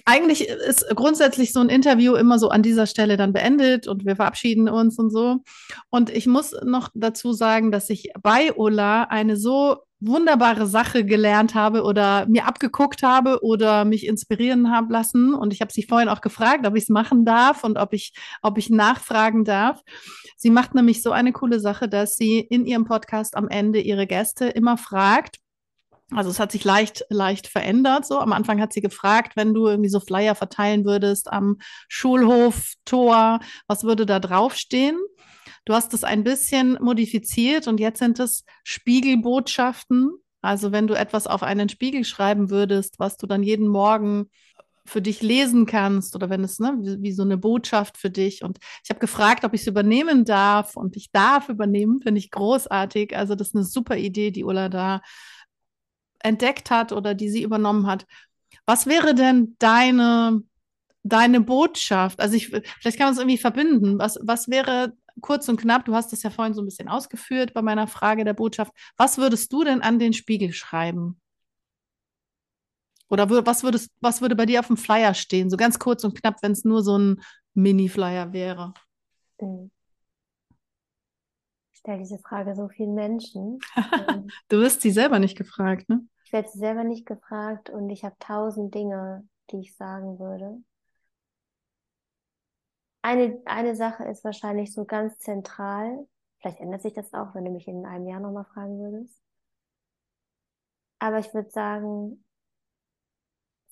Eigentlich 0.07 0.47
ist 0.47 0.85
grundsätzlich 0.95 1.51
so 1.51 1.61
ein 1.61 1.69
Interview 1.69 2.13
immer 2.13 2.37
so 2.37 2.49
an 2.49 2.61
dieser 2.61 2.85
Stelle 2.85 3.17
dann 3.17 3.33
beendet 3.33 3.87
und 3.87 4.05
wir 4.05 4.15
verabschieden 4.15 4.69
uns 4.69 4.99
und 4.99 5.09
so. 5.09 5.37
Und 5.89 6.11
ich 6.11 6.27
muss 6.27 6.55
noch 6.63 6.89
dazu 6.93 7.33
sagen, 7.33 7.71
dass 7.71 7.89
ich 7.89 8.11
bei 8.21 8.53
Ulla 8.53 9.05
eine 9.05 9.35
so 9.35 9.77
wunderbare 10.07 10.67
Sache 10.67 11.05
gelernt 11.05 11.55
habe 11.55 11.83
oder 11.83 12.25
mir 12.27 12.45
abgeguckt 12.45 13.03
habe 13.03 13.43
oder 13.43 13.85
mich 13.85 14.05
inspirieren 14.05 14.71
habe 14.71 14.93
lassen. 14.93 15.33
Und 15.33 15.53
ich 15.53 15.61
habe 15.61 15.71
sie 15.71 15.83
vorhin 15.83 16.09
auch 16.09 16.21
gefragt, 16.21 16.65
ob 16.65 16.75
ich 16.75 16.83
es 16.83 16.89
machen 16.89 17.25
darf 17.25 17.63
und 17.63 17.77
ob 17.77 17.93
ich, 17.93 18.13
ob 18.41 18.57
ich 18.57 18.69
nachfragen 18.69 19.43
darf. 19.43 19.81
Sie 20.37 20.49
macht 20.49 20.75
nämlich 20.75 21.01
so 21.01 21.11
eine 21.11 21.31
coole 21.31 21.59
Sache, 21.59 21.87
dass 21.87 22.15
sie 22.15 22.39
in 22.39 22.65
ihrem 22.65 22.85
Podcast 22.85 23.35
am 23.35 23.47
Ende 23.47 23.79
ihre 23.79 24.07
Gäste 24.07 24.45
immer 24.45 24.77
fragt, 24.77 25.37
also 26.11 26.29
es 26.29 26.39
hat 26.39 26.51
sich 26.51 26.63
leicht, 26.63 27.03
leicht 27.09 27.47
verändert. 27.47 28.05
So 28.05 28.19
am 28.19 28.31
Anfang 28.31 28.61
hat 28.61 28.73
sie 28.73 28.81
gefragt, 28.81 29.35
wenn 29.35 29.53
du 29.53 29.67
irgendwie 29.67 29.89
so 29.89 29.99
Flyer 29.99 30.35
verteilen 30.35 30.85
würdest 30.85 31.31
am 31.31 31.57
Schulhof, 31.87 32.73
Tor, 32.85 33.39
was 33.67 33.83
würde 33.83 34.05
da 34.05 34.19
draufstehen? 34.19 34.99
Du 35.65 35.73
hast 35.73 35.93
es 35.93 36.03
ein 36.03 36.23
bisschen 36.23 36.77
modifiziert 36.79 37.67
und 37.67 37.79
jetzt 37.79 37.99
sind 37.99 38.19
es 38.19 38.45
Spiegelbotschaften. 38.63 40.11
Also 40.41 40.71
wenn 40.71 40.85
du 40.85 40.93
etwas 40.93 41.25
auf 41.25 41.41
einen 41.41 41.69
Spiegel 41.69 42.03
schreiben 42.05 42.51
würdest, 42.51 42.99
was 42.99 43.17
du 43.17 43.25
dann 43.25 43.41
jeden 43.41 43.67
Morgen 43.67 44.29
für 44.85 45.01
dich 45.01 45.23
lesen 45.23 45.65
kannst 45.65 46.15
oder 46.15 46.29
wenn 46.29 46.43
es 46.43 46.59
ne, 46.59 46.77
wie, 46.79 47.01
wie 47.01 47.11
so 47.11 47.23
eine 47.23 47.37
Botschaft 47.37 47.97
für 47.97 48.11
dich. 48.11 48.43
Und 48.43 48.59
ich 48.83 48.91
habe 48.91 48.99
gefragt, 48.99 49.43
ob 49.43 49.55
ich 49.55 49.61
es 49.61 49.67
übernehmen 49.67 50.23
darf 50.23 50.75
und 50.75 50.95
ich 50.95 51.11
darf 51.11 51.49
übernehmen, 51.49 51.99
finde 52.01 52.19
ich 52.19 52.29
großartig. 52.29 53.17
Also 53.17 53.33
das 53.33 53.47
ist 53.47 53.55
eine 53.55 53.63
super 53.63 53.97
Idee, 53.97 54.29
die 54.29 54.43
Ulla 54.43 54.69
da 54.69 55.01
entdeckt 56.19 56.69
hat 56.69 56.91
oder 56.91 57.15
die 57.15 57.29
sie 57.29 57.41
übernommen 57.41 57.87
hat. 57.87 58.05
Was 58.67 58.85
wäre 58.85 59.15
denn 59.15 59.55
deine, 59.57 60.43
deine 61.01 61.41
Botschaft? 61.41 62.19
Also 62.19 62.35
ich, 62.35 62.47
vielleicht 62.49 62.97
kann 62.97 63.07
man 63.07 63.13
es 63.13 63.19
irgendwie 63.19 63.39
verbinden. 63.39 63.97
Was, 63.97 64.19
was 64.21 64.49
wäre 64.49 64.93
kurz 65.21 65.47
und 65.49 65.59
knapp, 65.59 65.85
du 65.85 65.95
hast 65.95 66.13
es 66.13 66.23
ja 66.23 66.29
vorhin 66.29 66.53
so 66.53 66.61
ein 66.61 66.65
bisschen 66.65 66.87
ausgeführt 66.87 67.53
bei 67.53 67.61
meiner 67.61 67.87
Frage 67.87 68.23
der 68.25 68.33
Botschaft. 68.33 68.71
Was 68.97 69.17
würdest 69.17 69.51
du 69.53 69.63
denn 69.63 69.81
an 69.81 69.99
den 69.99 70.13
Spiegel 70.13 70.53
schreiben? 70.53 71.19
Oder 73.09 73.29
was, 73.45 73.63
würdest, 73.63 73.91
was 74.01 74.21
würde 74.21 74.35
bei 74.35 74.45
dir 74.45 74.59
auf 74.59 74.67
dem 74.67 74.77
Flyer 74.77 75.13
stehen? 75.13 75.49
So 75.49 75.57
ganz 75.57 75.77
kurz 75.77 76.03
und 76.03 76.19
knapp, 76.19 76.41
wenn 76.41 76.53
es 76.53 76.65
nur 76.65 76.83
so 76.83 76.97
ein 76.97 77.21
Mini-Flyer 77.53 78.33
wäre. 78.33 78.73
Mhm. 79.39 79.71
Ich 81.71 81.79
stelle 81.79 81.99
diese 81.99 82.17
Frage 82.19 82.55
so 82.55 82.67
vielen 82.67 82.95
Menschen. 82.95 83.59
Du 84.49 84.57
wirst 84.57 84.81
sie 84.81 84.91
selber 84.91 85.19
nicht 85.19 85.37
gefragt, 85.37 85.87
ne? 85.87 86.05
Ich 86.25 86.33
werde 86.33 86.49
sie 86.49 86.57
selber 86.57 86.83
nicht 86.83 87.05
gefragt 87.05 87.69
und 87.69 87.89
ich 87.91 88.03
habe 88.03 88.15
tausend 88.19 88.73
Dinge, 88.73 89.27
die 89.51 89.59
ich 89.59 89.75
sagen 89.75 90.17
würde. 90.17 90.57
Eine, 93.05 93.39
eine 93.45 93.75
Sache 93.75 94.03
ist 94.05 94.23
wahrscheinlich 94.23 94.73
so 94.73 94.83
ganz 94.83 95.19
zentral. 95.19 96.07
Vielleicht 96.39 96.59
ändert 96.59 96.81
sich 96.81 96.95
das 96.95 97.13
auch, 97.13 97.35
wenn 97.35 97.45
du 97.45 97.51
mich 97.51 97.67
in 97.67 97.85
einem 97.85 98.07
Jahr 98.07 98.19
nochmal 98.19 98.45
fragen 98.45 98.79
würdest. 98.79 99.15
Aber 100.97 101.19
ich 101.19 101.31
würde 101.31 101.51
sagen, 101.51 102.25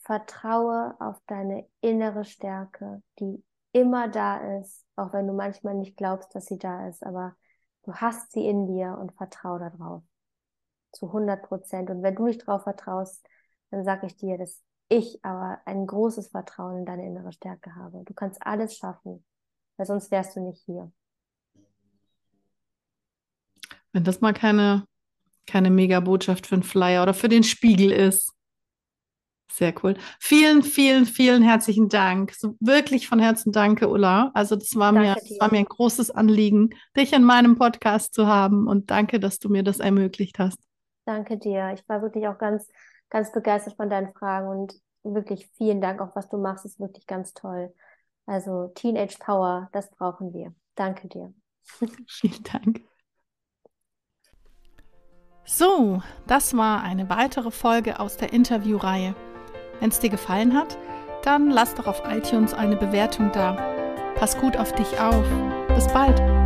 vertraue 0.02 0.96
auf 1.00 1.20
deine 1.26 1.68
innere 1.82 2.26
Stärke, 2.26 3.02
die 3.18 3.44
immer 3.72 4.08
da 4.08 4.60
ist, 4.60 4.86
auch 4.96 5.14
wenn 5.14 5.26
du 5.26 5.34
manchmal 5.34 5.74
nicht 5.74 5.98
glaubst, 5.98 6.36
dass 6.36 6.46
sie 6.46 6.60
da 6.60 6.88
ist, 6.88 7.04
aber 7.04 7.36
du 7.86 7.94
hast 7.96 8.34
sie 8.34 8.46
in 8.46 8.68
dir 8.68 9.00
und 9.02 9.14
vertraue 9.14 9.58
darauf. 9.58 10.04
Zu 10.92 11.12
100 11.12 11.42
Prozent. 11.42 11.90
Und 11.90 12.04
wenn 12.04 12.14
du 12.14 12.26
nicht 12.26 12.48
darauf 12.48 12.62
vertraust, 12.62 13.28
dann 13.72 13.84
sage 13.84 14.06
ich 14.06 14.16
dir, 14.16 14.38
dass 14.38 14.62
ich 14.94 15.24
aber 15.24 15.60
ein 15.66 15.88
großes 15.88 16.30
Vertrauen 16.30 16.80
in 16.80 16.86
deine 16.86 17.06
innere 17.06 17.32
Stärke 17.32 17.76
habe. 17.76 18.04
Du 18.06 18.14
kannst 18.14 18.46
alles 18.46 18.78
schaffen, 18.78 19.24
weil 19.78 19.86
sonst 19.86 20.12
wärst 20.12 20.36
du 20.36 20.42
nicht 20.42 20.64
hier. 20.66 20.92
Wenn 23.92 24.04
das 24.04 24.22
mal 24.22 24.34
keine, 24.34 24.86
keine 25.48 25.70
Mega-Botschaft 25.70 26.48
für 26.48 26.56
einen 26.56 26.64
Flyer 26.64 27.04
oder 27.04 27.14
für 27.14 27.30
den 27.30 27.44
Spiegel 27.44 27.92
ist. 27.92 28.34
Sehr 29.52 29.74
cool. 29.84 29.96
Vielen, 30.20 30.64
vielen, 30.64 31.06
vielen 31.06 31.44
herzlichen 31.44 31.88
Dank. 31.88 32.34
So 32.34 32.56
wirklich 32.60 33.08
von 33.08 33.20
Herzen 33.20 33.52
danke, 33.52 33.88
Ulla. 33.88 34.32
Also 34.34 34.56
das 34.56 34.76
war 34.76 34.92
mir, 34.92 35.14
das 35.14 35.40
war 35.40 35.52
mir 35.52 35.60
ein 35.60 35.66
großes 35.66 36.10
Anliegen, 36.10 36.72
dich 36.98 37.14
in 37.14 37.24
meinem 37.24 37.56
Podcast 37.56 38.16
zu 38.16 38.26
haben 38.26 38.68
und 38.68 38.90
danke, 38.90 39.20
dass 39.20 39.38
du 39.38 39.50
mir 39.50 39.62
das 39.62 39.80
ermöglicht 39.80 40.40
hast. 40.40 40.58
Danke 41.06 41.38
dir. 41.38 41.72
Ich 41.76 41.88
war 41.88 42.02
wirklich 42.02 42.28
auch 42.28 42.40
ganz, 42.40 42.68
ganz 43.12 43.32
begeistert 43.32 43.76
von 43.76 43.92
deinen 43.92 44.12
Fragen 44.14 44.48
und 44.48 44.74
wirklich 45.04 45.48
vielen 45.58 45.82
Dank 45.82 46.02
auch, 46.02 46.16
was 46.16 46.30
du 46.30 46.38
machst, 46.38 46.66
ist 46.66 46.80
wirklich 46.80 47.08
ganz 47.08 47.34
toll. 47.34 47.74
Also 48.26 48.68
Teenage 48.76 49.18
Power, 49.20 49.70
das 49.74 49.90
brauchen 49.92 50.34
wir. 50.34 50.54
Danke 50.76 51.08
dir. 51.08 51.34
Vielen 52.08 52.44
Dank. 52.44 52.82
So, 55.46 56.02
das 56.26 56.56
war 56.56 56.84
eine 56.84 57.10
weitere 57.10 57.52
Folge 57.52 58.00
aus 58.00 58.16
der 58.16 58.32
Interviewreihe. 58.32 59.14
Wenn 59.80 59.90
es 59.90 60.00
dir 60.00 60.10
gefallen 60.10 60.54
hat, 60.54 60.78
dann 61.24 61.50
lass 61.50 61.76
doch 61.76 61.88
auf 61.88 62.02
iTunes 62.06 62.54
eine 62.54 62.78
Bewertung 62.78 63.32
da. 63.34 63.56
Pass 64.16 64.38
gut 64.38 64.56
auf 64.56 64.74
dich 64.74 65.00
auf. 65.00 65.26
Bis 65.76 65.88
bald. 65.88 66.43